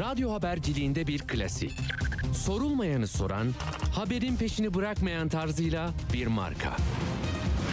[0.00, 1.72] radyo haberciliğinde bir klasik.
[2.34, 3.48] Sorulmayanı soran,
[3.94, 6.76] haberin peşini bırakmayan tarzıyla bir marka.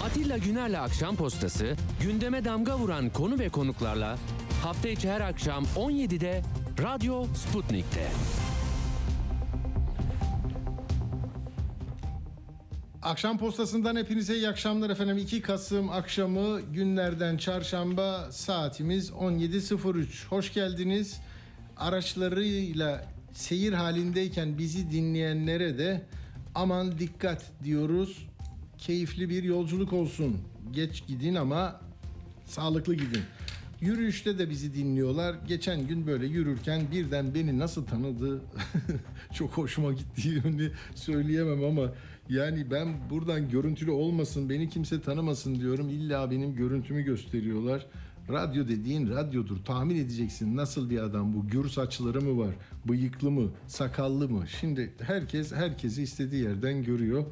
[0.04, 4.18] Atilla Güner'le Akşam Postası, gündeme damga vuran konu ve konuklarla
[4.64, 6.42] hafta içi her akşam 17'de
[6.84, 8.08] Radyo Sputnik'te.
[13.02, 15.18] Akşam postasından hepinize iyi akşamlar efendim.
[15.18, 20.28] 2 Kasım akşamı günlerden çarşamba saatimiz 17.03.
[20.30, 21.22] Hoş geldiniz.
[21.80, 26.06] Araçlarıyla seyir halindeyken bizi dinleyenlere de
[26.56, 28.28] aman dikkat diyoruz.
[28.78, 30.38] Keyifli bir yolculuk olsun.
[30.72, 31.82] Geç gidin ama
[32.46, 33.22] sağlıklı gidin.
[33.82, 35.36] Yürüyüşte de bizi dinliyorlar.
[35.48, 38.42] Geçen gün böyle yürürken birden beni nasıl tanıdı
[39.34, 41.92] çok hoşuma gittiğini söyleyemem ama
[42.30, 45.90] yani ben buradan görüntülü olmasın beni kimse tanımasın diyorum.
[45.90, 47.86] İlla benim görüntümü gösteriyorlar.
[48.30, 49.58] Radyo dediğin radyodur.
[49.66, 51.48] Tahmin edeceksin nasıl bir adam bu?
[51.48, 52.56] Gür saçları mı var?
[52.86, 53.52] Bıyıklı mı?
[53.68, 54.46] Sakallı mı?
[54.60, 57.26] Şimdi herkes herkesi istediği yerden görüyor.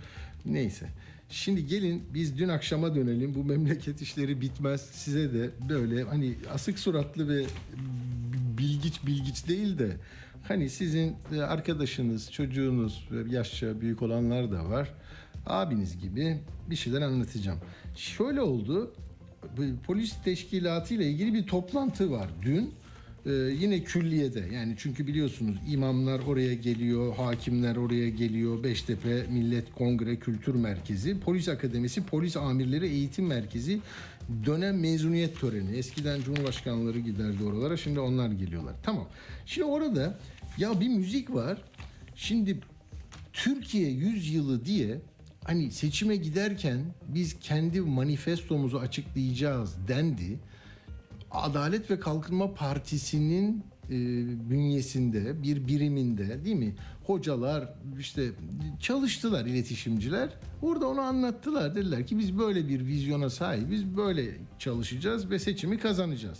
[0.46, 0.90] Neyse.
[1.30, 3.36] Şimdi gelin biz dün akşama dönelim.
[3.36, 4.82] Bu memleket işleri bitmez.
[4.82, 7.46] Size de böyle hani asık suratlı ve
[8.58, 9.98] bilgiç bilgiç değil de
[10.48, 11.16] hani sizin
[11.48, 14.94] arkadaşınız, çocuğunuz ve yaşça büyük olanlar da var.
[15.46, 17.60] Abiniz gibi bir şeyler anlatacağım.
[17.96, 18.94] Şöyle oldu.
[19.86, 22.74] Polis teşkilatı ile ilgili bir toplantı var dün.
[23.26, 30.16] Ee, yine külliyede yani çünkü biliyorsunuz imamlar oraya geliyor, hakimler oraya geliyor, Beştepe Millet Kongre
[30.16, 33.80] Kültür Merkezi, Polis Akademisi, Polis Amirleri Eğitim Merkezi
[34.46, 35.78] dönem mezuniyet töreni.
[35.78, 38.76] Eskiden Cumhurbaşkanları giderdi oralara, şimdi onlar geliyorlar.
[38.84, 39.08] Tamam.
[39.46, 40.20] Şimdi orada
[40.58, 41.58] ya bir müzik var.
[42.16, 42.60] Şimdi
[43.34, 44.98] Türkiye 100 yılı diye
[45.48, 50.40] hani seçime giderken biz kendi manifestomuzu açıklayacağız dendi.
[51.32, 53.92] Adalet ve Kalkınma Partisi'nin e,
[54.50, 56.76] bünyesinde bir biriminde değil mi?
[57.04, 58.32] Hocalar işte
[58.80, 60.30] çalıştılar iletişimciler.
[60.62, 61.76] Orada onu anlattılar.
[61.76, 63.98] Dediler ki biz böyle bir vizyona sahibiz.
[63.98, 66.40] Böyle çalışacağız ve seçimi kazanacağız.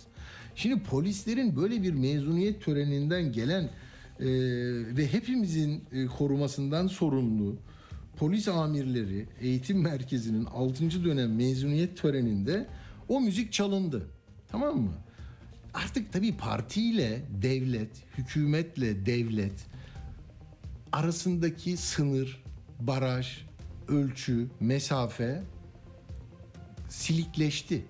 [0.54, 4.26] Şimdi polislerin böyle bir mezuniyet töreninden gelen e,
[4.96, 7.56] ve hepimizin e, korumasından sorumlu
[8.18, 11.04] polis amirleri eğitim merkezinin 6.
[11.04, 12.66] dönem mezuniyet töreninde
[13.08, 14.06] o müzik çalındı.
[14.48, 14.92] Tamam mı?
[15.74, 19.66] Artık tabii partiyle devlet, hükümetle devlet
[20.92, 22.44] arasındaki sınır,
[22.80, 23.38] baraj,
[23.88, 25.42] ölçü, mesafe
[26.88, 27.84] silikleşti.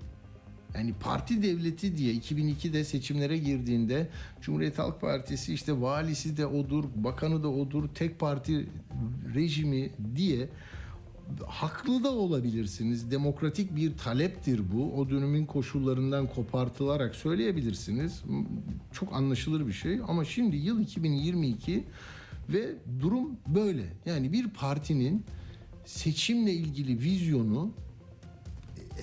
[0.74, 4.08] Yani parti devleti diye 2002'de seçimlere girdiğinde
[4.40, 8.68] Cumhuriyet Halk Partisi işte valisi de odur, bakanı da odur, tek parti
[9.34, 10.48] rejimi diye
[11.46, 13.10] haklı da olabilirsiniz.
[13.10, 14.92] Demokratik bir taleptir bu.
[14.92, 18.22] O dönemin koşullarından kopartılarak söyleyebilirsiniz.
[18.92, 21.84] Çok anlaşılır bir şey ama şimdi yıl 2022
[22.48, 23.84] ve durum böyle.
[24.06, 25.24] Yani bir partinin
[25.84, 27.70] seçimle ilgili vizyonu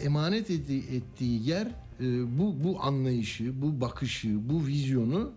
[0.04, 1.68] emanet ettiği yer
[2.38, 5.32] bu bu anlayışı, bu bakışı, bu vizyonu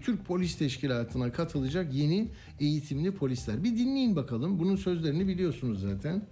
[0.00, 2.28] Türk Polis Teşkilatı'na katılacak yeni
[2.60, 3.64] eğitimli polisler.
[3.64, 4.58] Bir dinleyin bakalım.
[4.58, 6.22] Bunun sözlerini biliyorsunuz zaten.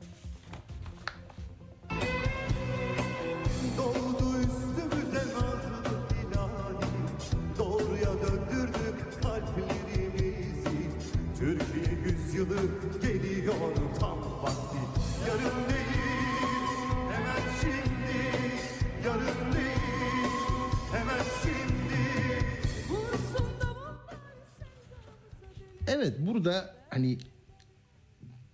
[25.95, 27.19] Evet burada hani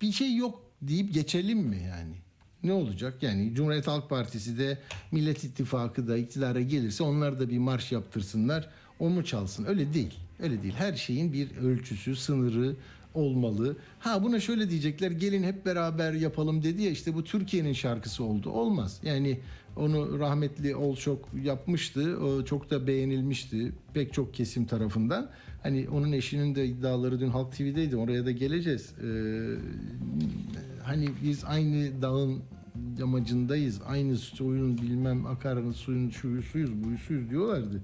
[0.01, 2.15] bir şey yok deyip geçelim mi yani?
[2.63, 3.23] Ne olacak?
[3.23, 4.79] Yani Cumhuriyet Halk Partisi de
[5.13, 8.69] Millet İttifakı da iktidara gelirse onlar da bir marş yaptırsınlar.
[8.99, 9.65] O mu çalsın?
[9.65, 10.15] Öyle değil.
[10.41, 10.75] Öyle değil.
[10.77, 12.77] Her şeyin bir ölçüsü, sınırı
[13.15, 13.77] olmalı.
[13.99, 15.11] Ha buna şöyle diyecekler.
[15.11, 18.51] Gelin hep beraber yapalım dedi ya işte bu Türkiye'nin şarkısı oldu.
[18.51, 19.01] Olmaz.
[19.03, 19.41] Yani
[19.77, 22.19] onu rahmetli Olçok yapmıştı.
[22.19, 25.31] O çok da beğenilmişti pek çok kesim tarafından.
[25.63, 27.97] Hani onun eşinin de iddiaları dün Halk TV'deydi.
[27.97, 28.95] Oraya da geleceğiz.
[28.99, 29.05] Ee,
[30.83, 32.43] hani biz aynı dağın
[32.99, 33.81] yamacındayız.
[33.87, 37.83] Aynı suyun bilmem akarın suyun şuyu suyuz buyu suyuz diyorlardı.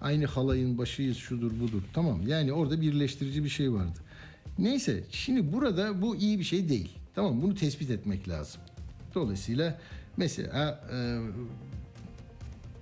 [0.00, 1.82] Aynı halayın başıyız şudur budur.
[1.92, 3.98] Tamam yani orada birleştirici bir şey vardı.
[4.58, 6.98] Neyse şimdi burada bu iyi bir şey değil.
[7.14, 8.60] Tamam bunu tespit etmek lazım.
[9.14, 9.78] Dolayısıyla
[10.16, 11.18] mesela e,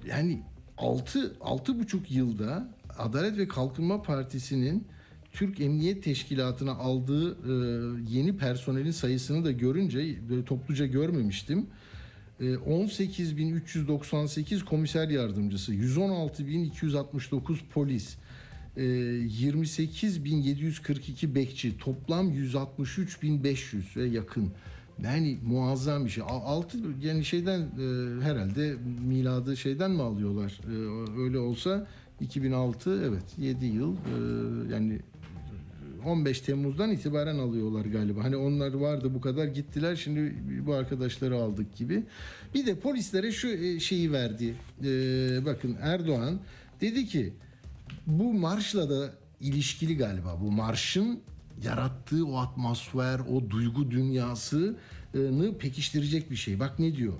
[0.08, 0.42] yani
[0.78, 2.68] 6 altı buçuk yılda
[2.98, 4.84] Adalet ve Kalkınma Partisi'nin
[5.32, 7.34] Türk Emniyet Teşkilatı'na aldığı e,
[8.10, 11.66] yeni personelin sayısını da görünce böyle topluca görmemiştim.
[12.40, 18.16] E, 18.398 komiser yardımcısı, 116.269 polis,
[18.76, 24.52] e, 28.742 bekçi toplam 163.500 ve yakın.
[25.04, 26.24] Yani muazzam bir şey.
[26.26, 27.64] Altı yani şeyden e,
[28.22, 28.74] herhalde
[29.06, 30.60] miladı şeyden mi alıyorlar?
[30.64, 30.68] E,
[31.20, 31.86] öyle olsa
[32.20, 35.00] 2006 evet 7 yıl e, yani
[36.06, 38.24] 15 Temmuz'dan itibaren alıyorlar galiba.
[38.24, 40.34] Hani onlar vardı bu kadar gittiler şimdi
[40.66, 42.02] bu arkadaşları aldık gibi.
[42.54, 44.54] Bir de polislere şu e, şeyi verdi.
[44.84, 44.88] E,
[45.44, 46.38] bakın Erdoğan
[46.80, 47.32] dedi ki
[48.06, 49.10] bu marşla da
[49.40, 50.38] ilişkili galiba.
[50.40, 51.20] Bu marşın
[51.64, 56.60] yarattığı o atmosfer, o duygu dünyasını pekiştirecek bir şey.
[56.60, 57.14] Bak ne diyor?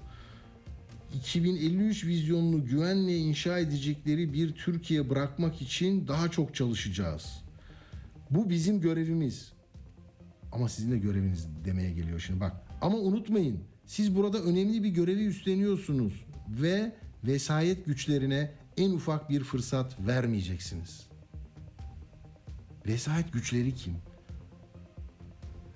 [1.17, 7.43] 2053 vizyonunu güvenle inşa edecekleri bir Türkiye bırakmak için daha çok çalışacağız.
[8.31, 9.53] Bu bizim görevimiz.
[10.53, 12.53] Ama sizin de göreviniz demeye geliyor şimdi bak.
[12.81, 16.93] Ama unutmayın siz burada önemli bir görevi üstleniyorsunuz ve
[17.25, 21.07] vesayet güçlerine en ufak bir fırsat vermeyeceksiniz.
[22.87, 23.95] Vesayet güçleri kim?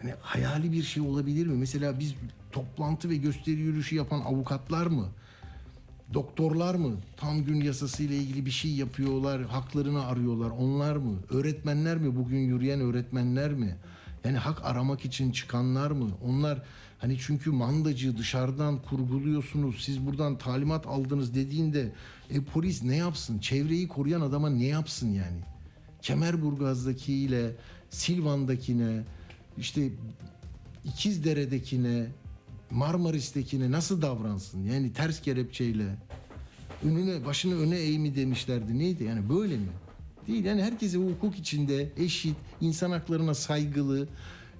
[0.02, 1.56] Hani hayali bir şey olabilir mi?
[1.56, 2.14] Mesela biz
[2.52, 5.08] toplantı ve gösteri yürüyüşü yapan avukatlar mı?
[6.14, 6.96] Doktorlar mı?
[7.16, 10.50] Tam gün yasası ile ilgili bir şey yapıyorlar, haklarını arıyorlar.
[10.50, 11.16] Onlar mı?
[11.30, 12.16] Öğretmenler mi?
[12.16, 13.76] Bugün yürüyen öğretmenler mi?
[14.24, 16.10] Yani hak aramak için çıkanlar mı?
[16.24, 16.62] Onlar
[16.98, 19.84] hani çünkü mandacı dışarıdan kurguluyorsunuz.
[19.84, 21.92] Siz buradan talimat aldınız dediğinde
[22.30, 23.38] e, polis ne yapsın?
[23.38, 25.40] Çevreyi koruyan adama ne yapsın yani?
[26.02, 27.50] Kemerburgaz'daki ile
[27.90, 29.04] Silvan'dakine
[29.58, 29.90] işte
[30.84, 32.06] İkizdere'dekine
[32.70, 34.64] Marmaris'tekine nasıl davransın?
[34.64, 35.96] Yani ters kelepçeyle
[36.84, 38.78] önüne başını öne eğ mi demişlerdi.
[38.78, 39.04] Neydi?
[39.04, 39.68] Yani böyle mi?
[40.26, 40.44] Değil.
[40.44, 44.08] Yani herkese hukuk içinde eşit, insan haklarına saygılı,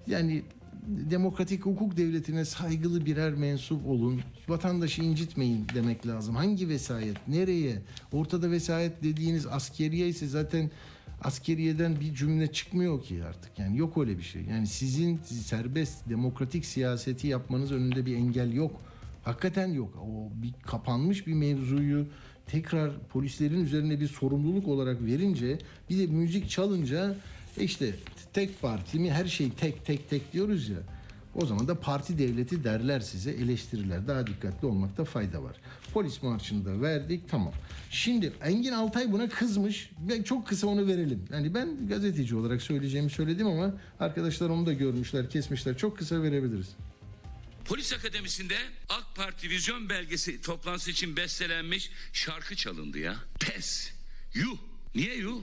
[0.06, 0.42] yani
[0.86, 4.20] demokratik hukuk devletine saygılı birer mensup olun.
[4.48, 6.34] Vatandaşı incitmeyin demek lazım.
[6.36, 7.28] Hangi vesayet?
[7.28, 7.82] Nereye?
[8.12, 10.70] Ortada vesayet dediğiniz askeriye ise zaten
[11.20, 13.58] askeriyeden bir cümle çıkmıyor ki artık.
[13.58, 14.42] Yani yok öyle bir şey.
[14.42, 18.80] Yani sizin serbest demokratik siyaseti yapmanız önünde bir engel yok.
[19.22, 19.98] Hakikaten yok.
[20.06, 22.06] O bir kapanmış bir mevzuyu
[22.46, 25.58] tekrar polislerin üzerine bir sorumluluk olarak verince
[25.90, 27.16] bir de müzik çalınca
[27.58, 27.94] e işte
[28.32, 30.78] tek parti mi her şey tek tek tek diyoruz ya.
[31.34, 34.08] O zaman da parti devleti derler size eleştirirler.
[34.08, 35.56] Daha dikkatli olmakta fayda var.
[35.92, 37.52] Polis marşını da verdik tamam.
[37.90, 39.90] Şimdi Engin Altay buna kızmış.
[40.08, 41.24] Ben çok kısa onu verelim.
[41.32, 45.78] Yani ben gazeteci olarak söyleyeceğimi söyledim ama arkadaşlar onu da görmüşler, kesmişler.
[45.78, 46.68] Çok kısa verebiliriz.
[47.64, 48.56] Polis Akademisi'nde
[48.88, 53.16] AK Parti vizyon belgesi toplantısı için bestelenmiş şarkı çalındı ya.
[53.40, 53.90] Pes.
[54.34, 54.58] Yuh.
[54.94, 55.42] Niye yuh?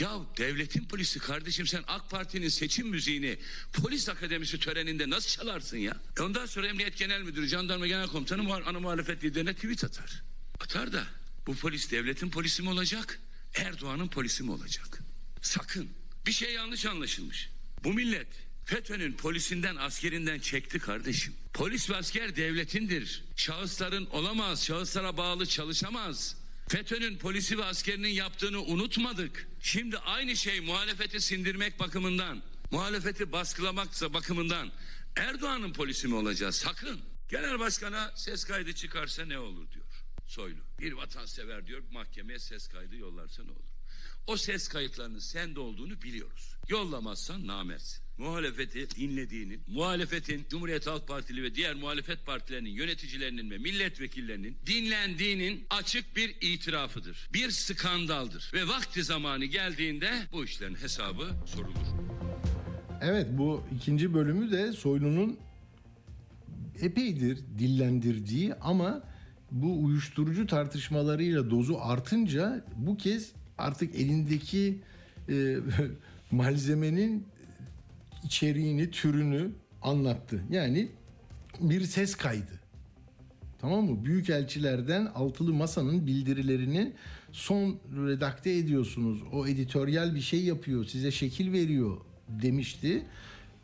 [0.00, 3.38] Ya devletin polisi kardeşim sen AK Parti'nin seçim müziğini
[3.72, 5.96] polis akademisi töreninde nasıl çalarsın ya?
[6.18, 10.22] E Ondan sonra Emniyet Genel Müdürü, Jandarma Genel Komutanı ana muhalefet liderine tweet atar.
[10.60, 11.06] Atar da
[11.46, 13.20] bu polis devletin polisi mi olacak?
[13.54, 14.98] Erdoğan'ın polisi mi olacak?
[15.42, 15.90] Sakın.
[16.26, 17.50] Bir şey yanlış anlaşılmış.
[17.84, 18.28] Bu millet
[18.64, 21.34] FETÖ'nün polisinden askerinden çekti kardeşim.
[21.54, 23.24] Polis ve asker devletindir.
[23.36, 26.36] Şahısların olamaz, şahıslara bağlı çalışamaz.
[26.68, 29.48] FETÖ'nün polisi ve askerinin yaptığını unutmadık.
[29.60, 34.72] Şimdi aynı şey muhalefeti sindirmek bakımından, muhalefeti baskılamaksa bakımından
[35.16, 36.56] Erdoğan'ın polisi mi olacağız?
[36.56, 37.00] Sakın.
[37.28, 39.86] Genel başkana ses kaydı çıkarsa ne olur diyor
[40.26, 40.60] Soylu.
[40.80, 43.68] Bir vatansever diyor mahkemeye ses kaydı yollarsa ne olur?
[44.26, 46.56] O ses kayıtlarının sende olduğunu biliyoruz.
[46.68, 48.07] Yollamazsan namertsin.
[48.18, 56.16] Muhalefeti dinlediğinin, muhalefetin Cumhuriyet Halk Partili ve diğer muhalefet partilerinin yöneticilerinin ve milletvekillerinin dinlendiğinin açık
[56.16, 57.28] bir itirafıdır.
[57.32, 58.50] Bir skandaldır.
[58.54, 62.08] Ve vakti zamanı geldiğinde bu işlerin hesabı sorulur.
[63.00, 65.38] Evet bu ikinci bölümü de Soylu'nun
[66.80, 69.02] epeydir dillendirdiği ama
[69.50, 74.78] bu uyuşturucu tartışmalarıyla dozu artınca bu kez artık elindeki
[75.28, 75.56] e,
[76.30, 77.26] malzemenin
[78.28, 79.50] içeriğini, türünü
[79.82, 80.44] anlattı.
[80.50, 80.88] Yani
[81.60, 82.60] bir ses kaydı.
[83.60, 84.04] Tamam mı?
[84.04, 86.92] Büyükelçilerden altılı masanın bildirilerini
[87.32, 89.22] son redakte ediyorsunuz.
[89.32, 91.96] O editoryal bir şey yapıyor, size şekil veriyor
[92.28, 93.02] demişti.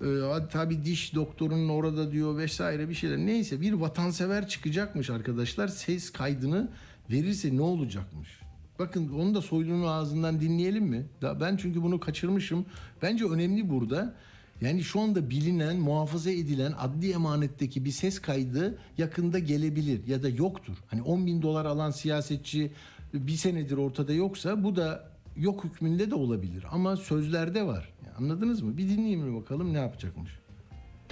[0.00, 0.06] Ee,
[0.52, 3.18] tabii diş doktorunun orada diyor vesaire bir şeyler.
[3.18, 5.68] Neyse bir vatansever çıkacakmış arkadaşlar.
[5.68, 6.68] Ses kaydını
[7.10, 8.40] verirse ne olacakmış?
[8.78, 11.06] Bakın onu da Soylu'nun ağzından dinleyelim mi?
[11.40, 12.66] Ben çünkü bunu kaçırmışım.
[13.02, 14.14] Bence önemli burada.
[14.60, 20.28] Yani şu anda bilinen, muhafaza edilen adli emanetteki bir ses kaydı yakında gelebilir ya da
[20.28, 20.76] yoktur.
[20.86, 22.72] Hani 10 bin dolar alan siyasetçi
[23.14, 26.64] bir senedir ortada yoksa bu da yok hükmünde de olabilir.
[26.70, 27.92] Ama sözlerde var.
[28.18, 28.76] Anladınız mı?
[28.76, 30.30] Bir dinleyelim bakalım ne yapacakmış.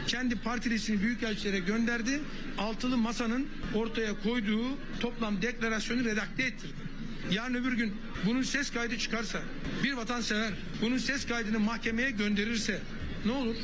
[0.06, 2.20] kendi partilisini büyükelçilere gönderdi.
[2.58, 4.64] Altılı masanın ortaya koyduğu
[5.00, 6.74] toplam deklarasyonu redakte ettirdi.
[7.32, 7.94] yarın öbür gün
[8.26, 9.38] bunun ses kaydı çıkarsa,
[9.84, 12.80] bir vatansever bunun ses kaydını mahkemeye gönderirse
[13.26, 13.56] ne olur?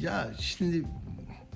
[0.00, 0.84] Ya şimdi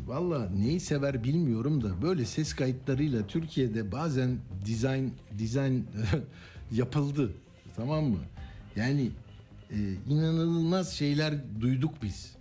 [0.07, 5.83] valla neyi sever bilmiyorum da böyle ses kayıtlarıyla Türkiye'de bazen dizayn dizayn
[6.73, 7.33] yapıldı.
[7.77, 8.19] Tamam mı?
[8.77, 9.11] Yani
[9.71, 9.77] e,
[10.09, 12.35] inanılmaz şeyler duyduk biz.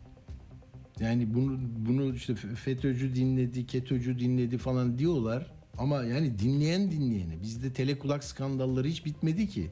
[0.99, 5.51] Yani bunu bunu işte FETÖ'cü dinledi, KETÖ'cü dinledi falan diyorlar.
[5.77, 7.41] Ama yani dinleyen dinleyeni.
[7.41, 9.71] Bizde telekulak skandalları hiç bitmedi ki.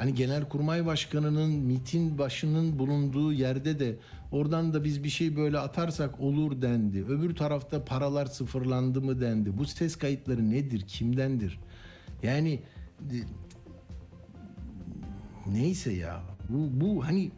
[0.00, 3.96] Hani Genelkurmay Başkanı'nın MIT'in başının bulunduğu yerde de
[4.32, 7.04] oradan da biz bir şey böyle atarsak olur dendi.
[7.04, 9.58] Öbür tarafta paralar sıfırlandı mı dendi.
[9.58, 10.84] Bu ses kayıtları nedir?
[10.86, 11.60] Kimdendir?
[12.22, 12.62] Yani
[13.00, 13.16] e,
[15.46, 16.22] neyse ya.
[16.48, 17.30] Bu, bu hani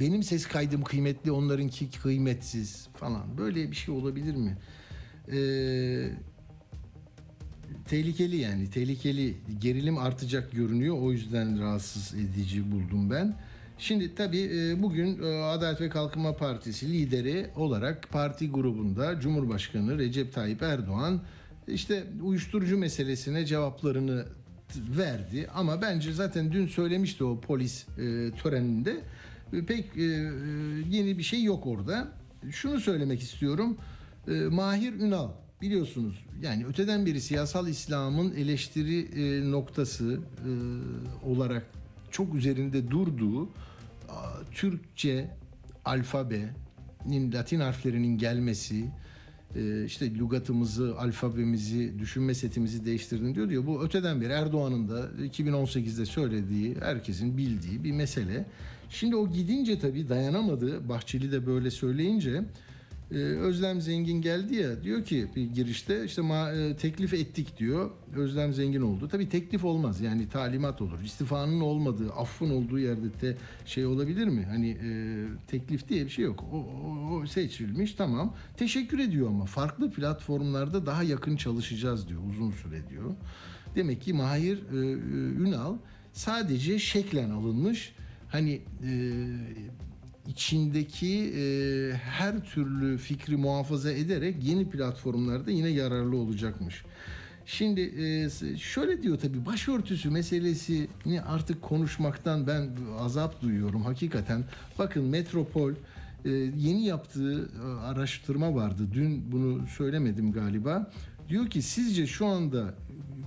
[0.00, 3.38] benim ses kaydım kıymetli onlarınki kıymetsiz falan.
[3.38, 4.58] Böyle bir şey olabilir mi?
[5.32, 6.12] Eee
[7.88, 13.36] tehlikeli yani tehlikeli gerilim artacak görünüyor o yüzden rahatsız edici buldum ben.
[13.78, 20.32] Şimdi tabii e, bugün e, Adalet ve Kalkınma Partisi lideri olarak parti grubunda Cumhurbaşkanı Recep
[20.32, 21.20] Tayyip Erdoğan
[21.68, 24.26] işte uyuşturucu meselesine cevaplarını
[24.98, 29.00] verdi ama bence zaten dün söylemişti o polis e, töreninde
[29.66, 29.96] pek
[30.90, 32.08] yeni bir şey yok orada.
[32.50, 33.76] Şunu söylemek istiyorum.
[34.50, 35.28] Mahir Ünal
[35.62, 40.50] biliyorsunuz yani öteden beri siyasal İslam'ın eleştiri e, noktası e,
[41.26, 41.66] olarak
[42.10, 43.44] çok üzerinde durduğu
[44.08, 45.30] a, Türkçe
[45.84, 48.84] alfabenin Latin harflerinin gelmesi
[49.56, 53.66] e, işte lügatımızı, alfabemizi, düşünme setimizi değiştirdin diyor diyor.
[53.66, 58.46] Bu öteden beri Erdoğan'ın da 2018'de söylediği, herkesin bildiği bir mesele.
[58.90, 60.88] Şimdi o gidince tabii dayanamadı.
[60.88, 62.44] Bahçeli de böyle söyleyince
[63.12, 67.90] ee, Özlem Zengin geldi ya diyor ki bir girişte işte ma- e, teklif ettik diyor.
[68.16, 69.08] Özlem Zengin oldu.
[69.08, 71.00] Tabii teklif olmaz yani talimat olur.
[71.04, 74.44] İstifanın olmadığı, affın olduğu yerde de şey olabilir mi?
[74.50, 74.88] Hani e,
[75.46, 76.44] teklif diye bir şey yok.
[76.52, 78.34] O, o, o seçilmiş tamam.
[78.56, 83.10] Teşekkür ediyor ama farklı platformlarda daha yakın çalışacağız diyor uzun süre diyor.
[83.74, 84.92] Demek ki Mahir e, e,
[85.48, 85.76] Ünal
[86.12, 87.94] sadece şeklen alınmış.
[88.28, 88.90] Hani e,
[90.28, 91.42] içindeki e,
[91.92, 96.84] her türlü fikri muhafaza ederek yeni platformlarda yine yararlı olacakmış.
[97.46, 104.44] Şimdi e, şöyle diyor tabii başörtüsü meselesini artık konuşmaktan ben azap duyuyorum hakikaten.
[104.78, 105.72] Bakın Metropol
[106.24, 108.82] e, yeni yaptığı e, araştırma vardı.
[108.92, 110.90] Dün bunu söylemedim galiba.
[111.28, 112.74] Diyor ki sizce şu anda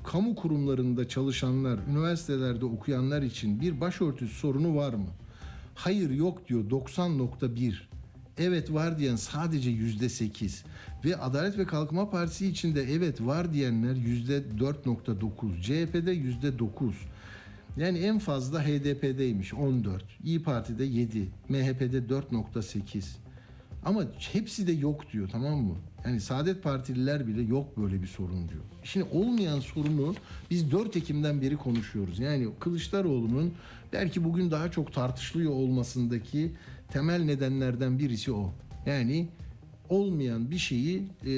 [0.04, 5.08] kamu kurumlarında çalışanlar, üniversitelerde okuyanlar için bir başörtüsü sorunu var mı?
[5.76, 7.74] Hayır yok diyor 90.1.
[8.38, 10.64] Evet var diyen sadece yüzde 8
[11.06, 16.96] ve Adalet ve Kalkınma Partisi içinde evet var diyenler yüzde 4.9 CHP'de yüzde 9
[17.78, 23.25] yani en fazla HDP'deymiş 14 İyi Parti'de 7 MHP'de 4.8
[23.86, 25.76] ama hepsi de yok diyor tamam mı?
[26.06, 28.64] Yani Saadet Partililer bile yok böyle bir sorun diyor.
[28.84, 30.16] Şimdi olmayan sorunu
[30.52, 32.20] biz 4 Ekim'den beri konuşuyoruz.
[32.20, 33.54] Yani Kılıçdaroğlu'nun
[33.94, 36.52] belki bugün daha çok tartışılıyor olmasındaki
[36.94, 38.54] temel nedenlerden birisi o.
[38.86, 39.28] Yani
[39.90, 41.32] olmayan bir şeyi e,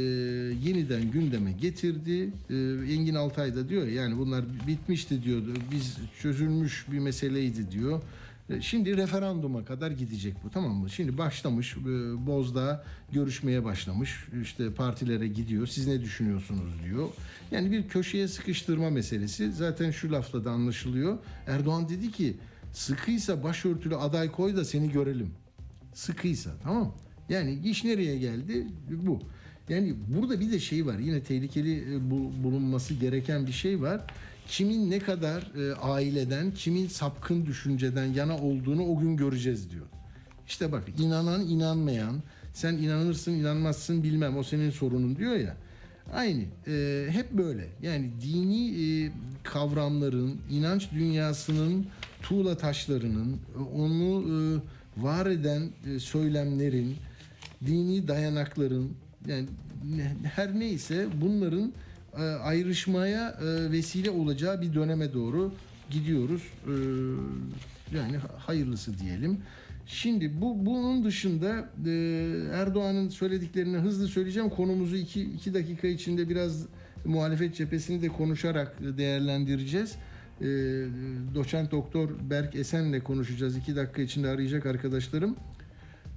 [0.63, 2.29] yeniden gündeme getirdi.
[2.49, 2.55] E,
[2.93, 5.53] Engin Altay da diyor ya, yani bunlar bitmişti diyordu.
[5.71, 8.01] Biz çözülmüş bir meseleydi diyor.
[8.49, 10.89] E, Şimdi referanduma kadar gidecek bu tamam mı?
[10.89, 11.81] Şimdi başlamış e,
[12.27, 14.25] Bozdağ görüşmeye başlamış.
[14.43, 15.67] İşte partilere gidiyor.
[15.67, 17.07] Siz ne düşünüyorsunuz diyor.
[17.51, 19.51] Yani bir köşeye sıkıştırma meselesi.
[19.51, 21.17] Zaten şu lafla da anlaşılıyor.
[21.47, 22.37] Erdoğan dedi ki
[22.73, 25.29] sıkıysa başörtülü aday koy da seni görelim.
[25.93, 26.95] Sıkıysa tamam
[27.29, 28.67] Yani iş nereye geldi?
[28.89, 29.21] Bu.
[29.69, 30.99] Yani burada bir de şey var.
[30.99, 34.01] Yine tehlikeli e, bu- bulunması gereken bir şey var.
[34.47, 39.85] Kimin ne kadar e, aileden, kimin sapkın düşünceden yana olduğunu o gün göreceğiz diyor.
[40.47, 42.15] İşte bak inanan inanmayan,
[42.53, 45.57] sen inanırsın inanmazsın bilmem o senin sorunun diyor ya.
[46.13, 46.43] Aynı.
[46.67, 47.67] E, hep böyle.
[47.81, 49.11] Yani dini e,
[49.43, 51.85] kavramların, inanç dünyasının
[52.21, 54.37] tuğla taşlarının, e, onu e,
[55.03, 56.95] var eden e, söylemlerin,
[57.65, 58.91] dini dayanakların
[59.27, 59.47] yani
[60.35, 61.73] her neyse bunların
[62.23, 65.53] ayrışmaya e, vesile olacağı bir döneme doğru
[65.89, 66.41] gidiyoruz.
[66.67, 66.73] E,
[67.97, 69.37] yani hayırlısı diyelim.
[69.85, 71.91] Şimdi bu bunun dışında e,
[72.53, 74.49] Erdoğan'ın söylediklerini hızlı söyleyeceğim.
[74.49, 76.65] Konumuzu iki, iki dakika içinde biraz
[77.05, 79.95] muhalefet cephesini de konuşarak değerlendireceğiz.
[80.41, 80.45] E,
[81.35, 83.57] doçent doktor Berk Esen'le konuşacağız.
[83.57, 85.35] İki dakika içinde arayacak arkadaşlarım.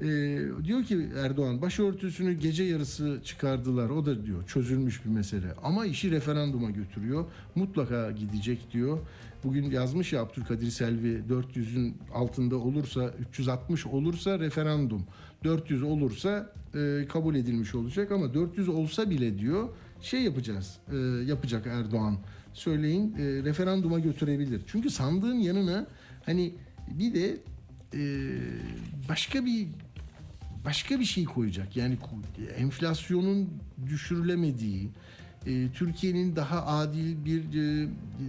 [0.03, 3.91] Ee, diyor ki Erdoğan başörtüsünü gece yarısı çıkardılar.
[3.91, 5.55] O da diyor çözülmüş bir mesele.
[5.63, 7.25] Ama işi referanduma götürüyor.
[7.55, 8.99] Mutlaka gidecek diyor.
[9.45, 15.03] Bugün yazmış ya Abdülkadir Selvi 400'ün altında olursa 360 olursa referandum.
[15.45, 19.69] 400 olursa e, kabul edilmiş olacak ama 400 olsa bile diyor
[20.03, 20.79] şey yapacağız.
[20.93, 22.17] e, yapacak Erdoğan.
[22.55, 24.63] Söyleyin e, referanduma götürebilir.
[24.67, 25.87] Çünkü sandığın yanına
[26.27, 26.55] hani
[26.99, 27.37] bir de
[27.95, 28.01] e,
[29.09, 29.67] başka bir
[30.65, 31.77] başka bir şey koyacak.
[31.77, 31.99] Yani
[32.57, 33.49] enflasyonun
[33.87, 34.91] düşürülemediği,
[35.47, 37.89] e, Türkiye'nin daha adil bir e,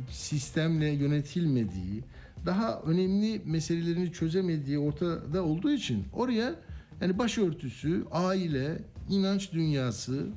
[0.10, 2.04] sistemle yönetilmediği,
[2.46, 6.56] daha önemli meselelerini çözemediği ortada olduğu için oraya
[7.02, 10.28] yani başörtüsü, aile, inanç dünyası,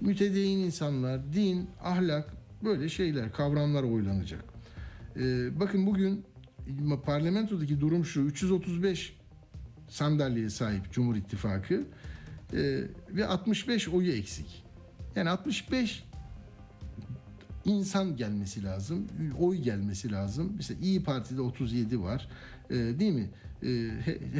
[0.00, 2.34] mütedeyyin insanlar, din, ahlak
[2.64, 4.44] böyle şeyler, kavramlar oylanacak.
[5.16, 6.24] E, bakın bugün
[7.04, 9.19] parlamentodaki durum şu 335
[9.90, 11.84] sandalyeye sahip Cumhur İttifakı
[12.52, 14.64] e, ve 65 oyu eksik.
[15.16, 16.04] Yani 65
[17.64, 19.06] insan gelmesi lazım,
[19.38, 20.52] oy gelmesi lazım.
[20.56, 22.28] Mesela İyi Parti'de 37 var,
[22.70, 23.30] e, değil mi?
[23.62, 23.68] E,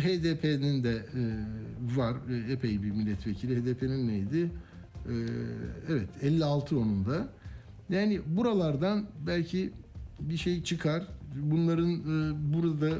[0.00, 1.23] HDP'nin de e,
[1.97, 3.62] var e, epey bir milletvekili.
[3.62, 4.50] HDP'nin neydi?
[5.07, 5.14] E,
[5.88, 7.28] evet 56 onun da.
[7.90, 9.73] Yani buralardan belki
[10.21, 11.07] bir şey çıkar.
[11.37, 12.90] Bunların e, burada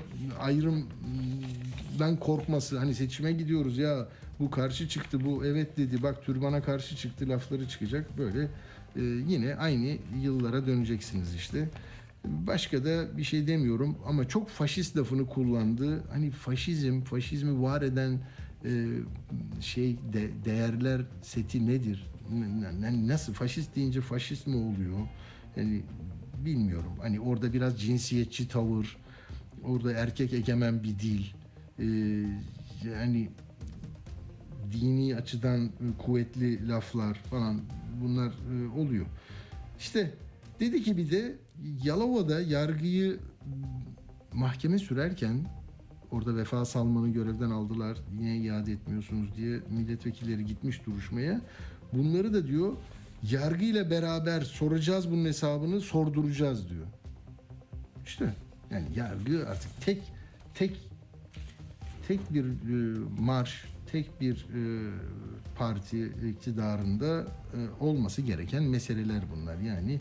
[0.41, 4.09] ayrımdan korkması hani seçime gidiyoruz ya
[4.41, 8.49] bu karşı çıktı bu evet dedi bak türbana karşı çıktı lafları çıkacak böyle
[8.97, 11.69] e, yine aynı yıllara döneceksiniz işte.
[12.25, 16.03] Başka da bir şey demiyorum ama çok faşist lafını kullandı.
[16.13, 18.19] Hani faşizm, faşizmi var eden
[18.65, 18.87] e,
[19.61, 22.07] şey de, değerler seti nedir?
[23.07, 24.99] Nasıl faşist deyince faşist mi oluyor?
[25.57, 25.83] Yani
[26.45, 26.93] bilmiyorum.
[27.01, 28.97] Hani orada biraz cinsiyetçi tavır,
[29.65, 31.25] orada erkek egemen bir dil.
[31.79, 31.85] e,
[32.89, 33.29] yani
[34.73, 37.61] dini açıdan kuvvetli laflar falan
[38.03, 39.07] bunlar e, oluyor.
[39.79, 40.15] İşte
[40.61, 41.37] dedi ki bir de
[41.85, 43.19] Yalova'da yargıyı
[44.33, 45.47] mahkeme sürerken
[46.11, 47.99] orada Vefa Salman'ı görevden aldılar.
[48.19, 51.41] Niye iade etmiyorsunuz diye milletvekilleri gitmiş duruşmaya.
[51.93, 52.73] Bunları da diyor
[53.23, 56.87] yargıyla beraber soracağız bunun hesabını sorduracağız diyor.
[58.07, 58.35] İşte
[58.71, 60.03] yani yargı artık tek
[60.55, 60.77] tek
[62.09, 64.63] tek bir e, marş, tek bir e,
[65.59, 69.59] parti iktidarında e, olması gereken meseleler bunlar.
[69.59, 70.01] Yani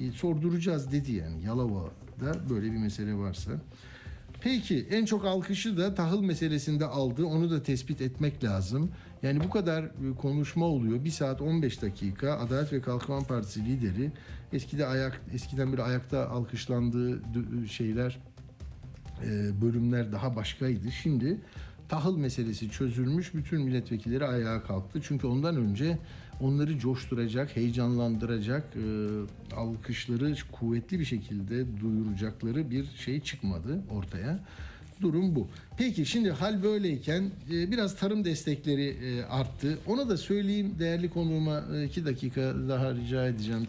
[0.00, 3.52] e, sorduracağız dedi yani Yalova'da böyle bir mesele varsa.
[4.40, 7.24] Peki en çok alkışı da tahıl meselesinde aldı.
[7.24, 8.90] Onu da tespit etmek lazım.
[9.22, 11.04] Yani bu kadar e, konuşma oluyor.
[11.04, 14.10] 1 saat 15 dakika Adalet ve Kalkınma Partisi lideri
[14.52, 18.18] eskide ayak eskiden beri ayakta alkışlandığı dü- şeyler
[19.24, 20.92] e, bölümler daha başkaydı.
[20.92, 21.38] Şimdi
[21.88, 23.34] tahıl meselesi çözülmüş.
[23.34, 25.00] Bütün milletvekilleri ayağa kalktı.
[25.02, 25.98] Çünkü ondan önce
[26.40, 28.84] onları coşturacak, heyecanlandıracak, e,
[29.56, 34.40] alkışları kuvvetli bir şekilde duyuracakları bir şey çıkmadı ortaya.
[35.00, 35.48] Durum bu.
[35.76, 39.78] Peki şimdi hal böyleyken e, biraz tarım destekleri e, arttı.
[39.86, 43.66] Ona da söyleyeyim değerli konuğuma e, iki dakika daha rica edeceğim.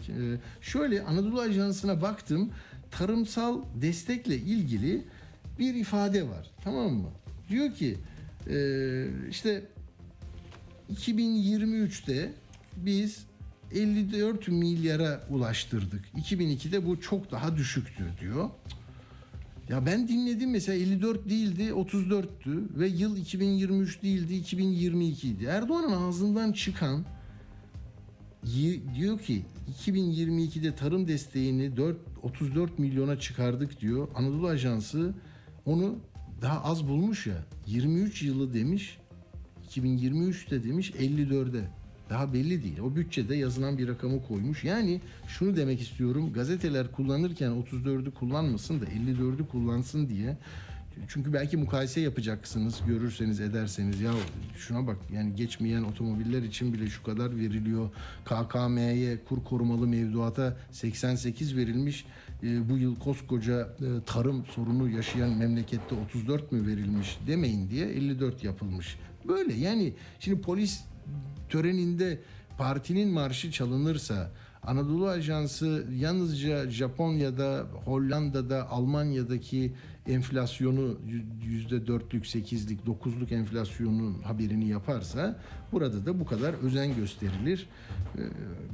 [0.60, 2.50] Şöyle Anadolu Ajansı'na baktım.
[2.90, 5.02] Tarımsal destekle ilgili
[5.58, 6.50] bir ifade var.
[6.64, 7.08] Tamam mı?
[7.48, 7.96] Diyor ki
[9.30, 9.64] işte
[10.94, 12.32] 2023'te
[12.76, 13.26] biz
[13.74, 16.04] 54 milyara ulaştırdık.
[16.16, 18.50] 2002'de bu çok daha düşüktü diyor.
[19.68, 25.44] Ya ben dinledim mesela 54 değildi 34'tü ve yıl 2023 değildi 2022 idi.
[25.44, 27.04] Erdoğan'ın ağzından çıkan
[28.94, 29.42] diyor ki
[29.86, 34.08] 2022'de tarım desteğini 4 34 milyona çıkardık diyor.
[34.14, 35.14] Anadolu Ajansı
[35.66, 35.98] onu
[36.42, 37.44] daha az bulmuş ya.
[37.66, 38.98] 23 yılı demiş.
[39.70, 41.81] 2023'te demiş 54'e.
[42.10, 42.78] Daha belli değil.
[42.78, 44.64] O bütçede yazılan bir rakamı koymuş.
[44.64, 46.32] Yani şunu demek istiyorum.
[46.32, 50.36] Gazeteler kullanırken 34'ü kullanmasın da 54'ü kullansın diye.
[51.08, 54.12] Çünkü belki mukayese yapacaksınız görürseniz ederseniz ya
[54.56, 57.90] şuna bak yani geçmeyen otomobiller için bile şu kadar veriliyor.
[58.24, 62.04] KKM'ye kur korumalı mevduata 88 verilmiş.
[62.42, 68.44] Ee, bu yıl koskoca e, tarım sorunu yaşayan memlekette 34 mü verilmiş demeyin diye 54
[68.44, 68.98] yapılmış.
[69.28, 70.84] Böyle yani şimdi polis
[71.52, 72.18] töreninde
[72.58, 74.30] partinin marşı çalınırsa
[74.62, 79.72] Anadolu Ajansı yalnızca Japonya'da, Hollanda'da, Almanya'daki
[80.08, 80.98] enflasyonu
[81.44, 85.40] yüzde dörtlük, sekizlik, dokuzluk enflasyonun haberini yaparsa
[85.72, 87.68] burada da bu kadar özen gösterilir.
[88.18, 88.20] Ee,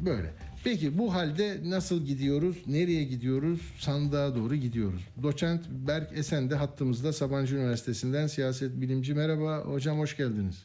[0.06, 0.34] Böyle.
[0.64, 2.56] Peki bu halde nasıl gidiyoruz?
[2.66, 3.60] Nereye gidiyoruz?
[3.78, 5.08] Sandığa doğru gidiyoruz.
[5.22, 9.14] Doçent Berk Esen de hattımızda Sabancı Üniversitesi'nden siyaset bilimci.
[9.14, 10.64] Merhaba hocam hoş geldiniz.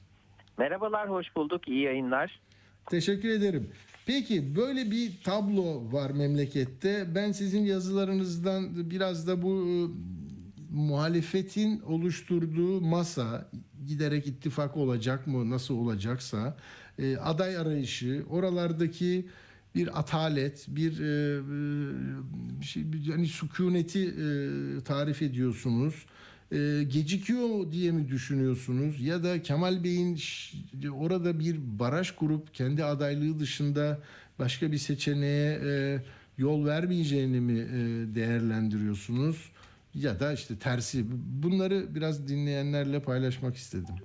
[0.57, 1.67] Merhabalar, hoş bulduk.
[1.67, 2.39] İyi yayınlar.
[2.89, 3.69] Teşekkür ederim.
[4.05, 7.15] Peki böyle bir tablo var memlekette.
[7.15, 9.73] Ben sizin yazılarınızdan biraz da bu e,
[10.71, 13.49] muhalefetin oluşturduğu masa
[13.87, 16.57] giderek ittifak olacak mı nasıl olacaksa
[16.99, 19.27] e, aday arayışı oralardaki
[19.75, 21.39] bir atalet bir e,
[22.59, 24.15] e, şey bir, sükuneti
[24.83, 26.05] tarif ediyorsunuz.
[26.53, 30.19] E, gecikiyor diye mi düşünüyorsunuz ya da Kemal Bey'in
[30.91, 33.99] orada bir baraj kurup kendi adaylığı dışında
[34.39, 36.01] başka bir seçeneğe e,
[36.37, 39.51] yol vermeyeceğini mi e, değerlendiriyorsunuz
[39.95, 41.05] ya da işte tersi
[41.43, 43.95] bunları biraz dinleyenlerle paylaşmak istedim.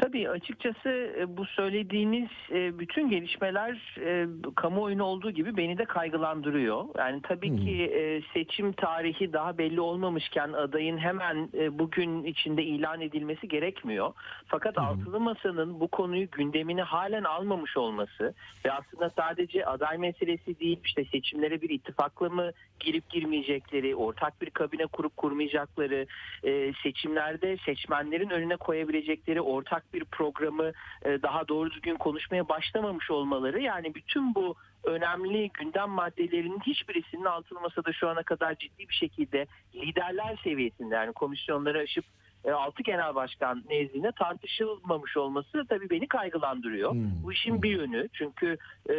[0.00, 6.84] Tabii açıkçası e, bu söylediğiniz e, bütün gelişmeler e, kamuoyunu olduğu gibi beni de kaygılandırıyor.
[6.98, 13.48] Yani tabii ki e, seçim tarihi daha belli olmamışken adayın hemen bugün içinde ilan edilmesi
[13.48, 14.12] gerekmiyor.
[14.46, 18.34] Fakat Altılı Masa'nın bu konuyu gündemine halen almamış olması
[18.64, 24.50] ve aslında sadece aday meselesi değil işte seçimlere bir ittifakla mı girip girmeyecekleri, ortak bir
[24.50, 26.06] kabine kurup kurmayacakları,
[26.82, 30.72] seçimlerde seçmenlerin önüne koyabilecekleri ortak bir programı
[31.02, 37.60] e, daha doğru düzgün konuşmaya başlamamış olmaları yani bütün bu önemli gündem maddelerinin hiçbirisinin altılı
[37.60, 42.04] masada şu ana kadar ciddi bir şekilde liderler seviyesinde yani komisyonları aşıp
[42.44, 46.92] e, altı genel başkan nezdinde tartışılmamış olması tabii beni kaygılandırıyor.
[46.92, 47.22] Hmm.
[47.22, 48.56] Bu işin bir yönü çünkü
[48.90, 48.94] e,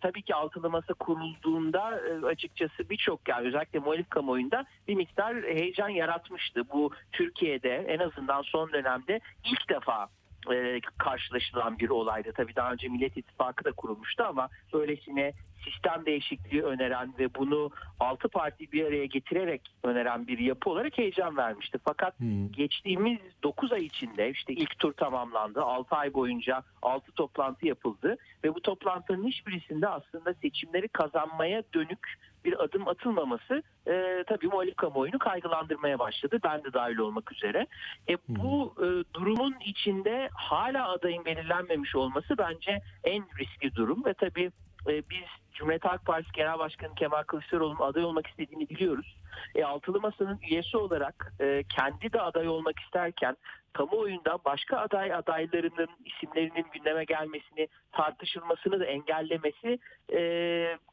[0.00, 5.88] tabii ki altılı masa kurulduğunda e, açıkçası birçok yani özellikle muhalif kamuoyunda bir miktar heyecan
[5.88, 6.62] yaratmıştı.
[6.72, 10.08] Bu Türkiye'de en azından son dönemde ilk defa
[10.52, 12.32] e, karşılaşılan bir olaydı.
[12.36, 15.32] Tabii daha önce Millet İttifakı da kurulmuştu ama böylesine
[15.64, 21.36] sistem değişikliği öneren ve bunu altı parti bir araya getirerek öneren bir yapı olarak heyecan
[21.36, 21.78] vermişti.
[21.84, 22.52] Fakat Hmm.
[22.52, 25.62] geçtiğimiz 9 ay içinde işte ilk tur tamamlandı.
[25.62, 32.64] 6 ay boyunca 6 toplantı yapıldı ve bu toplantıların hiçbirisinde aslında seçimleri kazanmaya dönük bir
[32.64, 36.38] adım atılmaması e, tabii muhalif kamuoyunu kaygılandırmaya başladı.
[36.44, 37.66] Ben de dahil olmak üzere.
[38.08, 44.50] E, bu e, durumun içinde hala adayın belirlenmemiş olması bence en riskli durum ve tabii
[44.88, 49.16] e, biz Cumhuriyet Halk Partisi Genel Başkanı Kemal Kılıçdaroğlu'nun aday olmak istediğini biliyoruz.
[49.54, 53.36] E, Altılı Masa'nın üyesi olarak e, kendi de aday olmak isterken
[53.76, 59.78] kamuoyunda başka aday adaylarının isimlerinin gündeme gelmesini tartışılmasını da engellemesi
[60.12, 60.20] e,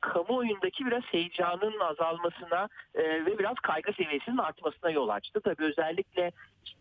[0.01, 5.41] kamuoyundaki biraz heyecanın azalmasına e, ve biraz kaygı seviyesinin artmasına yol açtı.
[5.41, 6.31] Tabii özellikle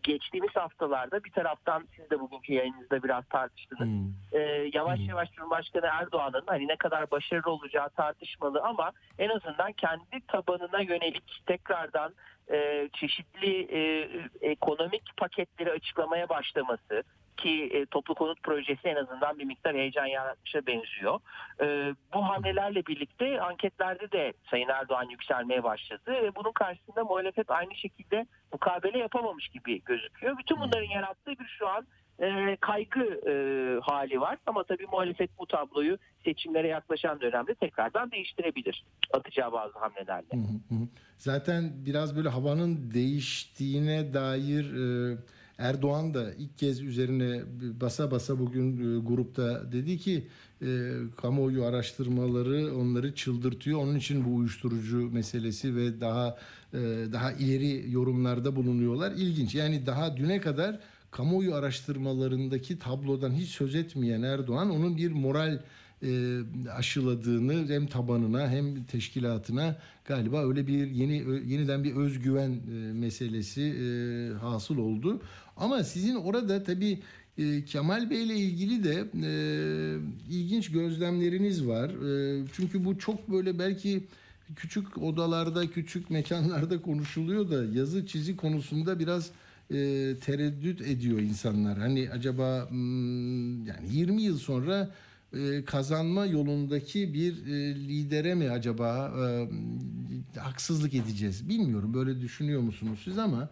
[0.03, 3.87] geçtiğimiz haftalarda bir taraftan siz de bugünkü yayınınızda biraz tartıştınız.
[3.87, 4.39] Hmm.
[4.39, 10.27] Ee, yavaş yavaş Cumhurbaşkanı Erdoğan'ın hani ne kadar başarılı olacağı tartışmalı ama en azından kendi
[10.27, 12.13] tabanına yönelik tekrardan
[12.51, 14.09] e, çeşitli e,
[14.41, 17.03] ekonomik paketleri açıklamaya başlaması
[17.37, 21.19] ki e, toplu konut projesi en azından bir miktar heyecan yaratmışa benziyor.
[21.61, 27.75] E, bu hamlelerle birlikte anketlerde de Sayın Erdoğan yükselmeye başladı ve bunun karşısında muhalefet aynı
[27.75, 30.37] şekilde mukabele yapamamış gibi gözüküyor.
[30.37, 31.87] Bütün bunların yarattığı bir şu an
[32.19, 33.33] e, kaygı e,
[33.81, 40.47] hali var ama tabii muhalefet bu tabloyu seçimlere yaklaşan dönemde tekrardan değiştirebilir atacağı bazı hamlelerle.
[41.17, 44.75] Zaten biraz böyle havanın değiştiğine dair
[45.13, 45.17] e,
[45.57, 47.41] Erdoğan da ilk kez üzerine
[47.81, 50.27] basa basa bugün e, grupta dedi ki
[51.17, 53.79] kamuoyu araştırmaları onları çıldırtıyor.
[53.79, 56.37] Onun için bu uyuşturucu meselesi ve daha
[57.13, 59.11] daha ileri yorumlarda bulunuyorlar.
[59.11, 59.55] İlginç.
[59.55, 60.79] Yani daha düne kadar
[61.13, 65.59] kamuoyu araştırmalarındaki tablodan hiç söz etmeyen Erdoğan onun bir moral
[66.03, 66.39] e,
[66.71, 71.13] aşıladığını hem tabanına hem teşkilatına galiba öyle bir yeni
[71.51, 73.85] yeniden bir özgüven e, meselesi e,
[74.33, 75.21] hasıl oldu.
[75.57, 76.99] Ama sizin orada tabii
[77.37, 79.31] e, Kemal Bey ile ilgili de e,
[80.29, 81.89] ilginç gözlemleriniz var.
[81.89, 84.03] E, çünkü bu çok böyle belki
[84.55, 89.31] küçük odalarda, küçük mekanlarda konuşuluyor da yazı çizi konusunda biraz
[89.71, 89.75] e,
[90.21, 91.77] tereddüt ediyor insanlar.
[91.77, 94.91] Hani acaba hmm, yani 20 yıl sonra
[95.33, 99.13] e, kazanma yolundaki bir e, lidere mi acaba
[100.35, 101.49] e, haksızlık edeceğiz?
[101.49, 103.49] Bilmiyorum böyle düşünüyor musunuz siz ama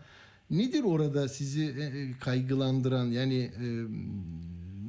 [0.49, 3.67] nedir orada sizi e, e, kaygılandıran yani e,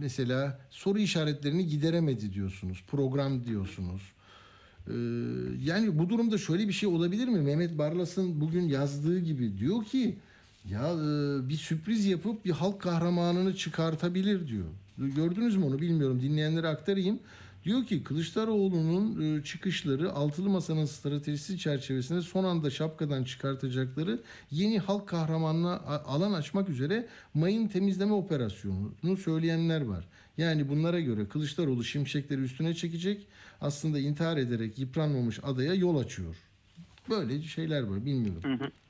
[0.01, 2.85] mesela soru işaretlerini gideremedi diyorsunuz.
[2.87, 4.03] Program diyorsunuz.
[4.89, 4.93] Ee,
[5.65, 7.41] yani bu durumda şöyle bir şey olabilir mi?
[7.41, 10.19] Mehmet Barlas'ın bugün yazdığı gibi diyor ki
[10.71, 14.67] ya e, bir sürpriz yapıp bir halk kahramanını çıkartabilir diyor.
[14.99, 16.23] Gördünüz mü onu bilmiyorum.
[16.23, 17.21] Dinleyenlere aktarayım.
[17.65, 24.21] Diyor ki Kılıçdaroğlu'nun e, çıkışları altılı masanın stratejisi çerçevesinde son anda şapkadan çıkartacakları
[24.51, 30.09] yeni halk kahramanına alan açmak üzere mayın temizleme operasyonunu söyleyenler var.
[30.39, 33.27] Yani bunlara göre Kılıçdaroğlu şimşekleri üstüne çekecek
[33.61, 36.37] aslında intihar ederek yıpranmamış adaya yol açıyor.
[37.11, 38.63] Böyle şeyler var bilmiyorum.
[38.63, 38.82] E,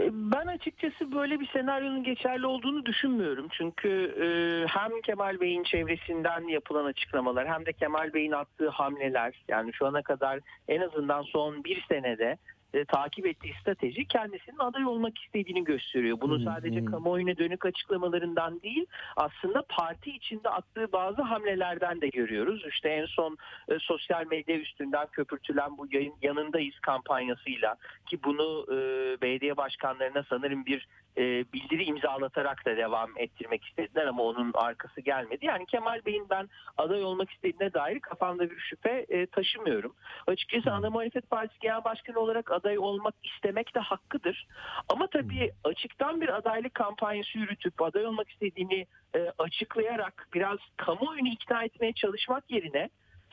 [0.00, 3.48] Ben açıkçası böyle bir senaryonun geçerli olduğunu düşünmüyorum.
[3.50, 3.88] Çünkü
[4.22, 4.26] e,
[4.68, 10.02] hem Kemal Bey'in çevresinden yapılan açıklamalar hem de Kemal Bey'in attığı hamleler yani şu ana
[10.02, 12.36] kadar en azından son bir senede
[12.74, 16.20] e, takip ettiği strateji kendisinin aday olmak istediğini gösteriyor.
[16.20, 16.90] Bunu Hmm, sadece hmm.
[16.90, 22.64] kamuoyuna dönük açıklamalarından değil aslında parti içinde attığı bazı hamlelerden de görüyoruz.
[22.68, 23.36] İşte en son
[23.68, 28.76] e, sosyal medya üstünden köpürtülen bu yayın yanındayız kampanyasıyla ki bunu e,
[29.22, 35.46] belediye başkanlarına sanırım bir e, bildiri imzalatarak da devam ettirmek istediler ama onun arkası gelmedi.
[35.46, 39.94] Yani Kemal Bey'in ben aday olmak istediğine dair kafamda bir şüphe e, taşımıyorum.
[40.26, 44.46] Açıkçası Ana Muhalefet Partisi Genel Başkanı olarak aday olmak istemek de hakkıdır.
[44.88, 51.64] Ama tabii açıktan bir adaylık kampanyası yürütüp aday olmak istediğini e, açıklayarak biraz kamuoyunu ikna
[51.64, 52.90] etmeye çalışmak yerine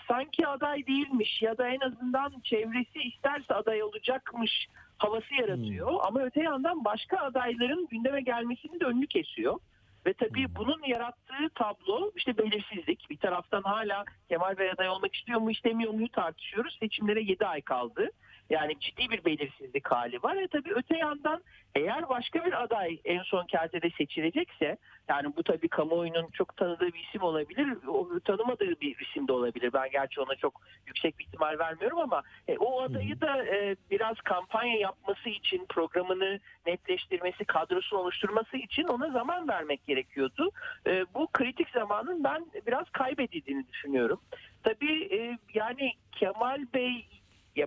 [0.08, 6.00] sanki aday değilmiş ya da en azından çevresi isterse aday olacakmış havası yaratıyor.
[6.02, 9.60] Ama öte yandan başka adayların gündeme gelmesini de önünü kesiyor.
[10.06, 13.10] Ve tabii bunun yarattığı tablo işte belirsizlik.
[13.10, 16.78] Bir taraftan hala Kemal Bey aday olmak istiyor mu istemiyor mu tartışıyoruz.
[16.80, 18.10] Seçimlere 7 ay kaldı.
[18.50, 20.38] Yani ciddi bir belirsizlik hali var.
[20.38, 21.44] Ve tabii öte yandan
[21.76, 24.78] eğer başka bir aday en son kertede seçilecekse
[25.10, 27.78] yani bu tabii kamuoyunun çok tanıdığı bir isim olabilir.
[27.88, 29.74] O tanımadığı bir isim de olabilir.
[29.74, 34.16] Ben gerçi ona çok yüksek bir ihtimal vermiyorum ama e, o adayı da e, biraz
[34.22, 40.52] kampanya yapması için programını netleştirmesi, kadrosunu oluşturması için ona zaman vermek gerekiyordu.
[40.88, 44.22] E, bu kritik zamanın ben biraz kaybedildiğini düşünüyorum.
[44.64, 47.06] Tabii e, yani Kemal Bey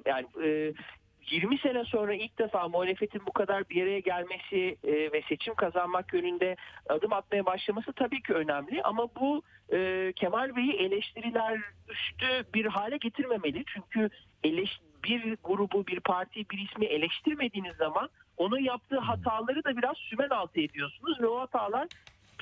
[0.07, 0.73] yani e,
[1.31, 6.13] 20 sene sonra ilk defa muhalefetin bu kadar bir araya gelmesi e, ve seçim kazanmak
[6.13, 6.57] yönünde
[6.89, 12.97] adım atmaya başlaması tabii ki önemli ama bu e, Kemal Bey'i eleştiriler üstü bir hale
[12.97, 13.65] getirmemeli.
[13.67, 14.11] Çünkü
[14.45, 20.29] eleş, bir grubu, bir parti, bir ismi eleştirmediğiniz zaman onun yaptığı hataları da biraz sümen
[20.29, 21.89] altı ediyorsunuz ve o hatalar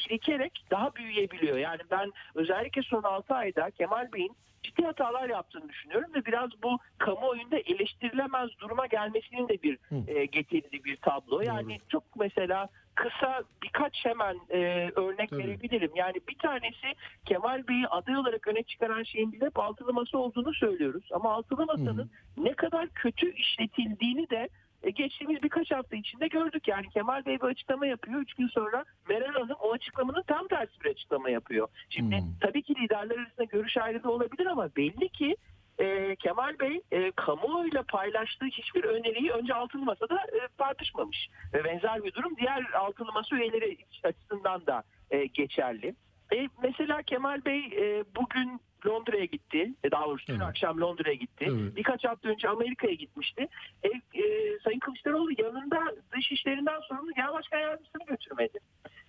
[0.08, 1.58] birikerek daha büyüyebiliyor.
[1.58, 6.78] Yani ben özellikle son 6 ayda Kemal Bey'in ciddi hatalar yaptığını düşünüyorum ve biraz bu
[6.98, 11.40] kamuoyunda eleştirilemez duruma gelmesinin de bir e, getirdiği bir tablo.
[11.40, 15.44] Yani çok mesela kısa birkaç hemen e, örnek Tabii.
[15.44, 15.90] verebilirim.
[15.94, 20.54] Yani bir tanesi Kemal Bey'i aday olarak öne çıkaran şeyin biz hep altılı masa olduğunu
[20.54, 21.08] söylüyoruz.
[21.12, 24.48] Ama altılı masanın ne kadar kötü işletildiğini de
[24.88, 26.68] geçtiğimiz birkaç hafta içinde gördük.
[26.68, 28.20] Yani Kemal Bey bir açıklama yapıyor.
[28.20, 31.68] Üç gün sonra Meral Hanım o açıklamanın tam tersi bir açıklama yapıyor.
[31.90, 32.24] Şimdi Hmm.
[32.40, 35.36] tabii ki liderler arasında görüş ayrılığı olabilir ama belli ki
[35.78, 41.28] e, Kemal Bey e, kamuoyuyla paylaştığı hiçbir öneriyi önce altılı masada e, tartışmamış.
[41.54, 45.94] Ve benzer bir durum diğer altılı masa üyeleri açısından da e, geçerli.
[46.34, 49.74] E, mesela Kemal Bey e, bugün Londra'ya gitti.
[49.84, 50.42] E, daha doğrusu dün Evet.
[50.42, 51.44] akşam Londra'ya gitti.
[51.48, 51.76] Evet.
[51.76, 53.48] Birkaç hafta önce Amerika'ya gitmişti.
[53.82, 53.88] E,
[54.22, 54.24] e,
[54.64, 55.80] Sayın Kılıçdaroğlu yanında
[56.16, 58.58] dış işlerinden sorumlu genel başkan yardımcısını götürmedi.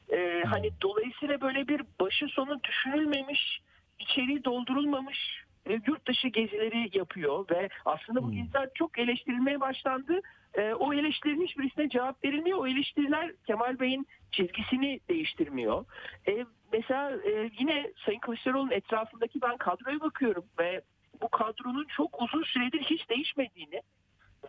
[0.09, 3.61] E, hani dolayısıyla böyle bir başı sonu düşünülmemiş,
[3.99, 10.19] içeriği doldurulmamış e, yurt dışı gezileri yapıyor ve aslında bu geziler çok eleştirilmeye başlandı.
[10.53, 12.57] E, o eleştirilerin hiçbirisine cevap verilmiyor.
[12.57, 15.85] O eleştiriler Kemal Bey'in çizgisini değiştirmiyor.
[16.27, 20.81] E, mesela e, yine Sayın Kılıçdaroğlu'nun etrafındaki ben kadroya bakıyorum ve
[21.21, 23.81] bu kadronun çok uzun süredir hiç değişmediğini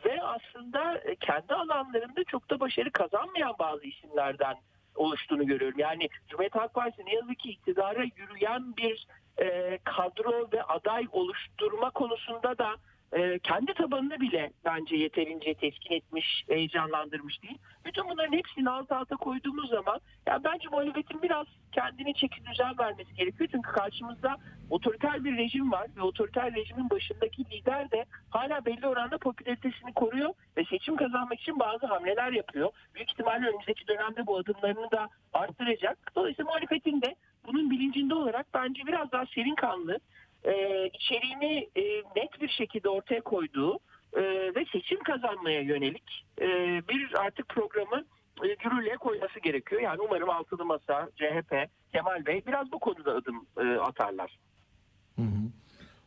[0.05, 4.57] ve aslında e, kendi alanlarında çok da başarı kazanmayan bazı isimlerden
[4.95, 5.79] oluştuğunu görüyorum.
[5.79, 9.07] Yani Cumhuriyet Halk Partisi ne yazık ki iktidara yürüyen bir
[9.39, 12.77] e, kadro ve aday oluşturma konusunda da
[13.13, 17.59] e, kendi tabanını bile bence yeterince teskin etmiş, heyecanlandırmış değil.
[17.85, 23.15] Bütün bunların hepsini alt alta koyduğumuz zaman ya bence muhalefetin biraz kendine çeki düzen vermesi
[23.15, 23.49] gerekiyor.
[23.53, 24.37] Çünkü karşımızda
[24.71, 30.35] otoriter bir rejim var ve otoriter rejimin başındaki lider de hala belli oranda popülaritesini koruyor
[30.57, 32.71] ve seçim kazanmak için bazı hamleler yapıyor.
[32.95, 36.13] Büyük ihtimalle önümüzdeki dönemde bu adımlarını da arttıracak.
[36.17, 37.15] Dolayısıyla muhalefetin de
[37.47, 39.99] bunun bilincinde olarak bence biraz daha serin kanlı,
[40.45, 41.83] e, içeriğini e,
[42.17, 43.79] net bir şekilde ortaya koyduğu
[44.17, 44.23] e,
[44.55, 46.47] ve seçim kazanmaya yönelik e,
[46.89, 48.05] bir artık programı
[48.45, 49.81] e, yürürlüğe koyması gerekiyor.
[49.81, 51.55] Yani umarım Altılı Masa, CHP,
[51.93, 54.39] Kemal Bey biraz bu konuda adım e, atarlar.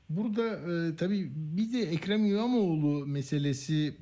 [0.10, 3.98] Burada e, tabii bir de Ekrem İmamoğlu meselesi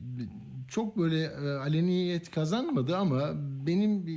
[0.67, 3.31] çok böyle e, aleniyet kazanmadı ama
[3.67, 4.11] benim e,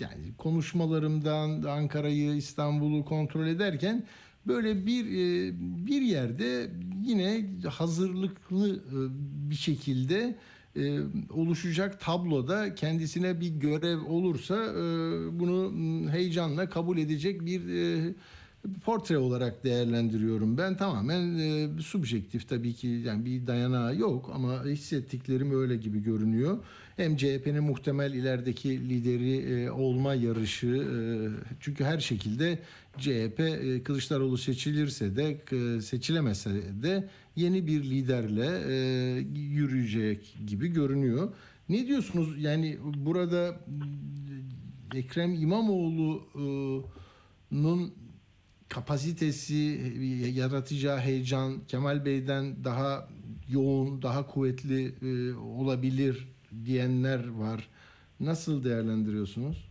[0.00, 4.06] yani konuşmalarımdan Ankara'yı İstanbul'u kontrol ederken
[4.46, 5.52] böyle bir e,
[5.86, 6.70] bir yerde
[7.04, 8.98] yine hazırlıklı e,
[9.50, 10.36] bir şekilde
[10.76, 10.98] e,
[11.30, 14.54] oluşacak tabloda kendisine bir görev olursa
[15.32, 15.72] bunu
[16.10, 17.62] heyecanla kabul edecek bir
[18.84, 20.58] portre olarak değerlendiriyorum.
[20.58, 21.38] Ben tamamen
[21.78, 26.58] subjektif tabii ki yani bir dayanağı yok ama hissettiklerim öyle gibi görünüyor.
[26.96, 30.96] Hem CHP'nin muhtemel ilerideki lideri e, olma yarışı e,
[31.60, 32.58] çünkü her şekilde
[32.98, 36.50] CHP e, Kılıçdaroğlu seçilirse de e, seçilemese
[36.82, 38.74] de yeni bir liderle e,
[39.34, 41.32] yürüyecek gibi görünüyor.
[41.68, 42.42] Ne diyorsunuz?
[42.42, 43.84] Yani burada m,
[44.98, 46.84] Ekrem İmamoğlu'nun
[48.68, 49.54] kapasitesi,
[50.34, 53.08] yaratacağı heyecan Kemal Bey'den daha
[53.48, 57.68] yoğun, daha kuvvetli e, olabilir diyenler var.
[58.20, 59.70] Nasıl değerlendiriyorsunuz?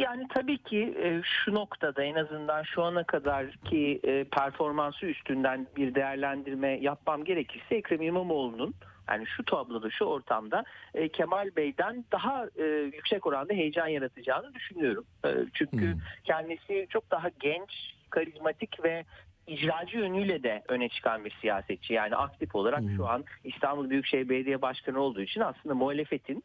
[0.00, 5.94] Yani tabii ki e, şu noktada en azından şu ana kadarki e, performansı üstünden bir
[5.94, 8.74] değerlendirme yapmam gerekirse Ekrem İmamoğlu'nun
[9.08, 15.04] yani şu tabloda şu ortamda e, Kemal Bey'den daha e, yüksek oranda heyecan yaratacağını düşünüyorum.
[15.24, 16.00] E, çünkü Hmm.
[16.24, 19.04] kendisi çok daha genç, karizmatik ve
[19.46, 21.94] icracı yönüyle de öne çıkan bir siyasetçi.
[21.94, 22.96] Yani aktif olarak Hmm.
[22.96, 26.44] şu an İstanbul Büyükşehir Belediye Başkanı olduğu için aslında muhalefetin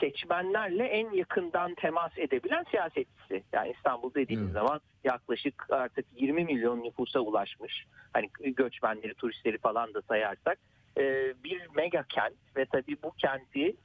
[0.00, 3.42] seçmenlerle en yakından temas edebilen siyasetçisi.
[3.52, 4.54] Yani İstanbul dediğimiz Evet.
[4.54, 7.86] zaman yaklaşık artık 20 milyon nüfusa ulaşmış.
[8.12, 10.58] Hani göçmenleri, turistleri falan da sayarsak
[10.98, 13.76] e, bir mega kent ve tabii bu kenti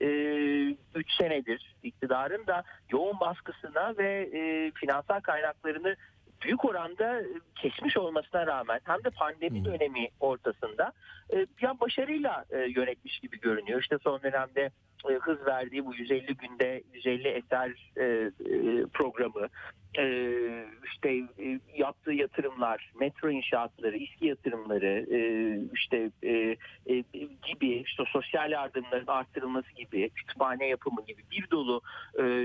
[0.95, 5.95] 3 senedir iktidarın da yoğun baskısına ve e, finansal kaynaklarını
[6.41, 7.21] büyük oranda
[7.55, 9.65] kesmiş olmasına rağmen hem de pandemi Hı.
[9.65, 10.91] dönemi ortasında
[11.33, 13.81] e, ya başarıyla e, yönetmiş gibi görünüyor.
[13.81, 14.71] İşte son dönemde
[15.09, 17.71] e, hız verdiği bu 150 günde 150 eser
[18.93, 19.47] programı
[20.85, 21.23] işte
[21.77, 25.05] yaptığı yatırımlar, metro inşaatları, İSKİ yatırımları
[25.73, 26.09] işte
[27.45, 31.81] gibi işte sosyal yardımların arttırılması gibi kütüphane yapımı gibi bir dolu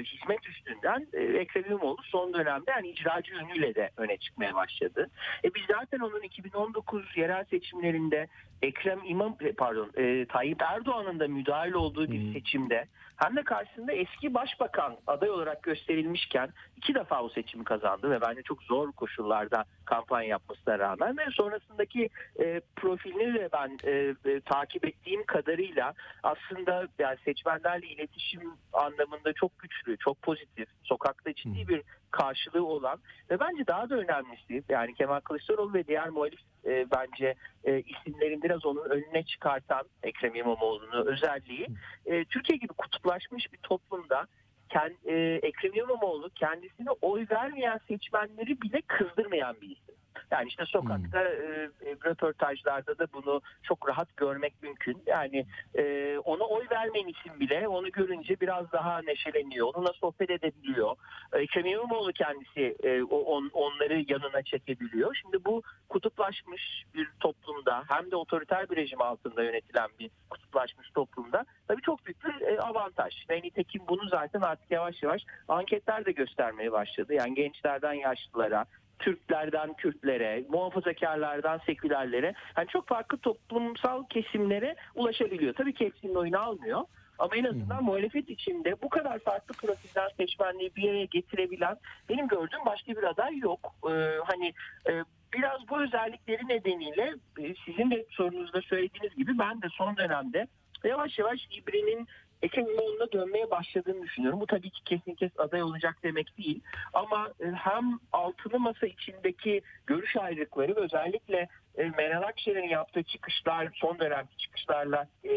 [0.04, 5.10] hizmet üstünden Ekrem İmamoğlu son dönemde yani icracı yönüyle de öne çıkmaya başladı.
[5.44, 8.26] E, biz zaten onun 2019 yerel seçimlerinde
[8.62, 12.32] Ekrem İmam e, pardon e, Tayyip Erdoğan'ın da müdahil olduğu bir Hmm.
[12.32, 12.86] seçimde
[13.20, 18.42] hem de karşısında eski başbakan aday olarak gösterilmişken iki defa o seçimi kazandı ve bence
[18.42, 22.08] çok zor koşullarda kampanya yapmasına rağmen ve sonrasındaki
[22.40, 29.58] e, profilini de ben e, e, takip ettiğim kadarıyla aslında yani seçmenlerle iletişim anlamında çok
[29.58, 32.98] güçlü, çok pozitif, sokakta ciddi bir karşılığı olan
[33.30, 38.42] ve bence daha da önemlisi yani Kemal Kılıçdaroğlu ve diğer muhalif e, bence e, isimlerin
[38.42, 41.66] biraz onun önüne çıkartan Ekrem İmamoğlu'nu özelliği
[42.06, 44.26] e, Türkiye gibi kutuplaşmış bir toplumda
[44.68, 49.94] kend, e, Ekrem İmamoğlu kendisine oy vermeyen seçmenleri bile kızdırmayan bir isim.
[50.30, 55.02] Yani işte sokakta e, e, röportajlarda da bunu çok rahat görmek mümkün.
[55.06, 59.74] Yani e, ona oy vermeyen isim bile onu görünce biraz daha neşeleniyor.
[59.74, 60.96] Onunla sohbet edebiliyor.
[61.32, 65.14] Ekrem İmamoğlu kendisi e, on, onları yanına çekebiliyor.
[65.22, 71.44] Şimdi bu kutuplaşmış bir toplumda hem de otoriter bir rejim altında yönetilen bir kutuplaşmış toplumda
[71.68, 73.14] tabii çok büyük bir e, avantaj.
[73.30, 77.14] Ve nitekim bunu zaten artık yavaş yavaş anketler de göstermeye başladı.
[77.14, 78.64] Yani gençlerden yaşlılara,
[79.00, 85.54] Türklerden Kürtlere, muhafazakarlardan sekülerlere yani çok farklı toplumsal kesimlere ulaşabiliyor.
[85.54, 86.84] Tabii ki hepsinin oyunu almıyor.
[87.18, 91.76] Ama en azından muhalefet içinde bu kadar farklı profilden seçmenliği bir araya getirebilen
[92.08, 93.74] benim gördüğüm başka bir aday yok.
[93.90, 93.90] Ee,
[94.24, 94.52] hani
[94.88, 94.92] e,
[95.34, 100.46] biraz bu özellikleri nedeniyle e, sizin de sorunuzda söylediğiniz gibi ben de son dönemde
[100.84, 102.08] yavaş yavaş İBRİ'nin
[102.42, 104.40] Ekrem İmamoğlu'na dönmeye başladığını düşünüyorum.
[104.40, 106.60] Bu tabii ki kesin kes aday olacak demek değil.
[106.92, 113.68] Ama e, hem altılı masa içindeki görüş ayrılıkları ve özellikle e, Meral Akşener'in yaptığı çıkışlar,
[113.74, 115.36] son dönemki çıkışlarla e,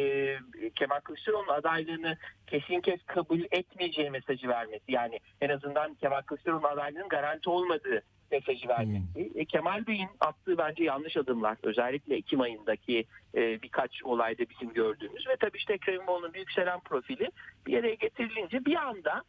[0.75, 2.17] Kemal Kılıçdaroğlu'nun adaylığını
[2.47, 4.91] kesin kes kabul etmeyeceği mesajı vermesi.
[4.91, 9.31] Yani en azından Kemal Kılıçdaroğlu'nun adaylığının garanti olmadığı mesajı vermesi.
[9.35, 11.57] E, Kemal Bey'in attığı bence yanlış adımlar.
[11.63, 17.29] Özellikle Ekim ayındaki e, birkaç olayda bizim gördüğümüz ve tabii işte Ekrem İmamoğlu'nun yükselen profili
[17.67, 19.23] bir yere getirilince bir anda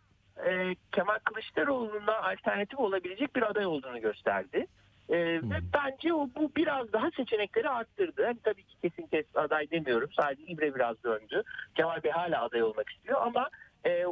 [0.47, 4.67] e, Kemal Kılıçdaroğlu'na alternatif olabilecek bir aday olduğunu gösterdi.
[5.09, 8.23] E, Ve bence o bu biraz daha seçenekleri arttırdı.
[8.23, 10.11] Yani tabii ki kesin kes aday demiyorum.
[10.21, 11.43] Sadece İbre biraz döndü.
[11.75, 13.49] Kemal Bey hala aday olmak istiyor ama
[13.87, 14.05] e,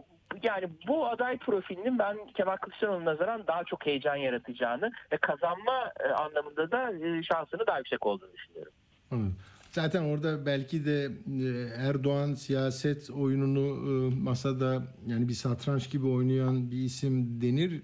[0.42, 6.08] Yani bu aday profilinin ben Kemal Kılıçdaroğlu'na nazaran daha çok heyecan yaratacağını ve kazanma e,
[6.08, 8.72] anlamında da e, şansını daha yüksek olduğunu düşünüyorum.
[9.12, 9.32] Evet.
[9.70, 11.04] Zaten orada belki de
[11.44, 11.48] e,
[11.88, 17.82] Erdoğan siyaset oyununu e, masada yani bir satranç gibi oynayan bir isim denir.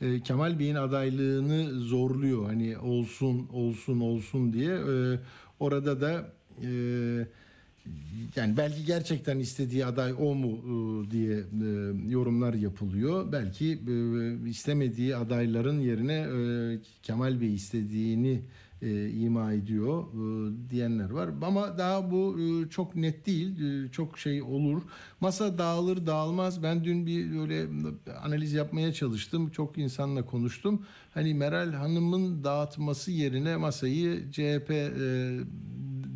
[0.00, 2.46] E, Kemal Bey'in adaylığını zorluyor.
[2.46, 4.74] Hani olsun olsun olsun diye.
[4.74, 5.18] E,
[5.60, 6.32] Orada da
[6.62, 6.68] e,
[8.36, 13.32] yani belki gerçekten istediği aday o mu e, diye e, yorumlar yapılıyor.
[13.32, 16.26] Belki e, istemediği adayların yerine
[17.02, 18.40] Kemal Bey istediğini
[18.82, 21.30] e, ima ediyor e, diyenler var.
[21.42, 23.60] Ama daha bu e, çok net değil.
[23.62, 24.82] E, çok şey olur.
[25.20, 26.62] Masa dağılır dağılmaz.
[26.62, 27.66] Ben dün bir öyle
[28.22, 29.50] analiz yapmaya çalıştım.
[29.50, 30.86] Çok insanla konuştum.
[31.14, 34.90] Hani Meral Hanım'ın dağıtması yerine masayı CHP e,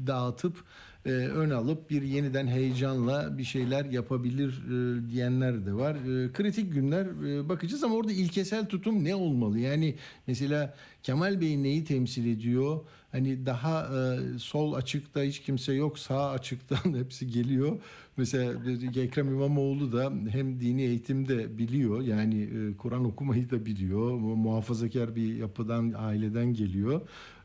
[0.07, 0.65] dağıtıp
[1.11, 5.95] e, ön alıp bir yeniden heyecanla bir şeyler yapabilir e, diyenler de var.
[5.95, 9.59] E, kritik günler e, bakacağız ama orada ilkesel tutum ne olmalı?
[9.59, 9.95] Yani
[10.27, 12.81] mesela Kemal Bey neyi temsil ediyor?
[13.13, 17.79] Hani daha e, sol açıkta hiç kimse yok, sağ açıktan hepsi geliyor.
[18.17, 18.53] Mesela
[18.97, 22.01] Ekrem İmamoğlu da hem dini eğitim de biliyor.
[22.01, 24.11] Yani e, Kur'an okumayı da biliyor.
[24.13, 27.01] Muhafazakar bir yapıdan, aileden geliyor.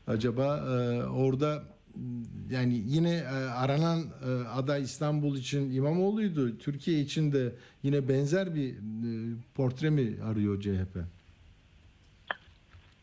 [0.07, 1.74] Acaba e, orada
[2.49, 6.57] yani yine e, aranan e, aday İstanbul için İmamoğlu'ydu.
[6.57, 8.79] Türkiye için de yine benzer bir e,
[9.55, 10.97] portre mi arıyor CHP?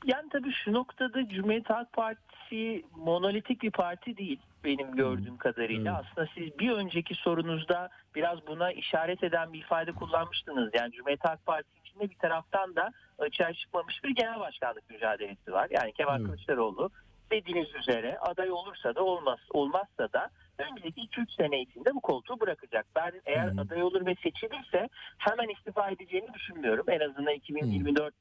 [0.06, 6.00] Yani tabii şu noktada Cumhuriyet Halk Partisi monolitik bir parti değil benim gördüğüm kadarıyla.
[6.00, 6.10] Evet.
[6.10, 10.70] Aslında siz bir önceki sorunuzda biraz buna işaret eden bir ifade kullanmıştınız.
[10.74, 15.68] Yani Cumhuriyet Halk Partisi içinde bir taraftan da açığa çıkmamış bir genel başkanlık mücadelesi var.
[15.70, 16.26] Yani Kemal Evet.
[16.26, 16.90] Kılıçdaroğlu
[17.32, 22.86] dediğiniz üzere aday olursa da olmaz olmazsa da önümüzdeki 2-3 sene içinde bu koltuğu bırakacak.
[22.96, 23.60] Ben eğer hı.
[23.60, 26.86] aday olur ve seçilirse hemen istifa edeceğini düşünmüyorum.
[26.88, 28.14] En azından 2024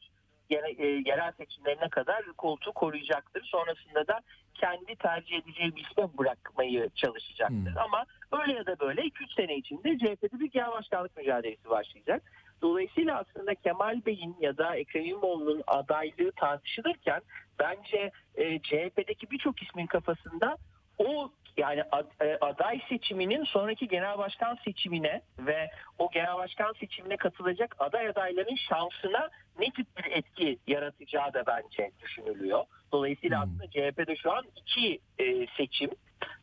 [0.49, 3.43] gene- e, yerel seçimlerine kadar koltuğu koruyacaktır.
[3.43, 4.21] Sonrasında da
[4.53, 7.71] kendi tercih edeceği bir isme bırakmayı çalışacaktır.
[7.71, 7.77] Hmm.
[7.77, 12.23] Ama öyle ya da böyle 2-3 sene içinde CHP'de bir genel başkanlık mücadelesi başlayacak.
[12.61, 17.21] Dolayısıyla aslında Kemal Bey'in ya da Ekrem İmamoğlu'nun adaylığı tartışılırken
[17.61, 20.57] bence e, CHP'deki birçok ismin kafasında
[20.97, 21.83] o yani
[22.21, 28.55] e, aday seçiminin sonraki genel başkan seçimine ve o genel başkan seçimine katılacak aday adayların
[28.55, 32.65] şansına ne tip bir etki yaratacağı da bence düşünülüyor.
[32.91, 33.51] Dolayısıyla Hmm.
[33.51, 35.89] aslında CHP'de şu an iki e, seçim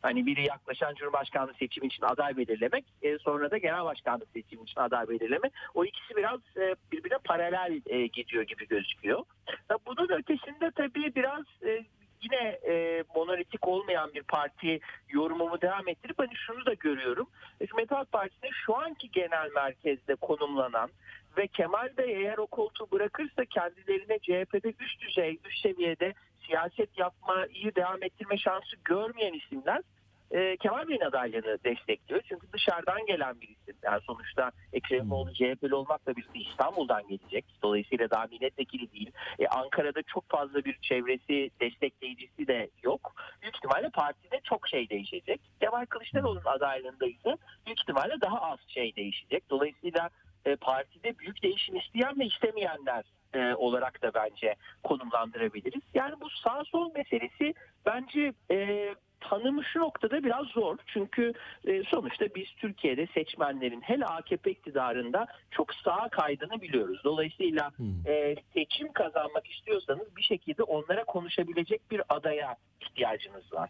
[0.01, 4.81] Hani biri yaklaşan Cumhurbaşkanlığı seçimi için aday belirlemek, e, sonra da genel başkanlık seçimi için
[4.81, 5.53] aday belirlemek.
[5.73, 9.23] O ikisi biraz e, birbirine paralel e, gidiyor gibi gözüküyor.
[9.69, 11.85] Ya Bunun ötesinde tabii biraz e,
[12.21, 17.27] yine e, monolitik olmayan bir parti yorumumu devam ettirip hani şunu da görüyorum.
[17.59, 20.89] Cumhuriyet Halk Partisi'nin şu anki genel merkezde konumlanan
[21.37, 26.13] ve Kemal Bey eğer o koltuğu bırakırsa kendilerine CHP'de üst düzey, üst seviyede
[26.47, 29.81] siyaset yapmayı devam ettirme şansı görmeyen isimler
[30.31, 32.21] e, Kemal Bey'in adaylığını destekliyor.
[32.29, 33.75] Çünkü dışarıdan gelen bir isim.
[33.83, 37.45] Yani sonuçta Ekrem İmamoğlu CHP'li olmakla birlikte İstanbul'dan gelecek.
[37.63, 39.11] Dolayısıyla daha milletvekili değil.
[39.39, 43.13] E, Ankara'da çok fazla bir çevresi, destekleyicisi de yok.
[43.41, 45.41] Büyük ihtimalle partide çok şey değişecek.
[45.61, 49.49] Kemal Kılıçdaroğlu'nun adaylığında ise büyük ihtimalle daha az şey değişecek.
[49.49, 50.09] Dolayısıyla
[50.45, 55.81] e, partide büyük değişim isteyen ve istemeyenler e, olarak da bence konumlandırabiliriz.
[55.93, 57.53] Yani bu sağ sol meselesi
[57.85, 58.89] bence e,
[59.21, 60.77] tanımı şu noktada biraz zor.
[60.93, 61.33] Çünkü
[61.67, 67.01] e, sonuçta biz Türkiye'de seçmenlerin hele AKP iktidarında çok sağa kaydığını biliyoruz.
[67.03, 67.71] Dolayısıyla
[68.05, 73.69] e, seçim kazanmak istiyorsanız bir şekilde onlara konuşabilecek bir adaya ihtiyacınız var.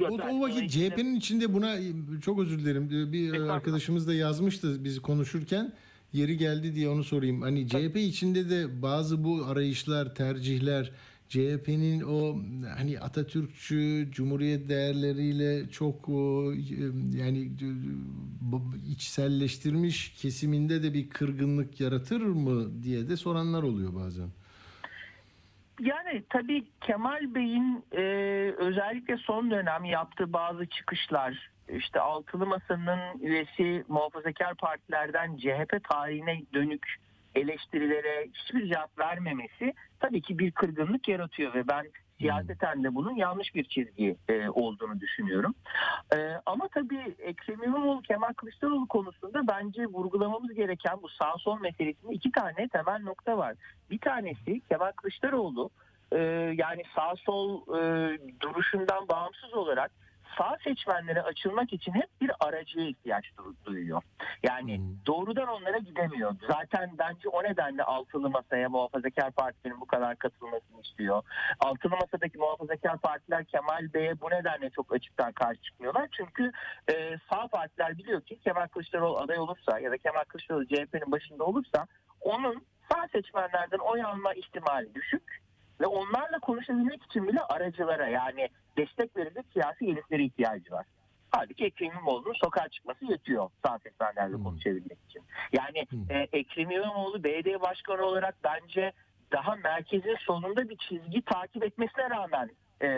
[0.00, 1.76] Bu O, o vakit CHP'nin içinde buna
[2.24, 3.12] çok özür dilerim.
[3.12, 5.72] Bir arkadaşımız da yazmıştı biz konuşurken.
[6.14, 7.42] Yeri geldi diye onu sorayım.
[7.42, 10.90] Hani CHP içinde de bazı bu arayışlar, tercihler
[11.28, 12.36] CHP'nin o
[12.78, 16.52] hani Atatürkçü Cumhuriyet değerleriyle çok o,
[17.14, 17.50] yani
[18.88, 24.28] içselleştirmiş kesiminde de bir kırgınlık yaratır mı diye de soranlar oluyor bazen.
[25.80, 28.02] Yani tabii Kemal Bey'in e,
[28.58, 36.96] özellikle son dönem yaptığı bazı çıkışlar, işte Altılı Masa'nın üyesi muhafazakar partilerden CHP tarihine dönük
[37.34, 41.86] eleştirilere hiçbir cevap vermemesi tabii ki bir kırgınlık yaratıyor ve ben
[42.18, 45.54] siyaseten de bunun yanlış bir çizgi e, olduğunu düşünüyorum.
[46.16, 52.12] E, ama tabii Ekrem İmamoğlu, Kemal Kılıçdaroğlu konusunda bence vurgulamamız gereken bu sağ sol meselesinde
[52.12, 53.54] iki tane temel nokta var.
[53.90, 55.70] Bir tanesi Kemal Kılıçdaroğlu
[56.12, 56.18] e,
[56.56, 59.90] yani sağ sol e, duruşundan bağımsız olarak
[60.38, 64.02] sağ seçmenlere açılmak için hep bir aracıya ihtiyaç du- duyuyor.
[64.42, 66.34] Yani doğrudan onlara gidemiyor.
[66.48, 71.22] Zaten bence o nedenle altılı masaya muhafazakar partilerin bu kadar katılmasını istiyor.
[71.60, 76.08] Altılı masadaki muhafazakar partiler Kemal Bey'e bu nedenle çok açıktan karşı çıkmıyorlar.
[76.16, 76.52] Çünkü
[76.92, 81.44] e, sağ partiler biliyor ki Kemal Kılıçdaroğlu aday olursa ya da Kemal Kılıçdaroğlu CHP'nin başında
[81.44, 81.86] olursa
[82.20, 85.44] onun sağ seçmenlerden oy alma ihtimali düşük
[85.80, 88.48] ve onlarla konuşabilmek için bile aracılara yani
[88.78, 90.86] destek verecek siyasi heriflere ihtiyacı var.
[91.30, 95.22] Halbuki Ekrem İmamoğlu'nun sokağa çıkması yetiyor sağ seçmenlerle konuşabilmek için.
[95.52, 98.92] Yani e, Ekrem İmamoğlu belediye başkanı olarak bence
[99.32, 102.50] daha merkezin sonunda bir çizgi takip etmesine rağmen
[102.82, 102.88] e,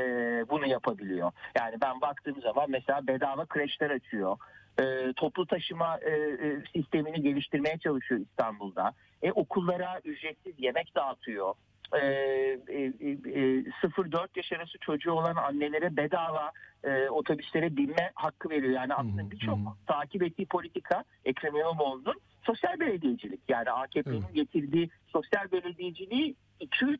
[0.51, 1.33] bunu yapabiliyor.
[1.59, 4.37] Yani ben baktığım zaman mesela bedava kreşler açıyor.
[4.81, 8.93] E, toplu taşıma e, e, sistemini geliştirmeye çalışıyor İstanbul'da.
[9.23, 11.55] E, okullara ücretsiz yemek dağıtıyor.
[11.95, 16.53] E, e, e, 0-4 yaş arası çocuğu olan annelere bedava
[16.85, 18.73] e, otobüslere binme hakkı veriyor.
[18.73, 23.41] Yani aslında birçok takip ettiği politika Ekrem İmamoğlu'nun sosyal belediyecilik.
[23.49, 24.35] Yani AKP'nin Evet.
[24.35, 26.99] getirdiği sosyal belediyeciliği 2-3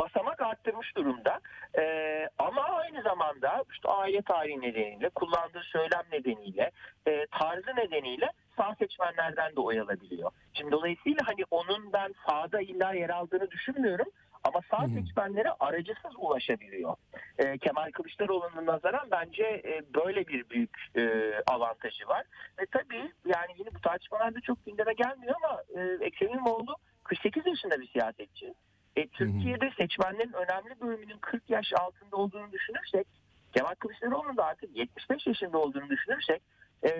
[0.00, 1.40] basamak arttırmış durumda.
[1.78, 1.84] E,
[2.38, 6.70] ama aynı zamanda işte aile tarihi nedeniyle, kullandığı söylem nedeniyle,
[7.06, 10.30] e, tarzı nedeniyle sağ seçmenlerden de oy alabiliyor.
[10.54, 14.06] Şimdi dolayısıyla hani onun ben sağda illa yer aldığını düşünmüyorum.
[14.44, 16.96] Ama sağ seçmenlere aracısız ulaşabiliyor.
[17.38, 22.24] E, Kemal Kılıçdaroğlu'nun nazaran bence e, böyle bir büyük e, avantajı var.
[22.60, 27.80] Ve tabii yani yine bu tartışmalarda çok gündeme gelmiyor ama e, Ekrem İmamoğlu 48 yaşında
[27.80, 28.54] bir siyasetçi.
[28.96, 33.06] E, Türkiye'de seçmenlerin önemli bölümünün 40 yaş altında olduğunu düşünürsek
[33.54, 36.42] Kemal Kılıçdaroğlu'nun da artık 75 yaşında olduğunu düşünürsek
[36.82, 36.90] e,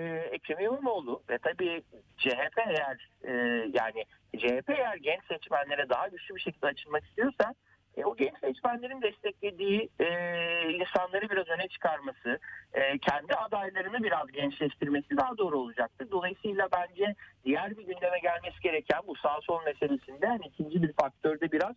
[0.50, 1.82] Ekrem İmamoğlu ve tabii
[2.16, 3.32] CHP eğer e,
[3.74, 4.04] yani
[4.38, 7.54] CHP eğer genç seçmenlere daha güçlü bir şekilde açılmak istiyorsa
[7.96, 10.06] e, o genç seçmenlerin desteklediği e,
[10.72, 12.38] insanları biraz öne çıkarması,
[12.72, 16.10] e, kendi adaylarını biraz gençleştirmesi daha doğru olacaktır.
[16.10, 21.40] Dolayısıyla bence diğer bir gündeme gelmesi gereken bu sağ sol meselesinde hani ikinci bir faktör
[21.40, 21.76] de biraz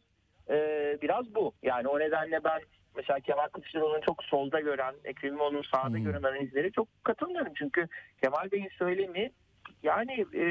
[0.50, 0.58] e,
[1.02, 1.54] biraz bu.
[1.64, 2.62] Yani o nedenle ben
[2.96, 7.54] mesela Kemal Kılıçdaroğlu'nu çok solda gören, Ekrem İmamoğlu'nu sağda gören analizlere çok katılmıyorum.
[7.56, 7.88] Çünkü
[8.22, 9.32] Kemal Bey'in söylemi
[9.84, 10.46] yani e,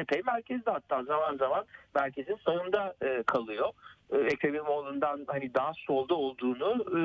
[0.00, 1.64] epey merkezde hatta zaman zaman
[1.94, 3.72] merkezin sağında e, kalıyor.
[4.12, 6.98] E, Ekrem İmamoğlu'ndan hani daha solda olduğunu e,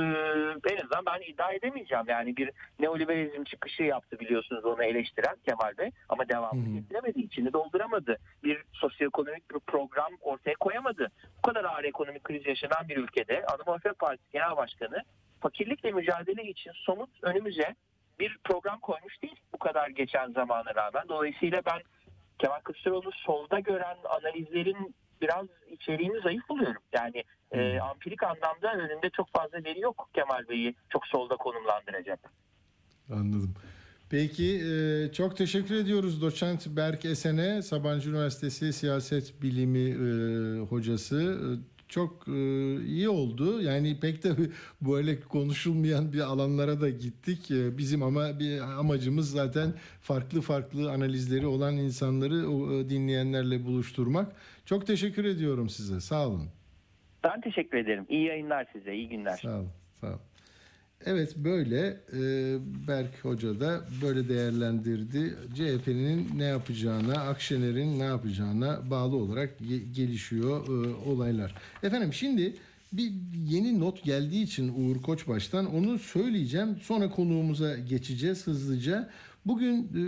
[0.73, 2.05] en azından ben iddia edemeyeceğim.
[2.07, 8.17] Yani bir neoliberalizm çıkışı yaptı biliyorsunuz onu eleştiren Kemal Bey ama devamını getiremedi, içini dolduramadı.
[8.43, 11.11] Bir sosyoekonomik bir program ortaya koyamadı.
[11.38, 15.03] Bu kadar ağır ekonomik kriz yaşanan bir ülkede Ana Muhalefet Partisi Genel Başkanı
[15.41, 17.75] fakirlikle mücadele için somut önümüze
[18.20, 21.03] bir program koymuş değil bu kadar geçen zamana rağmen.
[21.09, 21.82] Dolayısıyla ben
[22.39, 26.82] Kemal Kılıçdaroğlu solda gören analizlerin biraz içeriğini zayıf buluyorum.
[26.93, 32.20] Yani e, ampirik anlamda önünde çok fazla veri yok Kemal Bey'i çok solda konumlandıracak.
[33.11, 33.53] Anladım.
[34.09, 41.39] Peki e, çok teşekkür ediyoruz doçent Berk Esen'e Sabancı Üniversitesi Siyaset Bilimi e, hocası.
[41.90, 42.32] Çok e,
[42.86, 43.62] iyi oldu.
[43.62, 44.30] Yani pek de
[44.82, 47.52] böyle konuşulmayan bir alanlara da gittik.
[47.52, 54.32] E, Bizim ama bir amacımız zaten farklı farklı analizleri olan insanları e, dinleyenlerle buluşturmak.
[54.66, 56.00] Çok teşekkür ediyorum size.
[56.00, 56.50] Sağ olun.
[57.24, 58.06] Ben teşekkür ederim.
[58.10, 58.96] İyi yayınlar size.
[58.96, 59.38] iyi günler.
[59.38, 59.70] Sağ olun.
[60.02, 60.20] Sağ olun.
[61.06, 65.36] Evet böyle e, Berk Hoca da böyle değerlendirdi.
[65.56, 71.56] CHP'nin ne yapacağına, Akşener'in ne yapacağına bağlı olarak ge- gelişiyor e, olaylar.
[71.84, 72.54] Efendim şimdi
[72.93, 73.12] bir
[73.47, 76.78] yeni not geldiği için Uğur Koçbaş'tan onu söyleyeceğim.
[76.82, 79.10] Sonra konuğumuza geçeceğiz hızlıca.
[79.45, 80.02] Bugün e,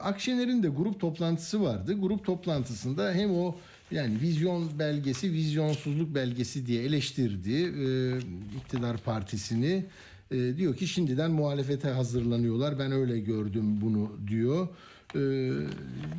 [0.00, 2.00] Akşener'in de grup toplantısı vardı.
[2.00, 3.56] Grup toplantısında hem o
[3.90, 8.18] yani vizyon belgesi, vizyonsuzluk belgesi diye eleştirdi e,
[8.58, 9.84] iktidar partisini.
[10.34, 12.78] E, diyor ki şimdiden muhalefete hazırlanıyorlar.
[12.78, 14.68] Ben öyle gördüm bunu diyor.
[15.14, 15.20] E,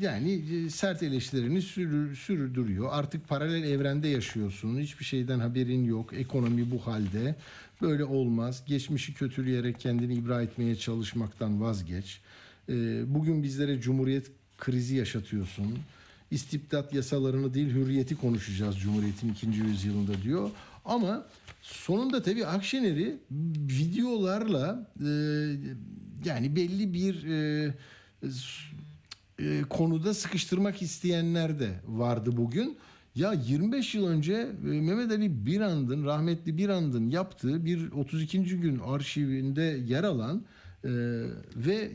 [0.02, 0.32] yani
[0.66, 2.88] e, sert eleştirilerini sürü- sürdürüyor.
[2.92, 4.80] Artık paralel evrende yaşıyorsun.
[4.80, 6.14] Hiçbir şeyden haberin yok.
[6.14, 7.36] Ekonomi bu halde.
[7.82, 8.64] Böyle olmaz.
[8.68, 12.22] Geçmişi kötüleyerek kendini ibra etmeye çalışmaktan vazgeç.
[12.70, 12.74] E,
[13.14, 15.78] bugün bizlere cumhuriyet krizi yaşatıyorsun.
[16.32, 20.50] İstibdat yasalarını değil hürriyeti konuşacağız Cumhuriyet'in ikinci yüzyılında diyor.
[20.86, 21.26] Ama
[21.62, 23.18] sonunda tabii Akşener'i
[23.58, 25.10] videolarla e,
[26.26, 27.74] yani belli bir e,
[29.40, 32.78] e, konuda sıkıştırmak isteyenler de vardı bugün.
[33.16, 38.44] Ya 25 yıl önce e, Mehmet Ali Birand'ın rahmetli Birand'ın yaptığı bir 32.
[38.44, 40.46] gün arşivinde yer alan
[40.84, 40.90] e,
[41.56, 41.92] ve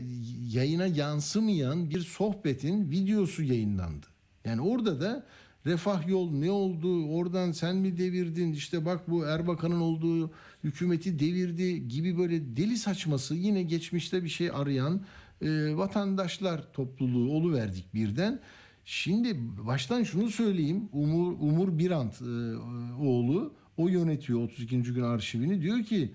[0.51, 4.05] yayına yansımayan bir sohbetin videosu yayınlandı.
[4.45, 5.25] Yani orada da
[5.65, 10.31] refah yol ne oldu oradan sen mi devirdin işte bak bu Erbakan'ın olduğu
[10.63, 15.01] hükümeti devirdi gibi böyle deli saçması yine geçmişte bir şey arayan
[15.41, 18.39] e, vatandaşlar topluluğu oluverdik birden.
[18.85, 19.35] Şimdi
[19.67, 20.89] baştan şunu söyleyeyim.
[20.91, 22.57] Umur Umur Birant e,
[23.03, 24.81] oğlu o yönetiyor 32.
[24.81, 25.61] gün arşivini.
[25.61, 26.11] Diyor ki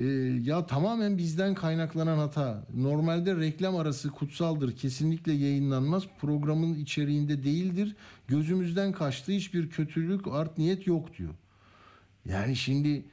[0.00, 0.04] e,
[0.44, 2.64] ya tamamen bizden kaynaklanan hata.
[2.74, 4.76] Normalde reklam arası kutsaldır.
[4.76, 6.02] Kesinlikle yayınlanmaz.
[6.20, 7.96] Programın içeriğinde değildir.
[8.28, 9.32] Gözümüzden kaçtı.
[9.32, 11.34] Hiçbir kötülük, art niyet yok diyor.
[12.24, 13.04] Yani şimdi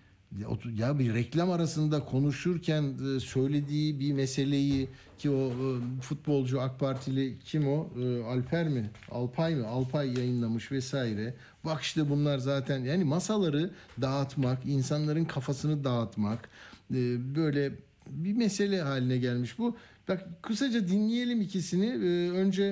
[0.74, 7.40] ya bir reklam arasında konuşurken e, söylediği bir meseleyi ki o e, futbolcu AK Partili
[7.46, 11.34] kim o E, Alper mi Alpay mı Alpay yayınlamış vesaire
[11.66, 13.72] bak işte bunlar zaten yani masaları
[14.02, 16.50] dağıtmak insanların kafasını dağıtmak
[16.92, 17.72] e, böyle
[18.10, 19.78] bir mesele haline gelmiş bu
[20.08, 22.64] bak kısaca dinleyelim ikisini E, önce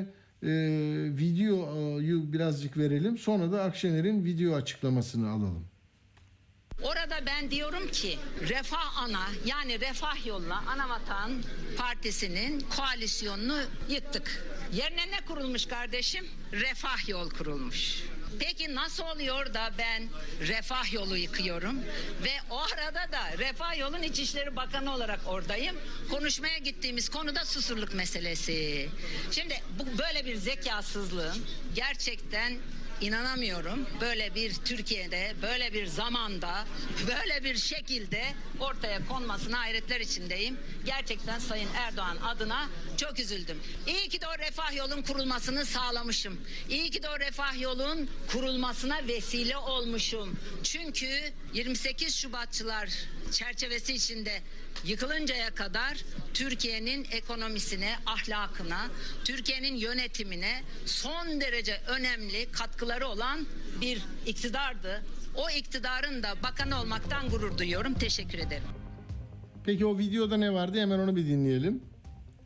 [0.43, 0.49] e,
[1.17, 5.65] videoyu birazcık verelim sonra da Akşener'in video açıklamasını alalım.
[6.83, 11.31] Orada ben diyorum ki Refah Ana yani Refah Yoluna Anavatan
[11.77, 13.57] Partisi'nin koalisyonunu
[13.89, 14.45] yıktık.
[14.73, 16.25] Yerine ne kurulmuş kardeşim?
[16.51, 18.03] Refah Yol kurulmuş.
[18.39, 20.03] Peki nasıl oluyor da ben
[20.47, 21.79] Refah Yolu yıkıyorum
[22.23, 25.75] ve o arada da Refah Yol'un İçişleri Bakanı olarak oradayım.
[26.09, 28.89] Konuşmaya gittiğimiz konuda susurluk meselesi.
[29.31, 32.57] Şimdi bu böyle bir zekasızlığın gerçekten
[33.05, 36.65] İnanamıyorum böyle bir Türkiye'de böyle bir zamanda
[37.07, 38.23] böyle bir şekilde
[38.59, 40.59] ortaya konmasına hayretler içindeyim.
[40.85, 43.57] Gerçekten Sayın Erdoğan adına çok üzüldüm.
[43.87, 46.41] İyi ki de o refah yolun kurulmasını sağlamışım.
[46.69, 50.39] İyi ki de o refah yolun kurulmasına vesile olmuşum.
[50.63, 52.89] Çünkü 28 Şubatçılar
[53.31, 54.41] çerçevesi içinde
[54.85, 55.97] yıkılıncaya kadar
[56.33, 58.87] Türkiye'nin ekonomisine, ahlakına,
[59.23, 63.45] Türkiye'nin yönetimine son derece önemli katkıları olan
[63.81, 65.03] bir iktidardı.
[65.35, 67.93] O iktidarın da bakanı olmaktan gurur duyuyorum.
[67.93, 68.63] Teşekkür ederim.
[69.63, 70.79] Peki o videoda ne vardı?
[70.79, 71.83] Hemen onu bir dinleyelim.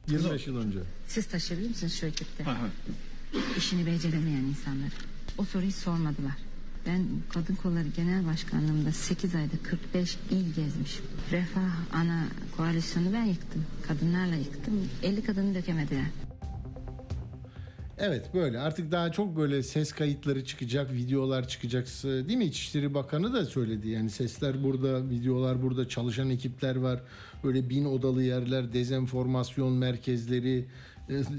[0.08, 0.80] 25 yıl önce.
[1.08, 2.46] Siz taşıyabilir misiniz şu ekipte?
[3.58, 4.92] İşini beceremeyen insanları.
[5.38, 6.49] O soruyu sormadılar.
[6.90, 11.06] Ben Kadın Kolları Genel Başkanlığımda 8 ayda 45 il gezmişim.
[11.32, 12.24] Refah ana
[12.58, 13.66] koalisyonu ben yıktım.
[13.88, 14.74] Kadınlarla yıktım.
[15.04, 16.06] 50 kadını dökemediler.
[17.98, 21.88] Evet böyle artık daha çok böyle ses kayıtları çıkacak, videolar çıkacak.
[22.04, 22.46] Değil mi?
[22.46, 23.90] İçişleri Bakanı da söyledi.
[23.90, 27.02] Yani sesler burada, videolar burada, çalışan ekipler var.
[27.44, 30.66] Böyle bin odalı yerler, dezenformasyon merkezleri,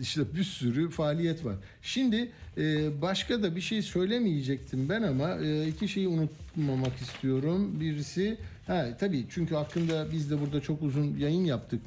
[0.01, 1.57] işte bir sürü faaliyet var.
[1.83, 7.81] Şimdi e, başka da bir şey söylemeyecektim ben ama e, iki şeyi unutmamak istiyorum.
[7.81, 8.39] Birisi
[8.71, 11.81] Ha tabii çünkü hakkında biz de burada çok uzun yayın yaptık.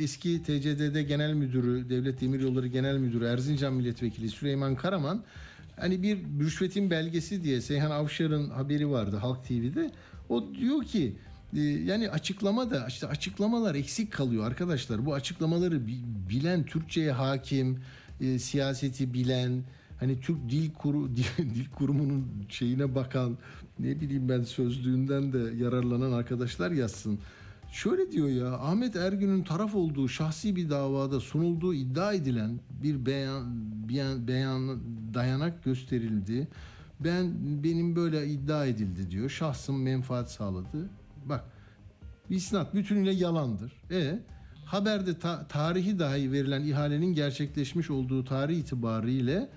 [0.00, 5.22] Eski TCDD Genel Müdürü, Devlet Demiryolları Genel Müdürü Erzincan Milletvekili Süleyman Karaman
[5.76, 9.90] hani bir rüşvetin belgesi diye Seyhan Avşar'ın haberi vardı Halk TV'de.
[10.28, 11.25] O diyor ki e,
[11.84, 15.06] yani açıklama da işte açıklamalar eksik kalıyor arkadaşlar.
[15.06, 17.78] Bu açıklamaları bi- bilen Türkçeye hakim,
[18.20, 19.62] e, siyaseti bilen,
[20.00, 23.38] hani Türk Dil Kuru Dil Kurumu'nun şeyine bakan
[23.78, 27.18] ne bileyim ben sözlüğünden de yararlanan arkadaşlar yazsın.
[27.72, 33.44] Şöyle diyor ya Ahmet Ergün'ün taraf olduğu şahsi bir davada sunulduğu iddia edilen bir beyan,
[33.88, 34.80] beyan, beyan
[35.14, 36.48] dayanak gösterildi.
[37.00, 37.32] Ben
[37.64, 39.30] benim böyle iddia edildi diyor.
[39.30, 40.88] Şahsım menfaat sağladı.
[41.28, 41.44] Bak
[42.30, 43.72] İsnat bütünüyle yalandır.
[43.90, 44.18] E
[44.64, 49.48] haberde ta- tarihi dahi verilen ihalenin gerçekleşmiş olduğu tarih itibariyle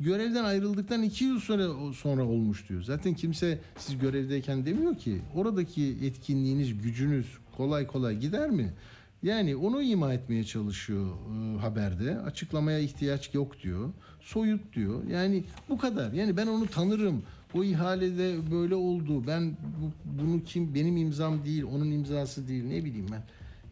[0.00, 2.82] görevden ayrıldıktan iki yıl sonra, sonra olmuş diyor.
[2.82, 8.74] Zaten kimse siz görevdeyken demiyor ki oradaki etkinliğiniz, gücünüz kolay kolay gider mi?
[9.22, 12.18] Yani onu ima etmeye çalışıyor e, haberde.
[12.18, 13.90] Açıklamaya ihtiyaç yok diyor.
[14.20, 15.04] Soyut diyor.
[15.04, 16.12] Yani bu kadar.
[16.12, 17.22] Yani ben onu tanırım.
[17.54, 19.26] O ihalede böyle oldu.
[19.26, 19.92] Ben bu,
[20.22, 22.64] bunu kim benim imzam değil, onun imzası değil.
[22.64, 23.22] Ne bileyim ben.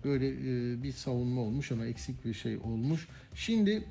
[0.05, 3.09] Böyle e, bir savunma olmuş ama eksik bir şey olmuş.
[3.35, 3.85] Şimdi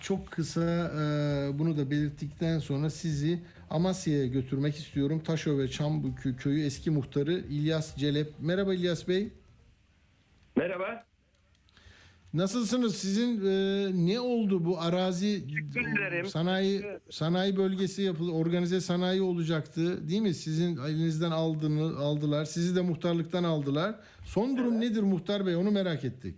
[0.00, 5.22] çok kısa e, bunu da belirttikten sonra sizi Amasya'ya götürmek istiyorum.
[5.24, 8.32] Taşova Çambukü köyü eski muhtarı İlyas Celep.
[8.40, 9.28] Merhaba İlyas Bey.
[10.56, 11.04] Merhaba.
[12.36, 12.96] Nasılsınız?
[12.96, 13.52] Sizin e,
[14.12, 15.44] ne oldu bu arazi
[16.24, 20.34] sanayi sanayi bölgesi yapıldı, organize sanayi olacaktı, değil mi?
[20.34, 22.44] Sizin elinizden aldığını aldılar.
[22.44, 23.94] Sizi de muhtarlıktan aldılar.
[24.24, 25.56] Son durum nedir muhtar bey?
[25.56, 26.34] Onu merak ettik.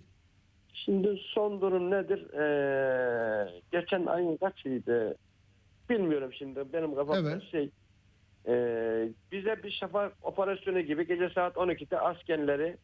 [0.74, 2.34] Şimdi son durum nedir?
[2.34, 5.16] Ee, geçen ayın kaçıydı?
[5.90, 6.60] Bilmiyorum şimdi.
[6.72, 7.42] Benim kafamda Evet.
[7.50, 7.70] şey.
[8.46, 12.76] ee, bize bir şafak operasyonu gibi gece saat 12'de askerleri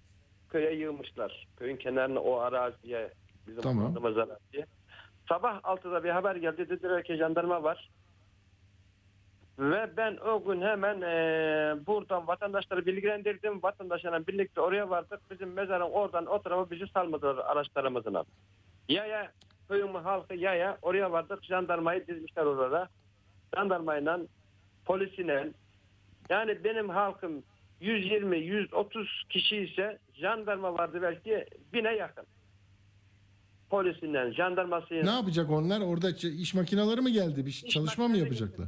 [0.54, 1.46] köye yığmışlar.
[1.56, 3.10] Köyün kenarına o araziye
[3.46, 3.86] bizim Tamam.
[3.86, 4.66] aldığımız araziye.
[5.28, 6.68] Sabah 6'da bir haber geldi.
[6.68, 7.90] Dediler ki jandarma var.
[9.58, 13.62] Ve ben o gün hemen eee, buradan vatandaşları bilgilendirdim.
[13.62, 15.30] Vatandaşlarla birlikte oraya vardık.
[15.30, 18.24] Bizim mezarın oradan o tarafa bizi salmadılar araçlarımızla.
[18.88, 19.32] Yaya
[19.68, 21.44] köyümün halkı yaya oraya vardık.
[21.44, 22.88] Jandarmayı dizmişler orada.
[23.56, 24.20] Jandarmayla
[24.84, 25.48] polisine
[26.28, 27.42] yani benim halkım
[27.80, 32.24] 120-130 kişi ise jandarma vardı belki bine yakın.
[33.70, 35.04] Polisinden, jandarmasıyla.
[35.04, 35.80] Ne yapacak onlar?
[35.80, 37.46] Orada iş makineleri mi geldi?
[37.46, 38.66] Bir İş çalışma mı yapacaklar?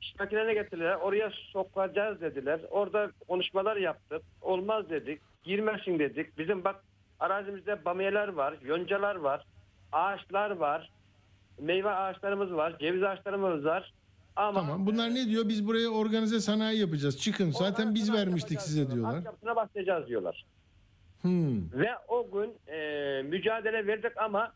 [0.00, 0.94] İş makinene getirdiler.
[0.94, 2.60] Oraya sokacağız dediler.
[2.70, 4.22] Orada konuşmalar yaptık.
[4.42, 5.20] Olmaz dedik.
[5.42, 6.38] Girmesin dedik.
[6.38, 6.84] Bizim bak
[7.20, 9.44] arazimizde bamyeler var, yoncalar var,
[9.92, 10.90] ağaçlar var,
[11.58, 13.92] meyve ağaçlarımız var, ceviz ağaçlarımız var.
[14.36, 14.86] Ama Tamam.
[14.86, 15.48] Bunlar ne diyor?
[15.48, 17.18] Biz buraya organize sanayi yapacağız.
[17.18, 17.50] Çıkın.
[17.50, 19.16] Zaten biz vermiştik size diyorlar.
[19.16, 20.44] Altyapısına başlayacağız diyorlar.
[21.22, 21.72] Hmm.
[21.72, 24.52] Ve o gün e, mücadele verdik ama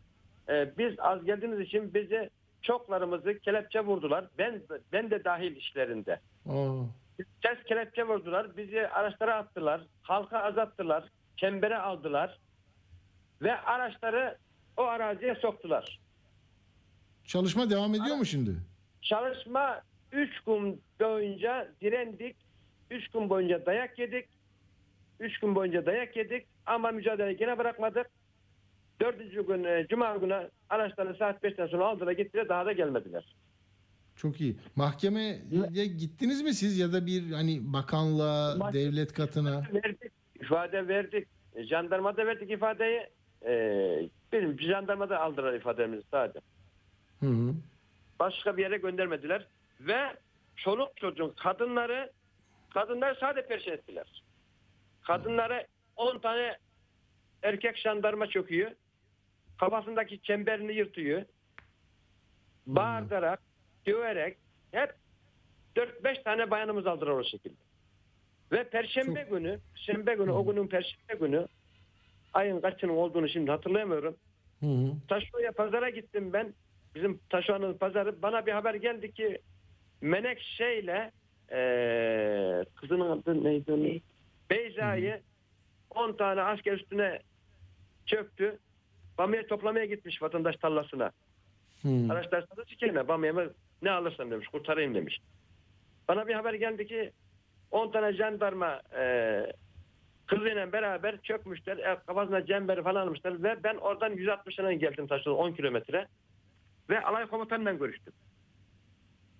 [0.49, 2.31] e, biz az geldiğimiz için bizi
[2.62, 4.25] çoklarımızı kelepçe vurdular.
[4.39, 4.62] Ben
[4.93, 6.20] ben de dahil işlerinde.
[6.49, 6.83] Aa.
[7.43, 8.57] Ters kelepçe vurdular.
[8.57, 9.81] Bizi araçlara attılar.
[10.03, 11.05] Halka azattılar.
[11.37, 12.39] Çembere aldılar.
[13.43, 14.39] Ve araçları
[14.77, 16.01] o araziye soktular.
[17.25, 18.57] Çalışma devam ediyor mu şimdi?
[19.05, 19.80] Çalışma
[20.12, 22.36] 3 gün boyunca direndik.
[22.90, 24.28] 3 gün boyunca dayak yedik.
[25.20, 28.07] 3 gün boyunca dayak yedik ama mücadeleyi gene bırakmadık.
[29.00, 33.34] Dördüncü gün e, Cuma günü araçlarını saat 5'ten sonra aldılar gittiler daha da gelmediler.
[34.16, 34.57] Çok iyi.
[34.76, 35.38] Mahkemeye
[35.86, 39.62] gittiniz mi siz ya da bir hani bakanlığa, Mahkeme- devlet katına?
[39.74, 41.28] Verdik, ifade verdik.
[41.68, 43.00] Jandarmada verdik ifadeyi.
[43.46, 43.52] E,
[44.32, 46.38] bizim jandarmada aldılar ifademizi sadece.
[47.20, 47.55] Hı hı.
[48.19, 49.47] Başka bir yere göndermediler.
[49.81, 50.17] Ve
[50.57, 52.12] çoluk çocuğun kadınları
[52.71, 54.23] kadınlar sadece perişan ettiler.
[55.03, 56.59] Kadınlara 10 tane
[57.43, 58.71] erkek jandarma çöküyor.
[59.59, 61.23] Kafasındaki çemberini yırtıyor.
[62.67, 63.43] Bağırarak,
[63.87, 64.39] döverek
[64.73, 64.95] hep
[65.77, 67.55] 4-5 tane bayanımız aldılar o şekilde.
[68.53, 71.47] Ve perşembe günü, perşembe günü, o günün perşembe günü
[72.33, 74.17] ayın kaçının olduğunu şimdi hatırlayamıyorum.
[74.61, 74.93] Hı hı.
[75.09, 76.55] Taşoya pazara gittim ben.
[76.95, 78.22] Bizim Taşova'nın pazarı.
[78.22, 79.38] Bana bir haber geldi ki
[80.01, 81.11] Menekşe ile
[81.53, 84.01] eee kızının adı neydi onun?
[84.51, 85.20] Beyza'yı
[85.90, 87.18] 10 tane asker üstüne
[88.07, 88.59] çöktü.
[89.18, 91.11] Bamya toplamaya gitmiş vatandaş tarlasına.
[91.82, 91.88] Hı.
[92.11, 93.51] Araçlar sana sikirme bamyamı
[93.82, 95.18] ne alırsan demiş kurtarayım demiş.
[96.09, 97.11] Bana bir haber geldi ki
[97.70, 99.53] 10 tane jandarma eee
[100.26, 101.76] kızıyla beraber çökmüşler.
[101.76, 106.07] E, kafasına cemberi falan almışlar ve ben oradan 160 lira geldim taşıdım 10 kilometre.
[106.91, 108.12] Ve alay komutanıyla görüştüm.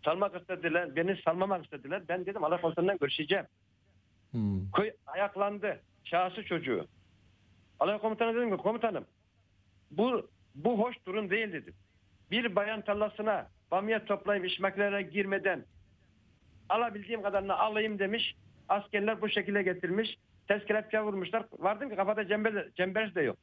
[0.05, 2.03] Salmak istediler, beni salmamak istediler.
[2.09, 3.47] Ben dedim alay komutanıyla görüşeceğim.
[4.33, 4.39] Hı.
[4.77, 5.81] Köy ayaklandı.
[6.05, 6.87] Şahsı çocuğu.
[7.81, 9.05] Alay komutanı dedim ki komutanım
[9.91, 11.75] bu bu hoş durum değil dedim.
[12.31, 15.65] Bir bayan tarlasına bamya toplayıp iş makinelerine girmeden
[16.69, 18.35] alabildiğim kadarını alayım demiş.
[18.69, 20.19] Askerler bu şekilde getirmiş.
[20.49, 21.47] Ters kelepçe vurmuşlar.
[21.59, 23.37] Vardım ki kafada cember, cemberiz de yok.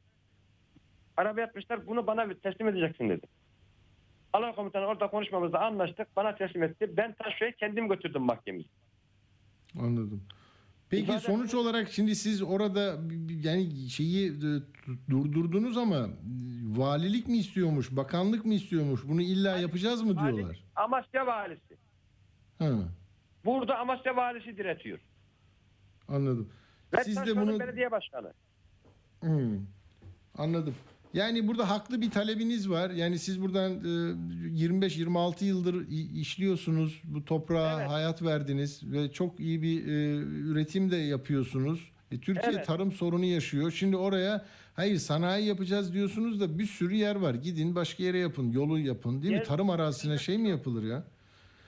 [1.16, 3.26] Araba yapmışlar bunu bana teslim edeceksin dedi.
[4.32, 6.16] Alay komutanı orada konuşmamızda anlaştık.
[6.16, 6.96] Bana teslim etti.
[6.96, 8.64] Ben taşıyı kendim götürdüm mahkemeye.
[9.80, 10.24] Anladım.
[10.90, 12.96] Peki İfade- sonuç olarak şimdi siz orada
[13.42, 14.40] yani şeyi e,
[15.10, 16.08] durdurdunuz ama
[16.76, 19.00] valilik mi istiyormuş, bakanlık mı istiyormuş?
[19.08, 20.64] Bunu illa yapacağız mı diyorlar?
[20.76, 21.76] Amasya valisi.
[22.58, 22.70] Ha,
[23.44, 24.98] Burada Amasya valisi diretiyor.
[26.08, 26.48] anladım.
[26.94, 28.32] Ve Siz de bunu belediye başkanı.
[29.20, 29.58] Hmm,
[30.38, 30.74] anladım.
[31.14, 32.90] Yani burada haklı bir talebiniz var.
[32.90, 33.74] Yani siz buradan e,
[34.48, 37.00] 25-26 yıldır i- işliyorsunuz.
[37.04, 37.90] Bu toprağa Evet.
[37.90, 40.16] hayat verdiniz ve çok iyi bir e,
[40.50, 41.90] üretim de yapıyorsunuz.
[42.12, 42.66] E, Türkiye Evet.
[42.66, 43.70] tarım sorunu yaşıyor.
[43.70, 44.44] Şimdi oraya
[44.74, 47.34] hayır sanayi yapacağız diyorsunuz da bir sürü yer var.
[47.34, 49.38] Gidin başka yere yapın, yolu yapın değil mi?
[49.38, 51.04] Yer- Tarım arazisine şey mi yapılır ya?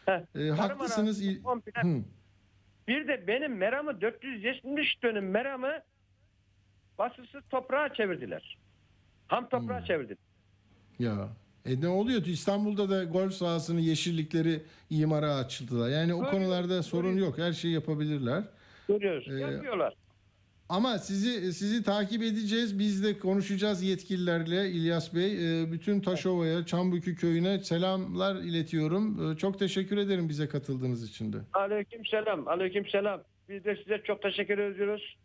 [0.07, 1.23] Heh, E, haklısınız.
[1.23, 2.03] Hı,
[2.89, 5.73] Bir de benim meramı 470 dönüm meramı
[6.99, 8.59] basısız toprağa çevirdiler.
[9.29, 9.85] Ham toprağa Hmm.
[9.87, 10.17] çevirdiler.
[10.99, 11.29] ya.
[11.67, 12.23] E ne oluyor?
[12.27, 15.89] İstanbul'da da golf sahasını, yeşillikleri imara açıldılar.
[15.91, 17.39] Yani o Görüyoruz, konularda sorun görüyoruz.
[17.39, 17.47] yok.
[17.47, 18.45] Her şeyi yapabilirler.
[18.89, 19.29] Görüyoruz.
[19.29, 19.95] Ee, Yapıyorlar.
[20.69, 22.79] Ama sizi sizi takip edeceğiz.
[22.79, 25.63] Biz de konuşacağız yetkililerle İlyas Bey.
[25.63, 29.33] Ee, Bütün Taşova'ya, Çambükü köyüne selamlar iletiyorum.
[29.33, 31.37] Ee, Çok teşekkür ederim bize katıldığınız için de.
[31.53, 32.49] Aleyküm selam.
[32.49, 33.23] Aleyküm selam.
[33.49, 35.17] Biz de size çok teşekkür ediyoruz.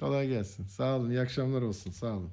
[0.00, 0.64] Kolay gelsin.
[0.64, 1.10] Sağ olun.
[1.10, 1.90] İyi akşamlar olsun.
[1.90, 2.30] Sağ olun.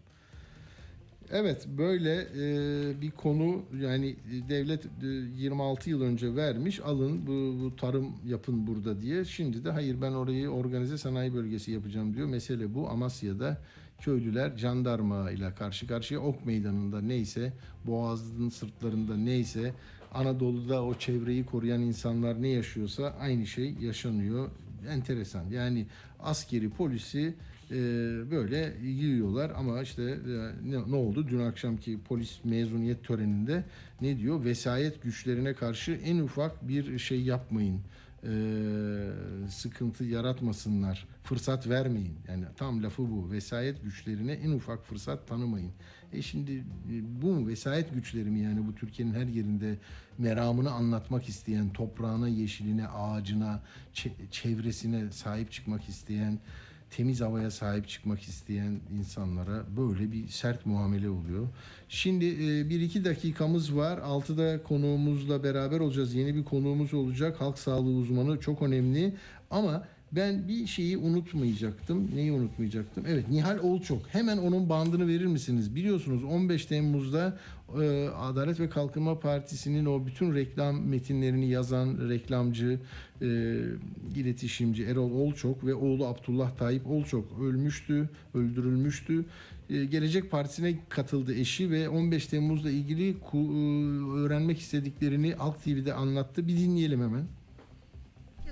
[1.32, 5.08] Evet böyle e, bir konu yani e, devlet e,
[5.38, 9.26] 26 yıl önce vermiş alın bu, bu tarım yapın burada diye.
[9.26, 12.28] Şimdi de hayır ben orayı organize sanayi bölgesi yapacağım diyor.
[12.28, 12.90] Mesele bu.
[12.90, 13.58] Amasya'da
[14.00, 17.54] köylüler jandarma ile karşı karşıya ok meydanında neyse
[17.88, 19.74] boğazın sırtlarında neyse
[20.14, 24.50] Anadolu'da o çevreyi koruyan insanlar ne yaşıyorsa aynı şey yaşanıyor.
[24.90, 25.44] Enteresan.
[25.50, 25.86] Yani
[26.20, 27.34] askeri polisi
[27.72, 27.76] e,
[28.32, 31.28] böyle yiyorlar ama işte e, ne, oldu?
[31.28, 33.63] Dün akşamki polis mezuniyet töreninde
[34.01, 34.45] ne diyor?
[34.45, 37.82] Vesayet güçlerine karşı en ufak bir şey yapmayın.
[38.24, 38.32] E,
[39.49, 41.07] sıkıntı yaratmasınlar.
[41.24, 42.15] Fırsat vermeyin.
[42.28, 43.32] Yani tam lafı bu.
[43.32, 45.72] Vesayet güçlerine en ufak fırsat tanımayın.
[46.13, 49.78] E şimdi e, bu mu vesayet güçleri mi yani bu Türkiye'nin her yerinde
[50.17, 53.61] meramını anlatmak isteyen, toprağına, yeşiline, ağacına,
[53.93, 56.39] çe- çevresine sahip çıkmak isteyen,
[56.92, 61.48] temiz havaya sahip çıkmak isteyen insanlara böyle bir sert muamele oluyor.
[61.90, 63.98] Şimdi e, bir iki dakikamız var.
[63.98, 66.14] Altıda konuğumuzla beraber olacağız.
[66.14, 67.42] Yeni bir konuğumuz olacak.
[67.42, 69.16] Halk sağlığı uzmanı çok önemli.
[69.52, 72.16] Ama ben bir şeyi unutmayacaktım.
[72.16, 73.03] Neyi unutmayacaktım?
[73.07, 74.01] Evet Nihal Olçok.
[74.10, 75.76] Hemen onun bandını verir misiniz?
[75.76, 77.38] Biliyorsunuz 15 Temmuz'da
[77.82, 82.80] e, Adalet ve Kalkınma Partisi'nin o bütün reklam metinlerini yazan reklamcı,
[83.22, 83.26] e,
[84.16, 89.26] iletişimci Erol Olçok ve oğlu Abdullah Tayyip Olçok ölmüştü, öldürülmüştü.
[89.70, 93.38] E, Gelecek Partisi'ne katıldı eşi ve 15 Temmuz'la ilgili e,
[94.16, 96.47] öğrenmek istediklerini Halk TV'de anlattı.
[96.47, 97.39] Bir dinleyelim hemen.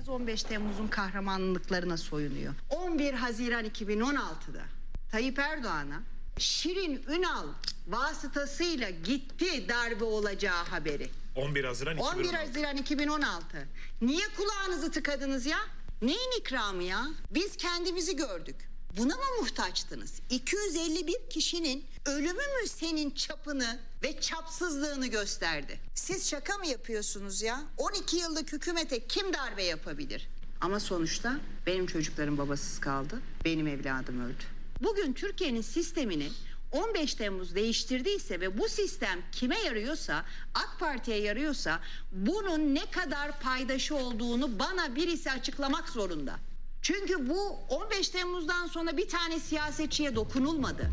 [0.08, 2.54] Herkes 15 Temmuz'un kahramanlıklarına soyunuyor.
[2.70, 4.62] 11 Haziran 2016'da
[5.10, 6.02] Tayyip Erdoğan'a
[6.38, 7.46] Şirin Ünal
[7.88, 11.10] vasıtasıyla gitti darbe olacağı haberi.
[11.36, 12.36] 11 Haziran 11 2016.
[12.36, 13.68] Haziran 2016.
[14.02, 15.58] Niye kulağınızı tıkadınız ya?
[16.02, 17.06] Neyin ikramı ya?
[17.30, 18.56] Biz kendimizi gördük.
[18.96, 20.20] Buna mı muhtaçtınız?
[20.30, 25.80] 251 kişinin ölümü mü senin çapını ve çapsızlığını gösterdi?
[25.94, 27.60] Siz şaka mı yapıyorsunuz ya?
[27.76, 30.28] 12 yıllık hükümete kim darbe yapabilir?
[30.60, 31.36] Ama sonuçta
[31.66, 33.20] benim çocuklarım babasız kaldı.
[33.44, 34.42] Benim evladım öldü.
[34.82, 36.28] Bugün Türkiye'nin sistemini
[36.72, 41.80] 15 Temmuz değiştirdiyse ve bu sistem kime yarıyorsa, AK Parti'ye yarıyorsa
[42.12, 46.36] bunun ne kadar paydaşı olduğunu bana birisi açıklamak zorunda.
[46.82, 50.90] Çünkü bu 15 Temmuz'dan sonra bir tane siyasetçiye dokunulmadı.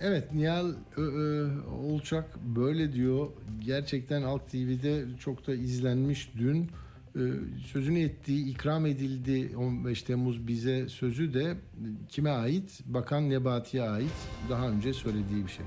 [0.00, 0.72] Evet Nihal
[1.82, 3.28] Olçak böyle diyor.
[3.60, 6.70] Gerçekten Halk TV'de çok da izlenmiş dün.
[7.66, 11.56] Sözünü ettiği, ikram edildi 15 Temmuz bize sözü de
[12.08, 12.80] kime ait?
[12.86, 14.28] Bakan Nebati'ye ait.
[14.50, 15.66] Daha önce söylediği bir şey.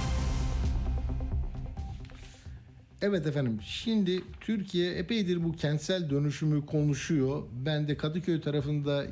[3.01, 7.43] Evet efendim şimdi Türkiye epeydir bu kentsel dönüşümü konuşuyor.
[7.65, 9.05] Ben de Kadıköy tarafında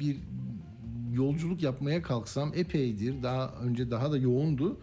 [0.00, 0.16] bir
[1.12, 4.76] yolculuk yapmaya kalksam epeydir daha önce daha da yoğundu.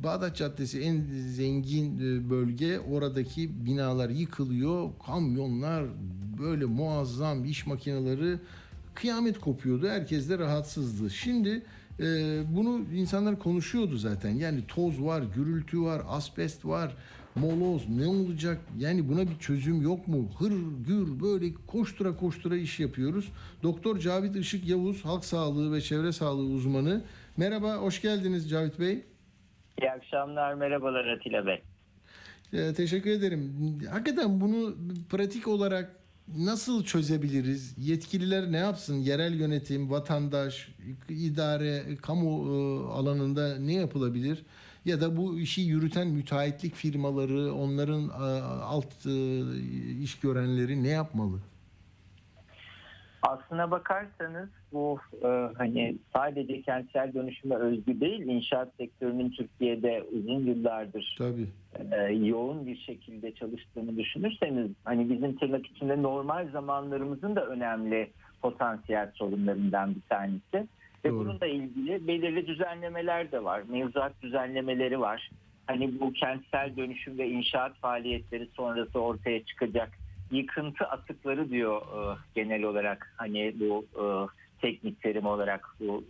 [0.00, 4.90] Bağdat Caddesi en zengin e, bölge oradaki binalar yıkılıyor.
[5.06, 5.84] Kamyonlar
[6.38, 8.38] böyle muazzam iş makineleri
[8.94, 9.88] kıyamet kopuyordu.
[9.88, 11.10] Herkes de rahatsızdı.
[11.10, 11.62] Şimdi
[12.00, 12.04] e,
[12.56, 14.30] bunu insanlar konuşuyordu zaten.
[14.30, 16.96] Yani toz var, gürültü var, asbest var,
[17.34, 18.58] moloz ne olacak?
[18.78, 20.30] Yani buna bir çözüm yok mu?
[20.38, 20.52] Hır
[20.86, 23.32] gür böyle koştura koştura iş yapıyoruz.
[23.62, 27.04] Doktor Cavit Işık Yavuz, halk sağlığı ve çevre sağlığı uzmanı.
[27.36, 29.04] Merhaba, hoş geldiniz Cavit Bey.
[29.80, 31.62] İyi akşamlar, merhabalar Atilla Bey.
[32.52, 33.52] Ee, teşekkür ederim.
[33.90, 34.76] Hakikaten bunu
[35.10, 35.96] pratik olarak
[36.36, 37.74] nasıl çözebiliriz?
[37.78, 38.94] Yetkililer ne yapsın?
[38.94, 40.68] Yerel yönetim, vatandaş,
[41.08, 42.52] idare, kamu e,
[42.92, 44.42] alanında ne yapılabilir?
[44.84, 48.08] Ya da bu işi yürüten müteahhitlik firmaları, onların
[48.62, 49.12] alt e,
[50.02, 51.38] iş görenleri ne yapmalı?
[53.22, 55.28] Aslına bakarsanız bu e,
[55.58, 61.48] hani sadece kentsel dönüşüme özgü değil, inşaat sektörünün Türkiye'de uzun yıllardır Tabii.
[61.92, 68.10] e, yoğun bir şekilde çalıştığını düşünürseniz hani bizim tırnak içinde normal zamanlarımızın da önemli
[68.42, 70.68] potansiyel sorunlarından bir tanesi.
[71.04, 71.18] Ve Doğru.
[71.18, 73.62] bununla ilgili belirli düzenlemeler de var.
[73.68, 75.30] Mevzuat düzenlemeleri var.
[75.66, 79.90] Hani bu kentsel dönüşüm ve inşaat faaliyetleri sonrası ortaya çıkacak
[80.30, 84.04] yıkıntı atıkları diyor e, genel olarak hani bu e,
[84.60, 86.04] teknik terim olarak bu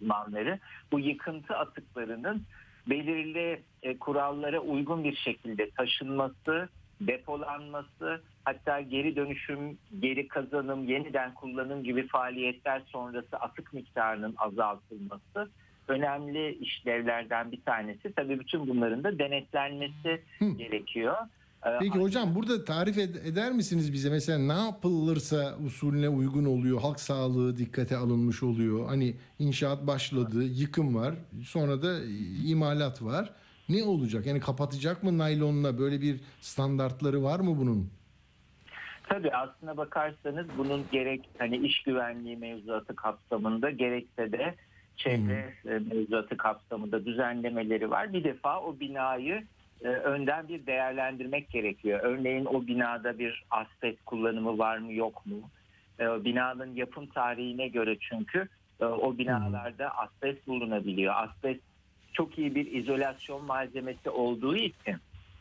[0.00, 0.58] uzmanları
[0.92, 2.42] bu yıkıntı atıklarının
[2.86, 6.68] belirli e, kurallara uygun bir şekilde taşınması,
[7.00, 15.50] depolanması, hatta geri dönüşüm, geri kazanım, yeniden kullanım gibi faaliyetler sonrası atık miktarının azaltılması
[15.88, 18.12] önemli işlevlerden bir tanesi.
[18.16, 20.44] Tabii bütün bunların da denetlenmesi Hı.
[20.50, 21.16] gerekiyor.
[21.66, 26.80] Ee, Peki hocam burada tarif ed- eder misiniz bize mesela ne yapılırsa usulüne uygun oluyor?
[26.80, 28.88] Halk sağlığı dikkate alınmış oluyor.
[28.88, 31.14] Hani inşaat başladı, yıkım var,
[31.44, 31.98] sonra da
[32.46, 33.30] imalat var.
[33.68, 34.26] Ne olacak?
[34.26, 35.78] Yani kapatacak mı naylonla?
[35.78, 37.90] Böyle bir standartları var mı bunun?
[39.10, 44.54] Tabii aslına bakarsanız bunun gerek hani iş güvenliği mevzuatı kapsamında gerekse de
[44.96, 48.12] çevre e, mevzuatı kapsamında düzenlemeleri var.
[48.12, 49.44] Bir defa o binayı
[49.84, 52.00] e, önden bir değerlendirmek gerekiyor.
[52.02, 55.40] Örneğin o binada bir asbest kullanımı var mı yok mu?
[56.00, 58.48] E, binanın yapım tarihine göre çünkü
[58.80, 61.14] o binalarda asbest bulunabiliyor.
[61.16, 61.60] Asbest
[62.12, 64.96] çok iyi bir izolasyon malzemesi olduğu için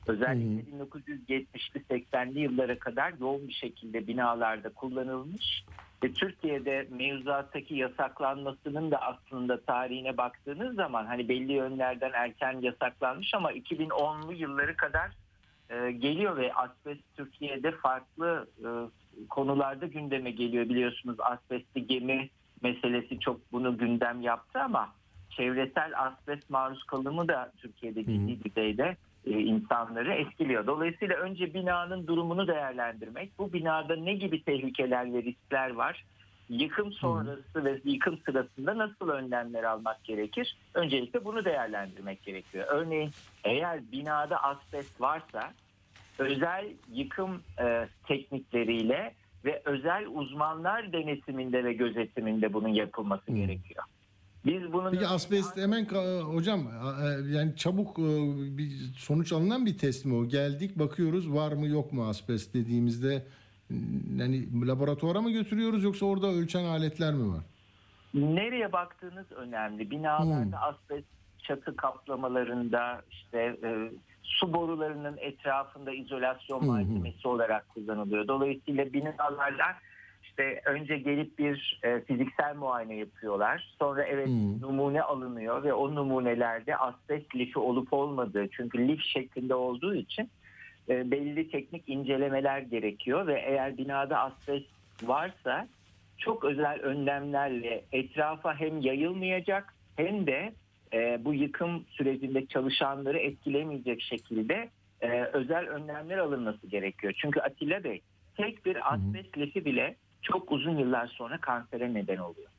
[0.10, 5.64] özellikle 1970'li 80'li yıllara kadar yoğun bir şekilde binalarda kullanılmış
[6.04, 13.52] ve Türkiye'de mevzuattaki yasaklanmasının da aslında tarihine baktığınız zaman hani belli yönlerden erken yasaklanmış ama
[13.52, 15.12] 2010'lu yılları kadar
[15.70, 18.68] e, geliyor ve asbest Türkiye'de farklı e,
[19.30, 20.70] konularda gündeme geliyor.
[20.70, 22.30] Biliyorsunuz asbestli gemi
[22.62, 24.90] meselesi çok bunu gündem yaptı ama
[25.30, 28.98] çevresel asbest maruz kalımı da Türkiye'de ciddi düzeyde
[29.38, 30.68] insanları etkiliyor.
[30.68, 36.06] Dolayısıyla önce binanın durumunu değerlendirmek, bu binada ne gibi tehlikeler ve riskler var,
[36.50, 40.58] yıkım sonrası ve yıkım sırasında nasıl önlemler almak gerekir?
[40.74, 42.66] Öncelikle bunu değerlendirmek gerekiyor.
[42.70, 43.12] Örneğin
[43.44, 45.54] eğer binada asbest varsa
[46.18, 49.14] özel yıkım e, teknikleriyle
[49.46, 53.84] ve özel uzmanlar denetiminde ve gözetiminde bunun yapılması gerekiyor.
[54.46, 55.86] Biz bunun Peki asbest hemen
[56.22, 58.04] hocam e, yani çabuk e,
[58.58, 60.26] bir sonuç alınan bir test mi o?
[60.28, 63.26] Geldik bakıyoruz var mı yok mu asbest dediğimizde
[64.18, 67.44] yani laboratuvara mı götürüyoruz yoksa orada ölçen aletler mi var?
[68.14, 69.92] Nereye baktığınız önemli.
[69.92, 71.08] Binalarda asbest
[71.44, 73.92] çatı kaplamalarında işte e,
[74.24, 78.28] su borularının etrafında izolasyon malzemesi olarak kullanılıyor.
[78.28, 79.66] Dolayısıyla binalarda
[80.40, 83.76] işte önce gelip bir e, fiziksel muayene yapıyorlar.
[83.80, 84.28] Sonra evet
[84.62, 90.30] numune alınıyor ve o numunelerde asbest lifi olup olmadığı çünkü lif şeklinde olduğu için
[90.90, 94.66] e, belli teknik incelemeler gerekiyor ve eğer binada asbest
[95.04, 95.68] varsa
[96.18, 100.54] çok özel önlemlerle etrafa hem yayılmayacak hem de
[100.94, 104.70] e, bu yıkım sürecinde çalışanları etkilemeyecek şekilde
[105.02, 107.14] e, özel önlemler alınması gerekiyor.
[107.22, 108.02] Çünkü Atilla Bey
[108.38, 112.50] tek bir asbest lifi bile çok uzun yıllar sonra kansere neden oluyor.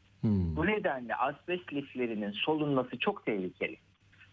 [0.56, 3.76] Bu nedenle asbest liflerinin solunması çok tehlikeli.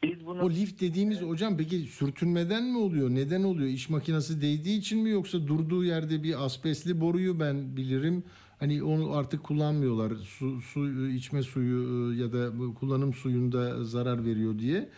[0.04, 3.10] Biz bunu O lif dediğimiz hocam peki sürtünmeden mi oluyor?
[3.10, 3.70] Neden oluyor?
[3.70, 8.24] İş makinesi değdiği için mi yoksa durduğu yerde bir asbestli boruyu ben bilirim.
[8.60, 10.16] Hani onu artık kullanmıyorlar.
[10.16, 14.90] Su, su içme suyu e, ya da kullanım suyunda zarar veriyor diye.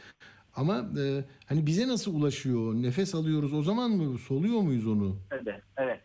[0.56, 2.74] Ama e, hani bize nasıl ulaşıyor?
[2.74, 4.18] Nefes alıyoruz o zaman mı?
[4.18, 5.16] Soluyor muyuz onu?
[5.32, 6.00] evet, evet.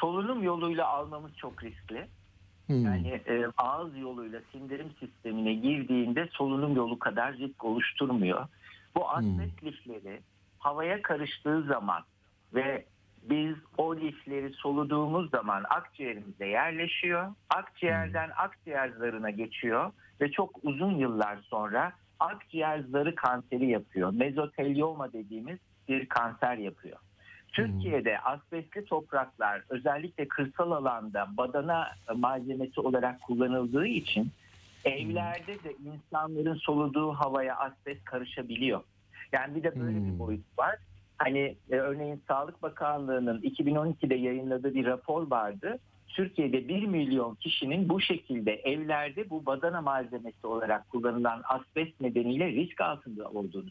[0.00, 2.08] Solunum yoluyla almamız çok riskli.
[2.66, 2.84] Hmm.
[2.84, 8.46] Yani e, ağız yoluyla sindirim sistemine girdiğinde solunum yolu kadar risk oluşturmuyor.
[8.94, 10.20] Bu asbest lifleri
[10.58, 12.02] havaya karıştığı zaman
[12.54, 12.84] ve
[13.22, 17.34] biz o lifleri soluduğumuz zaman akciğerimize yerleşiyor.
[17.50, 24.12] Akciğerden akciğer zarına geçiyor ve çok uzun yıllar sonra akciğer zarı kanseri yapıyor.
[24.12, 26.98] Mezotelioma dediğimiz bir kanser yapıyor.
[27.52, 34.30] Türkiye'de asbestli topraklar özellikle kırsal alanda badana malzemesi olarak kullanıldığı için
[34.84, 38.80] evlerde de insanların soluduğu havaya asbest karışabiliyor.
[39.32, 40.76] Yani bir de böyle bir boyut var.
[41.18, 45.78] Hani e, örneğin Sağlık Bakanlığı'nın 2012'de yayınladığı bir rapor vardı.
[46.08, 52.80] Türkiye'de 1 milyon kişinin bu şekilde evlerde bu badana malzemesi olarak kullanılan asbest nedeniyle risk
[52.80, 53.70] altında olduğunu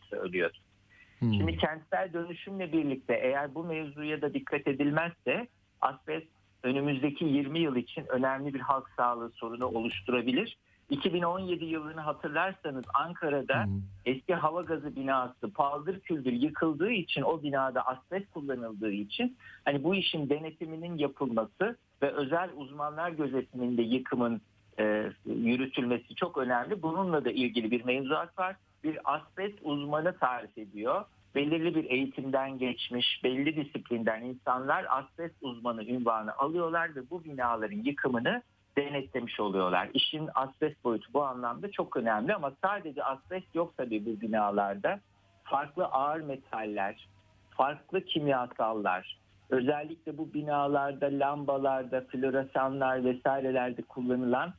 [1.19, 1.39] söylüyor.
[1.39, 5.47] Şimdi kentsel dönüşümle birlikte eğer bu mevzuya da dikkat edilmezse
[5.81, 6.27] asbest
[6.63, 10.57] önümüzdeki 20 yıl için önemli bir halk sağlığı sorunu oluşturabilir.
[10.89, 13.65] 2017 yılını hatırlarsanız Ankara'da
[14.05, 19.95] eski hava gazı binası paldır küldür yıkıldığı için o binada asbest kullanıldığı için hani bu
[19.95, 24.41] işin denetiminin yapılması ve özel uzmanlar gözetiminde yıkımın
[24.79, 26.81] e, yürütülmesi çok önemli.
[26.81, 28.55] Bununla da ilgili bir mevzuat var.
[28.83, 31.05] Bir asbest uzmanı tarif ediyor.
[31.35, 38.41] Belirli bir eğitimden geçmiş, belli disiplinden insanlar asbest uzmanı ünvanı alıyorlar ve bu binaların yıkımını
[38.77, 39.89] denetlemiş oluyorlar.
[39.93, 44.99] İşin asbest boyutu bu anlamda çok önemli ama sadece asbest yok tabii bu binalarda.
[45.43, 47.07] Farklı ağır metaller,
[47.49, 49.19] farklı kimyasallar,
[49.49, 54.53] özellikle bu binalarda, lambalarda, floresanlar vesairelerde kullanılan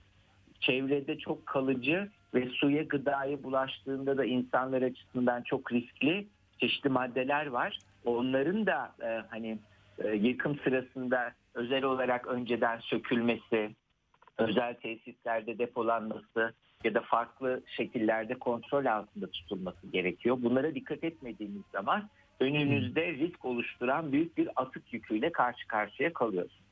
[0.61, 6.26] çevrede çok kalıcı ve suya gıdaya bulaştığında da insanlar açısından çok riskli
[6.61, 7.78] çeşitli maddeler var.
[8.04, 9.59] Onların da e, hani
[9.98, 13.70] e, yıkım sırasında özel olarak önceden sökülmesi,
[14.38, 16.52] özel tesislerde depolanması
[16.84, 20.38] ya da farklı şekillerde kontrol altında tutulması gerekiyor.
[20.42, 22.09] Bunlara dikkat etmediğimiz zaman
[22.40, 26.67] önünüzde risk oluşturan büyük bir atık yüküyle karşı karşıya kalıyorsunuz.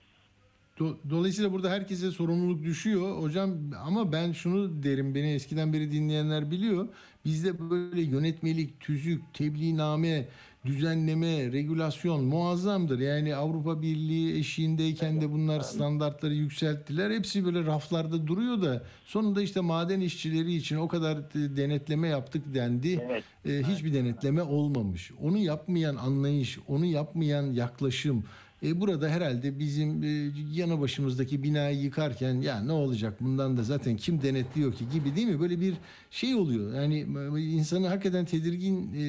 [0.79, 3.51] Do- Dolayısıyla burada herkese sorumluluk düşüyor hocam
[3.85, 6.89] ama ben şunu derim beni eskiden beri dinleyenler biliyor.
[7.25, 10.29] Bizde böyle yönetmelik, tüzük, tebliğname,
[10.67, 12.99] düzenleme, regülasyon muazzamdır.
[12.99, 17.11] Yani Avrupa Birliği eşiğindeyken de bunlar standartları yükselttiler.
[17.11, 22.55] Hepsi böyle raflarda duruyor da sonunda işte maden işçileri için o kadar e, denetleme yaptık
[22.55, 23.05] dendi.
[23.11, 23.25] Evet.
[23.45, 25.11] E, hiçbir denetleme olmamış.
[25.23, 28.25] Onu yapmayan anlayış, onu yapmayan yaklaşım
[28.67, 33.97] e, burada herhalde bizim e, yanı başımızdaki binayı yıkarken ya ne olacak bundan da zaten
[33.97, 35.41] kim denetliyor ki gibi değil mi?
[35.41, 35.75] Böyle bir
[36.11, 36.75] şey oluyor.
[36.75, 37.07] Yani
[37.37, 39.03] e, insanı hakikaten tedirgin e,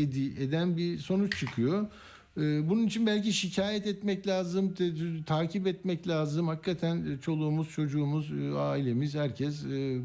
[0.00, 1.86] edi- eden bir sonuç çıkıyor.
[2.36, 4.74] E, Bunun için belki şikayet etmek lazım,
[5.26, 6.48] takip etmek lazım.
[6.48, 9.64] Hakikaten e, çoluğumuz, çocuğumuz, ailemiz, herkes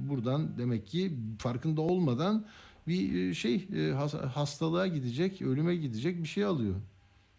[0.10, 2.46] buradan demek ki farkında olmadan
[2.88, 6.76] bir şey has- hastalığa gidecek, ölüme gidecek bir şey alıyor.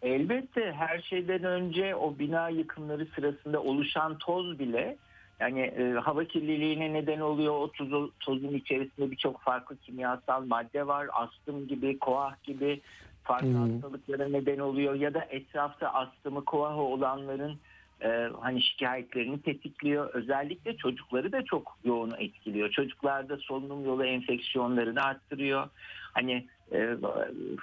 [0.01, 4.97] Elbette her şeyden önce o bina yıkımları sırasında oluşan toz bile
[5.39, 7.53] yani e, hava kirliliğine neden oluyor.
[7.53, 11.07] O tozu, tozun içerisinde birçok farklı kimyasal madde var.
[11.13, 12.81] Astım gibi, koah gibi
[13.23, 13.57] farklı Hı.
[13.57, 14.95] hastalıklara neden oluyor.
[14.95, 17.59] Ya da etrafta astımı, koahı olanların
[18.01, 20.13] e, hani şikayetlerini tetikliyor.
[20.13, 22.69] Özellikle çocukları da çok yoğun etkiliyor.
[22.69, 25.69] Çocuklarda solunum yolu enfeksiyonlarını arttırıyor.
[26.13, 27.01] Hani e,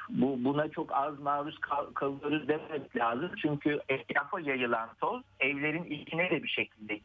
[0.08, 3.30] bu buna çok az maruz kal- kalıyoruz demek lazım.
[3.42, 7.00] Çünkü etrafa yayılan toz evlerin içine de bir şekilde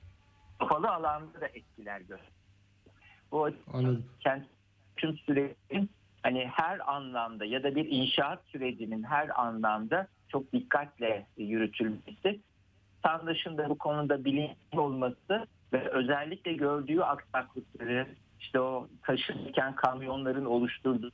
[0.60, 2.34] kapalı alanda da etkiler gösteriyor.
[3.32, 3.50] Bu
[4.20, 4.46] kent
[4.98, 5.90] tüm sürecin
[6.24, 12.40] hani her anlamda ya da bir inşaat sürecinin her anlamda çok dikkatle yürütülmesi,
[13.04, 18.08] vatandaşın da bu konuda bilinçli olması ve özellikle gördüğü aksaklıkları
[18.40, 21.12] işte o taşınırken kamyonların oluşturduğu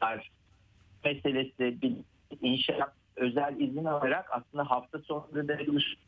[0.00, 0.30] sorunlar
[1.04, 1.92] meselesi bir
[2.42, 5.98] inşaat özel izin alarak aslında hafta sonları da bir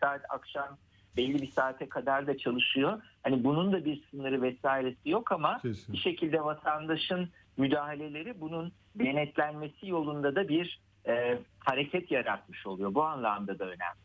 [0.00, 0.78] saat akşam
[1.16, 3.02] belli bir saate kadar da çalışıyor.
[3.22, 5.92] Hani bunun da bir sınırı vesairesi yok ama Kesin.
[5.94, 12.94] bir şekilde vatandaşın müdahaleleri bunun denetlenmesi yolunda da bir e, hareket yaratmış oluyor.
[12.94, 14.04] Bu anlamda da önemli.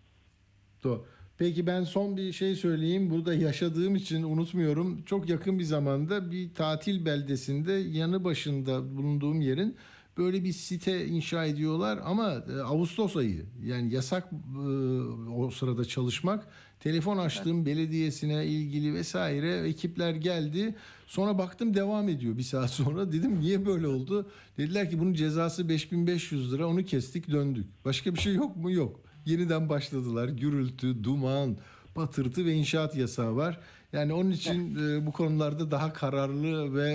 [0.83, 1.05] Doğru.
[1.39, 3.09] Peki ben son bir şey söyleyeyim.
[3.09, 5.03] Burada yaşadığım için unutmuyorum.
[5.05, 9.75] Çok yakın bir zamanda bir tatil beldesinde yanı başında bulunduğum yerin
[10.17, 14.69] böyle bir site inşa ediyorlar ama e, Ağustos ayı yani yasak e,
[15.31, 16.47] o sırada çalışmak.
[16.79, 20.75] Telefon açtım belediyesine ilgili vesaire ekipler geldi.
[21.07, 23.11] Sonra baktım devam ediyor bir saat sonra.
[23.11, 24.29] Dedim niye böyle oldu?
[24.57, 27.85] Dediler ki bunun cezası 5500 lira onu kestik döndük.
[27.85, 28.71] Başka bir şey yok mu?
[28.71, 29.08] Yok.
[29.25, 30.29] Yeniden başladılar.
[30.29, 31.57] Gürültü, duman,
[31.95, 33.59] patırtı ve inşaat yasağı var.
[33.93, 36.93] Yani onun için e, bu konularda daha kararlı ve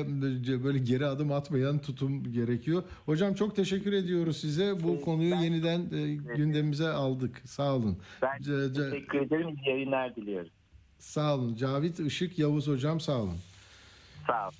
[0.53, 2.83] e, böyle geri adım atmayan tutum gerekiyor.
[3.07, 4.83] Hocam çok teşekkür ediyoruz size.
[4.83, 7.43] Bu konuyu ben yeniden e, gündemimize aldık.
[7.45, 7.99] Sağ olun.
[8.22, 8.39] Ben
[8.72, 9.49] teşekkür ederim.
[9.49, 10.51] İyi yayınlar diliyorum.
[10.99, 11.57] sağ olun.
[11.57, 13.39] Cavit Işık Yavuz hocam sağ olun.
[14.27, 14.55] Sağ olun.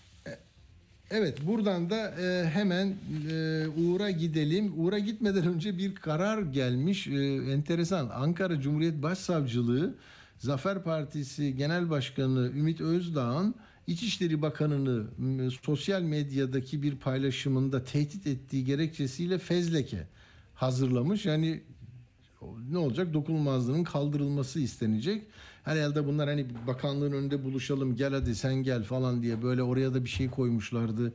[1.11, 2.95] Evet buradan da e, hemen
[3.31, 4.73] e, Uğur'a gidelim.
[4.77, 7.07] Uğur'a gitmeden önce bir karar gelmiş.
[7.07, 7.13] E,
[7.53, 8.09] enteresan.
[8.09, 9.95] Ankara Cumhuriyet Başsavcılığı
[10.39, 13.55] Zafer Partisi Genel Başkanı Ümit Özdağ'ın
[13.87, 20.07] İçişleri Bakanı'nı m, sosyal medyadaki bir paylaşımında tehdit ettiği gerekçesiyle fezleke
[20.55, 21.27] hazırlamış.
[21.27, 21.63] Yani
[22.71, 23.15] ne olacak?
[23.15, 25.23] Dokunulmazlığın kaldırılması istenecek.
[25.65, 30.05] Herhalde bunlar hani bakanlığın önünde buluşalım gel hadi sen gel falan diye böyle oraya da
[30.05, 31.13] bir şey koymuşlardı.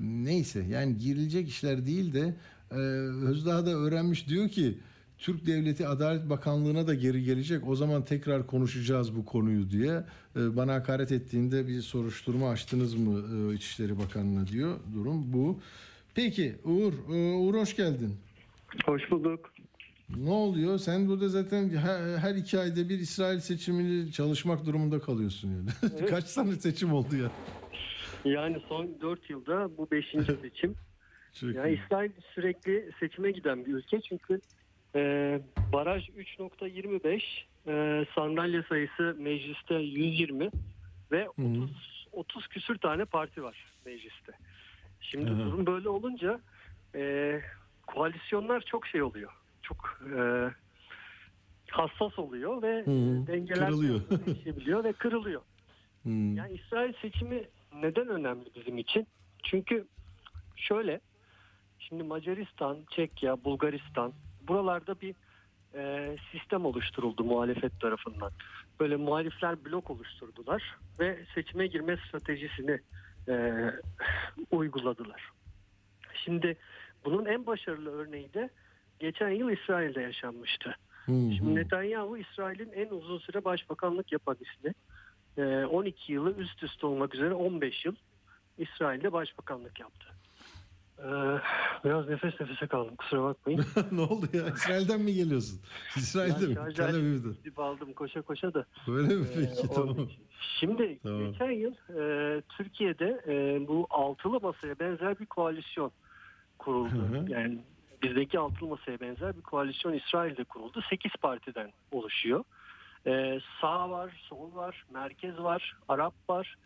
[0.00, 2.34] Neyse yani girilecek işler değil de
[2.70, 2.74] e,
[3.28, 4.78] Özdağ da öğrenmiş diyor ki
[5.18, 7.68] Türk Devleti Adalet Bakanlığı'na da geri gelecek.
[7.68, 10.04] O zaman tekrar konuşacağız bu konuyu diye.
[10.36, 14.76] E, bana hakaret ettiğinde bir soruşturma açtınız mı e, İçişleri Bakanı'na diyor.
[14.94, 15.60] Durum bu.
[16.14, 18.16] Peki Uğur, e, Uğur hoş geldin.
[18.84, 19.52] Hoş bulduk.
[20.16, 20.78] Ne oluyor?
[20.78, 25.70] Sen burada zaten her, her iki ayda bir İsrail seçimini çalışmak durumunda kalıyorsun yani.
[26.00, 26.10] Evet.
[26.10, 27.30] Kaç tane seçim oldu ya?
[28.24, 30.06] Yani son 4 yılda bu 5.
[30.42, 30.74] seçim.
[31.32, 31.80] Çok Yani iyi.
[31.84, 34.40] İsrail sürekli seçime giden bir ülke çünkü
[34.94, 35.00] e,
[35.72, 37.22] baraj 3.25
[37.66, 40.50] e, sandalye sayısı mecliste 120
[41.12, 44.32] ve 30 30 küsür tane parti var mecliste.
[45.00, 45.38] Şimdi hı.
[45.38, 46.40] durum böyle olunca
[46.94, 47.40] e,
[47.86, 49.32] koalisyonlar çok şey oluyor.
[49.68, 50.20] Çok e,
[51.70, 53.26] hassas oluyor ve hı.
[53.26, 53.72] dengeler
[54.26, 55.42] değişebiliyor ve kırılıyor.
[56.02, 56.36] Hmm.
[56.36, 59.06] Yani İsrail seçimi neden önemli bizim için?
[59.42, 59.86] Çünkü
[60.56, 61.00] şöyle,
[61.78, 64.12] şimdi Macaristan, Çekya, Bulgaristan
[64.48, 65.14] buralarda bir
[65.74, 68.32] e, sistem oluşturuldu muhalefet tarafından.
[68.80, 72.80] Böyle muhalifler blok oluşturdular ve seçime girme stratejisini
[73.28, 73.54] e,
[74.50, 75.30] uyguladılar.
[76.24, 76.56] Şimdi
[77.04, 78.50] bunun en başarılı örneği de
[78.98, 80.76] geçen yıl İsrail'de yaşanmıştı.
[81.06, 84.72] Şimdi Netanyahu İsrail'in en uzun süre başbakanlık yapan ismi.
[85.38, 87.94] Ee, 12 yılı üst üste olmak üzere 15 yıl
[88.58, 90.06] İsrail'de başbakanlık yaptı.
[90.98, 91.04] Ee,
[91.84, 93.64] biraz nefes nefese kaldım kusura bakmayın.
[93.92, 94.46] ne oldu ya?
[94.48, 95.60] İsrail'den mi geliyorsun?
[95.96, 96.74] İsrail'de Ben mi?
[96.74, 97.28] Tel Aviv'de.
[97.38, 98.64] gidip aldım koşa koşa da.
[98.88, 99.26] Öyle mi?
[99.32, 100.08] Ee, Peki onun tamam.
[100.60, 101.32] Şimdi Tamam.
[101.32, 105.92] geçen yıl e, Türkiye'de e, bu altılı masaya benzer bir koalisyon
[106.58, 106.94] kuruldu.
[107.12, 107.24] Hı hı.
[107.32, 107.64] Yani
[108.02, 110.82] bizdeki altılı masaya benzer bir koalisyon İsrail'de kuruldu.
[110.90, 112.44] 8 partiden oluşuyor.
[113.06, 116.56] E, sağ var, sol var, merkez var, Arap var.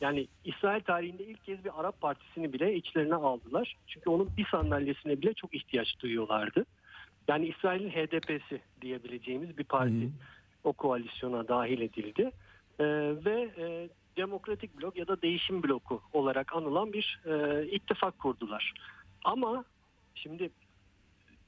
[0.00, 3.76] Yani İsrail tarihinde ilk kez bir Arap partisini bile içlerine aldılar.
[3.86, 6.64] Çünkü onun bir sandalyesine bile çok ihtiyaç duyuyorlardı.
[7.28, 10.10] Yani İsrail'in HDP'si diyebileceğimiz bir parti
[10.64, 12.30] o koalisyona dahil edildi.
[12.78, 12.84] Ee,
[13.24, 18.72] ve e, Demokratik Blok ya da Değişim Bloku olarak anılan bir e, ittifak kurdular.
[19.24, 19.64] Ama
[20.14, 20.50] şimdi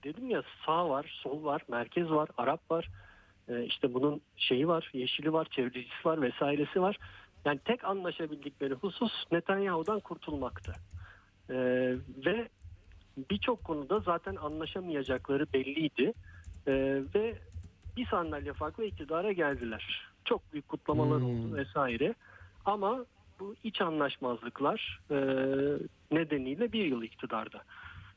[0.04, 2.88] dedim ya sağ var, sol var, merkez var, Arap var.
[3.48, 6.96] E, işte bunun şeyi var, yeşili var, çevrecisi var vesairesi var.
[7.44, 10.76] Yani tek anlaşabildikleri husus Netanyahu'dan kurtulmaktı.
[11.50, 11.54] E,
[12.26, 12.48] ve
[13.30, 16.12] birçok konuda zaten anlaşamayacakları belliydi.
[16.66, 16.72] E,
[17.14, 17.38] ve
[17.96, 20.02] bir sandalye farklı iktidara geldiler.
[20.24, 21.26] Çok büyük kutlamalar Hmm.
[21.28, 22.14] oldu vesaire.
[22.64, 23.06] Ama
[23.40, 25.16] bu iç anlaşmazlıklar e,
[26.12, 27.64] nedeniyle bir yıl iktidarda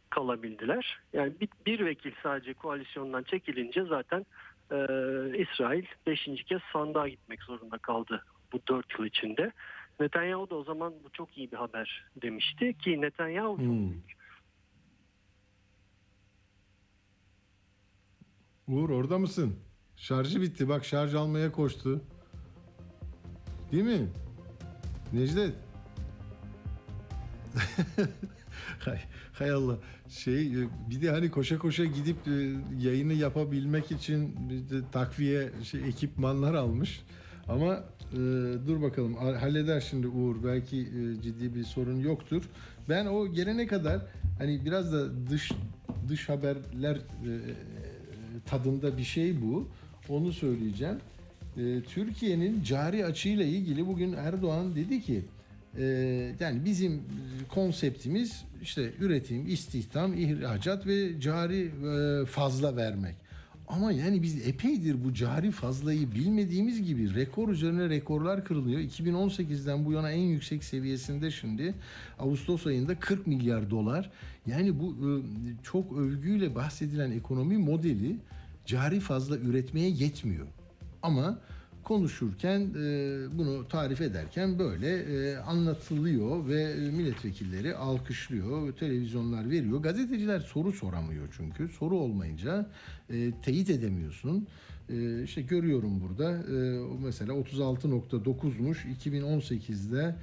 [0.09, 0.99] kalabildiler.
[1.13, 4.25] Yani bir, bir vekil sadece koalisyondan çekilince zaten
[4.71, 4.77] e,
[5.37, 8.23] İsrail beşinci kez sandığa gitmek zorunda kaldı
[8.53, 9.51] bu dört yıl içinde.
[9.99, 13.93] Netanyahu da o zaman bu çok iyi bir haber demişti ki Netanyahu Hmm.
[18.67, 19.59] Uğur orada mısın?
[19.95, 20.69] Şarjı bitti.
[20.69, 22.01] Bak şarj almaya koştu.
[23.71, 24.09] Değil mi?
[25.13, 25.55] Necdet.
[28.79, 28.99] hay,
[29.33, 29.77] hay Allah.
[30.09, 32.31] Şey e, bir de hani koşa koşa gidip e,
[32.87, 34.35] yayını yapabilmek için
[34.91, 37.01] takviye şey, ekipmanlar almış.
[37.47, 38.17] Ama e,
[38.67, 40.43] dur bakalım ha- halleder şimdi Uğur.
[40.43, 42.43] Belki e, ciddi bir sorun yoktur.
[42.89, 44.01] Ben o gelene kadar
[44.39, 45.51] hani biraz da dış
[46.09, 47.31] dış haberler e,
[48.45, 49.67] tadında bir şey bu.
[50.09, 50.97] Onu söyleyeceğim.
[51.57, 55.36] E, Türkiye'nin cari açığıyla ilgili bugün Erdoğan dedi ki e,
[56.39, 57.01] yani bizim
[57.49, 63.15] konseptimiz işte üretim, istihdam, ihracat ve cari e, fazla vermek.
[63.67, 68.79] Ama yani biz epeydir bu cari fazlayı bilmediğimiz gibi rekor üzerine rekorlar kırılıyor.
[68.79, 71.73] 2018'den bu yana en yüksek seviyesinde şimdi
[72.19, 74.11] Ağustos ayında 40 milyar dolar.
[74.45, 75.09] Yani bu e,
[75.63, 78.15] çok övgüyle bahsedilen ekonomi modeli
[78.65, 80.47] cari fazla üretmeye yetmiyor.
[81.01, 81.39] Ama
[81.87, 89.79] konuşurken e, bunu tarif ederken böyle e, anlatılıyor ve e, milletvekilleri alkışlıyor, televizyonlar veriyor.
[89.79, 91.67] Gazeteciler soru soramıyor çünkü.
[91.67, 92.69] Soru olmayınca
[93.43, 94.47] teyit edemiyorsun.
[94.89, 100.15] E, işte görüyorum burada e, mesela 36.9'muş 2018'de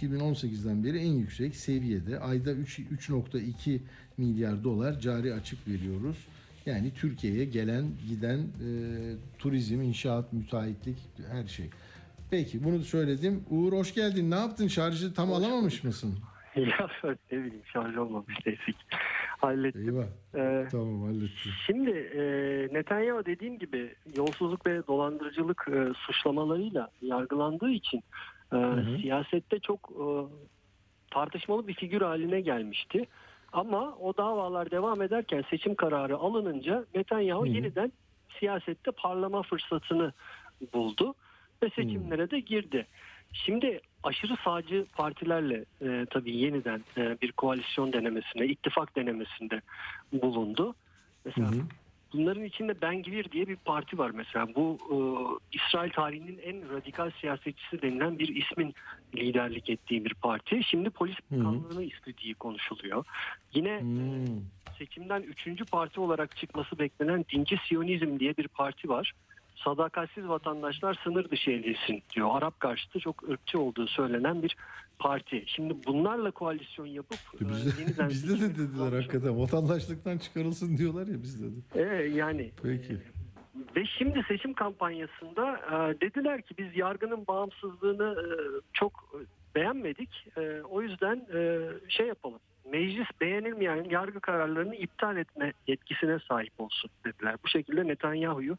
[0.00, 3.78] 2018'den beri en yüksek seviyede ayda 3 3.2
[4.16, 6.16] milyar dolar cari açık veriyoruz.
[6.68, 8.68] Yani Türkiye'ye gelen giden e,
[9.38, 10.96] turizm, inşaat, müteahhitlik
[11.30, 11.70] her şey.
[12.30, 13.44] Peki bunu söyledim.
[13.50, 14.30] Uğur hoş geldin.
[14.30, 14.68] Ne yaptın?
[14.68, 16.18] Şarjı tam alamamış mısın?
[16.56, 16.88] ya
[17.32, 18.58] ne bileyim şarj olmamış ki.
[19.40, 19.88] Hallettim.
[19.88, 20.06] Eyvah.
[20.34, 21.52] Ee, Tamam hallettim.
[21.66, 22.22] Şimdi e,
[22.74, 28.02] Netanyahu dediğim gibi yolsuzluk ve dolandırıcılık e, suçlamalarıyla yargılandığı için
[28.52, 28.98] e, hı.
[29.00, 30.06] siyasette çok e,
[31.10, 33.06] tartışmalı bir figür haline gelmişti.
[33.52, 37.54] Ama o davalar devam ederken seçim kararı alınınca Netanyahu Hı hı.
[37.54, 37.92] yeniden
[38.38, 40.12] siyasette parlama fırsatını
[40.74, 41.14] buldu
[41.62, 42.86] ve seçimlere de girdi.
[43.32, 49.60] Şimdi aşırı sağcı partilerle e, tabii yeniden e, bir koalisyon denemesine, ittifak denemesinde
[50.12, 50.74] bulundu.
[51.24, 51.50] Mesela
[52.12, 54.54] bunların içinde Ben Gvir diye bir parti var mesela.
[54.54, 54.96] Bu e,
[55.56, 58.74] İsrail tarihinin en radikal siyasetçisi denilen bir ismin
[59.14, 60.60] liderlik ettiği bir parti.
[60.64, 63.04] Şimdi polis bakanlığını istediği konuşuluyor.
[63.54, 63.82] Yine
[64.78, 69.12] seçimden üçüncü parti olarak çıkması beklenen Dinci Siyonizm diye bir parti var.
[69.64, 72.28] Sadakatsiz vatandaşlar sınır dışı edilsin diyor.
[72.32, 74.56] Arap karşıtı çok ırkçı olduğu söylenen bir
[74.98, 75.44] parti.
[75.46, 79.40] Şimdi bunlarla koalisyon yapıp e, Bizde, yeniden bizde de dediler hakikaten.
[79.40, 81.82] Vatandaşlıktan çıkarılsın diyorlar ya bizde de.
[81.82, 82.96] e, yani Peki.
[83.76, 88.26] ve şimdi seçim kampanyasında e, dediler ki biz yargının bağımsızlığını e,
[88.72, 89.14] çok
[89.54, 90.26] beğenmedik.
[90.36, 92.40] E, o yüzden e, şey yapalım.
[92.72, 97.36] Meclis beğenilmeyen yargı kararlarını iptal etme yetkisine sahip olsun dediler.
[97.44, 98.56] Bu şekilde Netanyahu'yu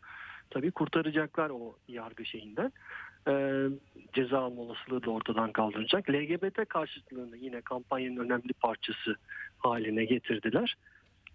[0.49, 2.71] tabii kurtaracaklar o yargı şeyinden.
[3.27, 3.65] E,
[4.13, 6.09] ceza alma olasılığı da ortadan kaldıracak.
[6.09, 9.15] LGBT karşıtlığını yine kampanyanın önemli parçası
[9.57, 10.75] haline getirdiler.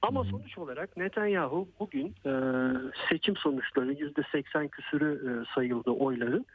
[0.03, 2.33] Ama sonuç olarak Netanyahu bugün e,
[3.09, 6.47] seçim sonuçları %80 küsürü e, sayıldı oyların.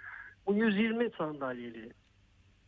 [0.47, 1.93] Bu 120 sandalyeli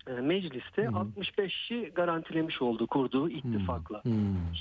[0.07, 4.01] e, mecliste 65'i garantilemiş oldu kurduğu ittifakla.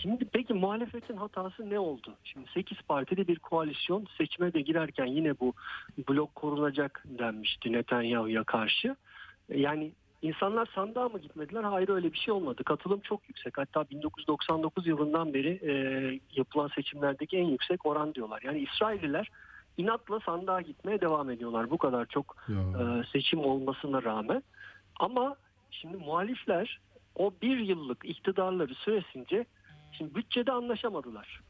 [0.02, 2.14] Şimdi peki muhalefetin hatası ne oldu?
[2.24, 5.52] Şimdi 8 partili bir koalisyon seçime de girerken yine bu
[6.08, 8.96] blok korunacak denmişti Netanyahu'ya karşı.
[9.54, 9.92] Yani
[10.22, 11.62] insanlar sandığa mı gitmediler?
[11.62, 12.64] Hayır öyle bir şey olmadı.
[12.64, 13.58] Katılım çok yüksek.
[13.58, 15.72] Hatta 1999 yılından beri e,
[16.36, 18.40] yapılan seçimlerdeki en yüksek oran diyorlar.
[18.44, 19.30] Yani İsrailliler
[19.76, 21.70] inatla sandığa gitmeye devam ediyorlar.
[21.70, 24.42] Bu kadar çok e, seçim olmasına rağmen.
[25.00, 25.36] Ama
[25.70, 26.80] şimdi muhalifler
[27.14, 29.44] o bir yıllık iktidarları süresince
[29.92, 31.40] şimdi bütçede anlaşamadılar.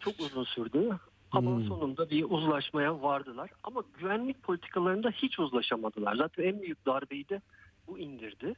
[0.00, 0.98] Çok uzun sürdü
[1.32, 3.50] ama sonunda bir uzlaşmaya vardılar.
[3.64, 6.14] Ama güvenlik politikalarında hiç uzlaşamadılar.
[6.16, 7.40] Zaten en büyük darbeyi de
[7.86, 8.54] bu indirdi.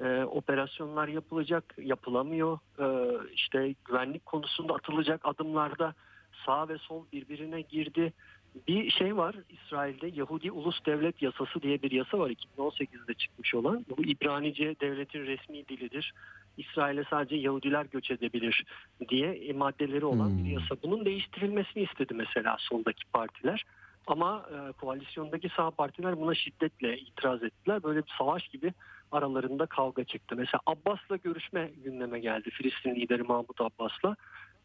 [0.00, 2.58] Ee, operasyonlar yapılacak, yapılamıyor.
[2.78, 5.94] Ee, işte güvenlik konusunda atılacak adımlarda
[6.46, 8.12] sağ ve sol birbirine girdi.
[8.68, 13.86] Bir şey var İsrail'de Yahudi Ulus Devlet Yasası diye bir yasa var 2018'de çıkmış olan.
[13.90, 16.14] Bu İbranice devletin resmi dilidir.
[16.56, 18.64] İsrail'e sadece Yahudiler göç edebilir
[19.08, 20.76] diye e, maddeleri olan bir yasa.
[20.82, 23.64] Bunun değiştirilmesini istedi mesela soldaki partiler.
[24.06, 27.82] Ama e, koalisyondaki sağ partiler buna şiddetle itiraz ettiler.
[27.82, 28.72] Böyle bir savaş gibi
[29.12, 30.36] aralarında kavga çıktı.
[30.36, 32.50] Mesela Abbas'la görüşme gündeme geldi.
[32.50, 34.16] Filistin lideri Mahmut Abbas'la.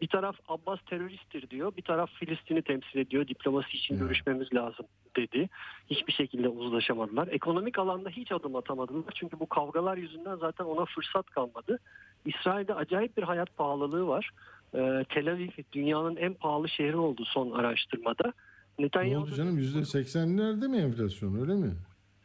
[0.02, 1.76] Bir taraf Abbas teröristtir diyor.
[1.78, 3.28] Bir taraf Filistin'i temsil ediyor.
[3.28, 4.86] Diplomasi için görüşmemiz lazım
[5.16, 5.50] dedi.
[5.90, 7.28] Hiçbir şekilde uzlaşamadılar.
[7.28, 9.04] Ekonomik alanda hiç adım atamadılar.
[9.16, 11.80] Çünkü bu kavgalar yüzünden zaten ona fırsat kalmadı.
[12.26, 14.30] İsrail'de acayip bir hayat pahalılığı var.
[14.74, 18.34] Ee, Tel Aviv dünyanın en pahalı şehri oldu son araştırmada.
[18.80, 19.60] Ne Netanyahu oldu canım?
[19.60, 21.72] %80'lerde mi enflasyon öyle mi?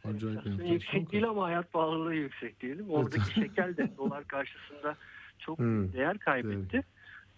[0.03, 0.65] Acayip enflasyon.
[0.65, 2.89] yüksek değil ama hayat pahalılığı yüksek diyelim.
[2.89, 4.95] Oradaki şeker de dolar karşısında
[5.39, 6.83] çok Hı, değer kaybetti.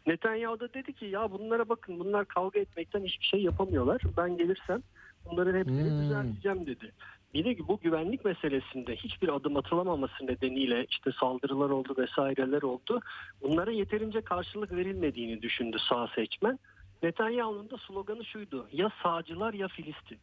[0.07, 4.01] Netanyahu da dedi ki ya bunlara bakın bunlar kavga etmekten hiçbir şey yapamıyorlar.
[4.17, 4.83] Ben gelirsem
[5.25, 5.99] bunların hepsini Hmm.
[6.01, 6.91] düzelteceğim dedi.
[7.33, 12.99] Bir de bu güvenlik meselesinde hiçbir adım atılamaması nedeniyle işte saldırılar oldu vesaireler oldu.
[13.41, 16.59] Bunlara yeterince karşılık verilmediğini düşündü sağ seçmen.
[17.03, 18.67] Netanyahu'nun da sloganı şuydu.
[18.71, 20.17] Ya sağcılar ya Filistin.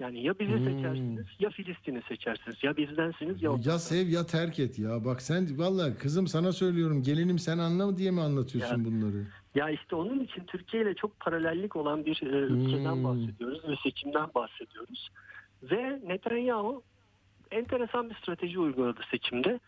[0.00, 0.64] Yani ya bizi Hmm.
[0.64, 2.56] seçersiniz ya Filistin'i seçersiniz.
[2.62, 5.04] Ya bizdensiniz ya Ya sev ya terk et ya.
[5.04, 7.02] Bak sen vallahi kızım sana söylüyorum.
[7.02, 8.84] Gelinim sen anla diye mi anlatıyorsun Ya.
[8.84, 9.24] bunları?
[9.54, 13.04] Ya işte onun için Türkiye ile çok paralellik olan bir e, ülkeden Hmm.
[13.04, 15.08] bahsediyoruz ve seçimden bahsediyoruz.
[15.62, 16.82] Ve Netanyahu
[17.50, 19.60] enteresan bir strateji uyguladı seçimde.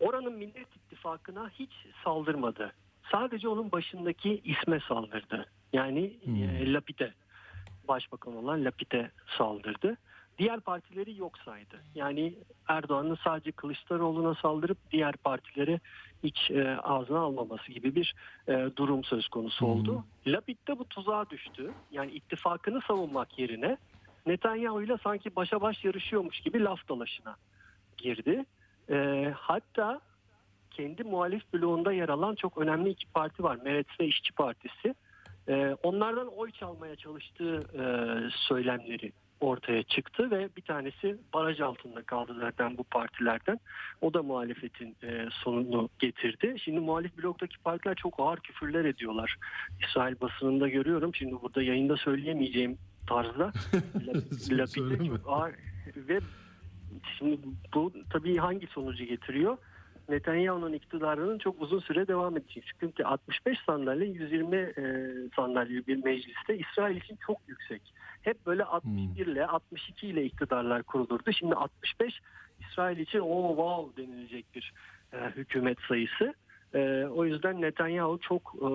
[0.00, 1.70] Oranın Millet İttifakı'na hiç
[2.04, 2.72] saldırmadı.
[3.12, 5.46] Sadece onun başındaki isme saldırdı.
[5.72, 7.14] Yani e, Lapid'e,
[7.88, 9.96] başbakan olan Lapid'e saldırdı.
[10.38, 11.76] Diğer partileri yok saydı.
[11.94, 12.34] Yani
[12.68, 15.80] Erdoğan'ın sadece Kılıçdaroğlu'na saldırıp diğer partileri
[16.22, 18.14] hiç e, ağzına almaması gibi bir
[18.48, 20.04] e, durum söz konusu oldu.
[20.26, 21.72] Lapid de bu tuzağa düştü.
[21.90, 23.76] Yani ittifakını savunmak yerine
[24.26, 27.36] Netanyahu ile sanki başa baş yarışıyormuş gibi laf dalaşına
[27.96, 28.44] girdi.
[28.90, 30.00] E, hatta
[30.70, 33.58] kendi muhalif bloğunda yer alan çok önemli iki parti var.
[33.64, 34.94] Meretz ve İşçi Partisi.
[35.48, 37.84] E, onlardan oy çalmaya çalıştığı e,
[38.30, 43.60] söylemleri ortaya çıktı ve bir tanesi baraj altında kaldı zaten bu partilerden.
[44.00, 46.54] O da muhalefetin e, sonunu getirdi.
[46.64, 49.36] Şimdi muhalif bloktaki partiler çok ağır küfürler ediyorlar.
[49.88, 51.14] İsrail basınında görüyorum.
[51.14, 53.52] Şimdi burada yayında söyleyemeyeceğim tarzda.
[54.50, 55.54] Lapid'e çok ağır
[55.96, 56.20] ve
[57.18, 57.38] şimdi
[57.74, 59.58] bu tabii hangi sonucu getiriyor?
[60.08, 62.64] Netanyahu'nun iktidarının çok uzun süre devam edecek.
[62.80, 67.82] Çünkü 65 sandalye 120 e, sandalye bir mecliste İsrail için çok yüksek.
[68.22, 71.32] Hep böyle 61 ile 62 ile iktidarlar kurulurdu.
[71.32, 72.20] Şimdi 65
[72.60, 74.72] İsrail için o wow denilecek bir
[75.12, 76.34] e, hükümet sayısı.
[76.74, 78.68] E, o yüzden Netanyahu çok e,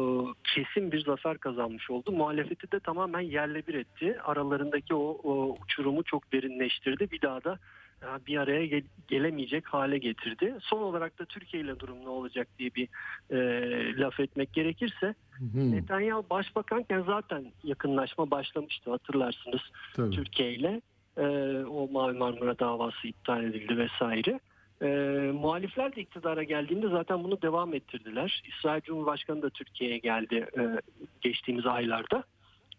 [0.43, 2.11] kesin bir zafer kazanmış oldu.
[2.11, 4.17] Muhalefeti de tamamen yerle bir etti.
[4.23, 7.11] Aralarındaki o, o uçurumu çok derinleştirdi.
[7.11, 7.59] Bir daha da
[8.27, 10.55] bir araya gel- gelemeyecek hale getirdi.
[10.61, 12.87] Son olarak da Türkiye ile durum ne olacak diye bir
[13.31, 13.37] e,
[13.97, 15.15] laf etmek gerekirse
[15.53, 19.61] Hı, Netanyahu başbakanken zaten yakınlaşma başlamıştı hatırlarsınız
[19.93, 20.15] tabii.
[20.15, 20.81] Türkiye ile.
[21.17, 21.25] E,
[21.65, 24.39] o Mavi Marmara davası iptal edildi vesaire.
[24.81, 24.87] E,
[25.31, 28.43] muhalifler de iktidara geldiğinde zaten bunu devam ettirdiler.
[28.47, 30.61] İsrail Cumhurbaşkanı da Türkiye'ye geldi e,
[31.21, 32.23] geçtiğimiz aylarda.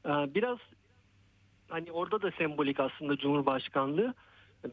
[0.07, 0.59] E, biraz
[1.69, 4.15] hani orada da sembolik aslında Cumhurbaşkanlığı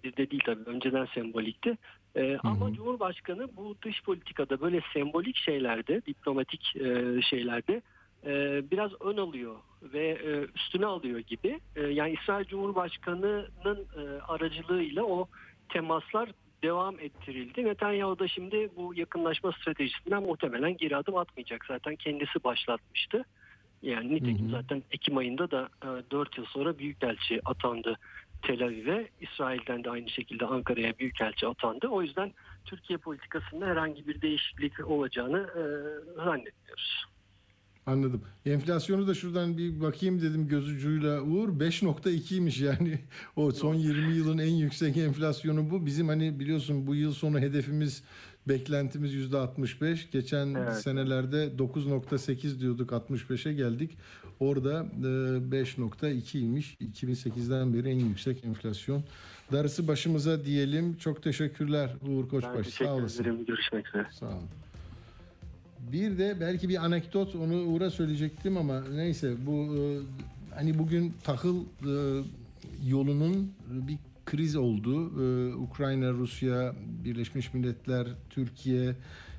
[0.04, 1.78] bizde değil tabii önceden sembolikti.
[2.16, 7.82] E, ama Cumhurbaşkanı bu dış politikada böyle sembolik şeylerde, diplomatik e, şeylerde
[8.26, 11.60] e, biraz ön alıyor ve e, üstüne alıyor gibi.
[11.76, 15.28] E, yani İsrail Cumhurbaşkanı'nın e, aracılığıyla o
[15.70, 16.30] temaslar
[16.64, 17.66] devam ettirildi.
[17.66, 21.66] Netanyahu da şimdi bu yakınlaşma stratejisinden muhtemelen geri adım atmayacak.
[21.66, 23.24] Zaten kendisi başlatmıştı.
[23.82, 27.98] Yani nitekim zaten Ekim ayında da e, 4 yıl sonra Büyükelçi atandı
[28.42, 29.08] Tel Aviv'e.
[29.22, 31.88] İsrail'den de aynı şekilde Ankara'ya Büyükelçi atandı.
[31.88, 32.34] O yüzden
[32.66, 35.64] Türkiye politikasında herhangi bir değişiklik olacağını e,
[36.16, 37.06] zannetmiyoruz.
[37.88, 38.22] Anladım.
[38.46, 43.00] Enflasyonu da şuradan bir bakayım dedim göz ucuyla Uğur 5.2'ymiş yani
[43.36, 45.86] o son 20 yılın en yüksek enflasyonu bu.
[45.86, 48.04] Bizim hani biliyorsun bu yıl sonu hedefimiz
[48.50, 50.12] beklentimiz %65.
[50.12, 50.76] Geçen Evet.
[50.76, 53.98] senelerde 9.8 diyorduk 65'e geldik.
[54.40, 55.08] Orada e,
[55.52, 56.78] 5.2'ymiş.
[56.94, 59.04] 2008'den beri en yüksek enflasyon.
[59.52, 60.98] Darısı başımıza diyelim.
[60.98, 62.66] Çok teşekkürler Uğur Koçbaş.
[62.66, 63.24] teşekkür Sağ olasın.
[63.24, 63.46] ederim.
[63.46, 64.08] Görüşmek üzere.
[64.12, 64.44] Sağ olun.
[65.92, 69.82] Bir de belki bir anekdot onu Uğur'a söyleyecektim ama neyse bu e,
[70.56, 72.24] hani bugün tahıl e,
[72.88, 73.98] yolunun bir
[74.28, 75.12] kriz oldu.
[75.24, 78.96] E, Ukrayna, Rusya, Birleşmiş Milletler, Türkiye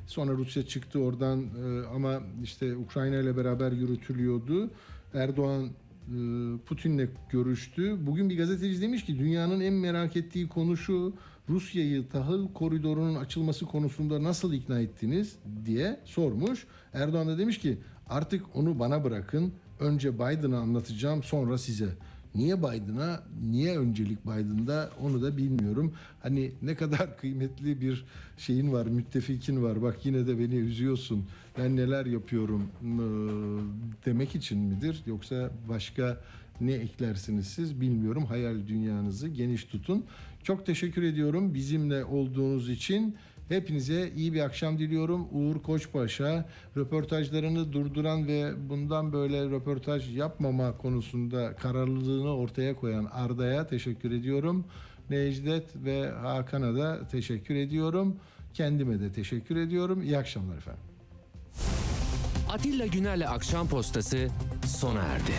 [0.07, 4.71] sonra Rusya çıktı oradan e, ama işte Ukrayna ile beraber yürütülüyordu.
[5.15, 5.71] Erdoğan e,
[6.67, 8.07] Putin'le görüştü.
[8.07, 11.13] Bugün bir gazeteci demiş ki dünyanın en merak ettiği konu şu.
[11.49, 15.37] Rusya'yı tahıl koridorunun açılması konusunda nasıl ikna ettiniz
[15.67, 16.67] diye sormuş.
[16.93, 17.79] Erdoğan da demiş ki
[18.09, 19.53] artık onu bana bırakın.
[19.81, 21.89] Önce Biden'a anlatacağım sonra size.
[22.35, 25.93] Niye Biden'a, niye öncelik Biden'da onu da bilmiyorum.
[26.23, 28.05] Hani ne kadar kıymetli bir
[28.39, 29.83] şeyin var, müttefikin var.
[29.83, 31.25] Bak yine de beni üzüyorsun.
[31.59, 33.61] Ben neler yapıyorum ıı,
[34.07, 35.03] demek için midir?
[35.07, 36.21] Yoksa başka
[36.61, 38.25] ne eklersiniz siz bilmiyorum.
[38.25, 40.05] Hayal dünyanızı geniş tutun.
[40.43, 43.17] Çok teşekkür ediyorum bizimle olduğunuz için.
[43.49, 45.29] Hepinize iyi bir akşam diliyorum.
[45.33, 54.11] Uğur Koçbaş'a röportajlarını durduran ve bundan böyle röportaj yapmama konusunda kararlılığını ortaya koyan Arda'ya teşekkür
[54.11, 54.65] ediyorum.
[55.11, 58.17] Necdet ve Hakan'a da teşekkür ediyorum.
[58.55, 60.03] Kendime de teşekkür ediyorum.
[60.03, 60.83] İyi akşamlar efendim.
[62.49, 64.29] Atilla Güner'le Akşam Postası
[64.67, 65.33] sona erdi.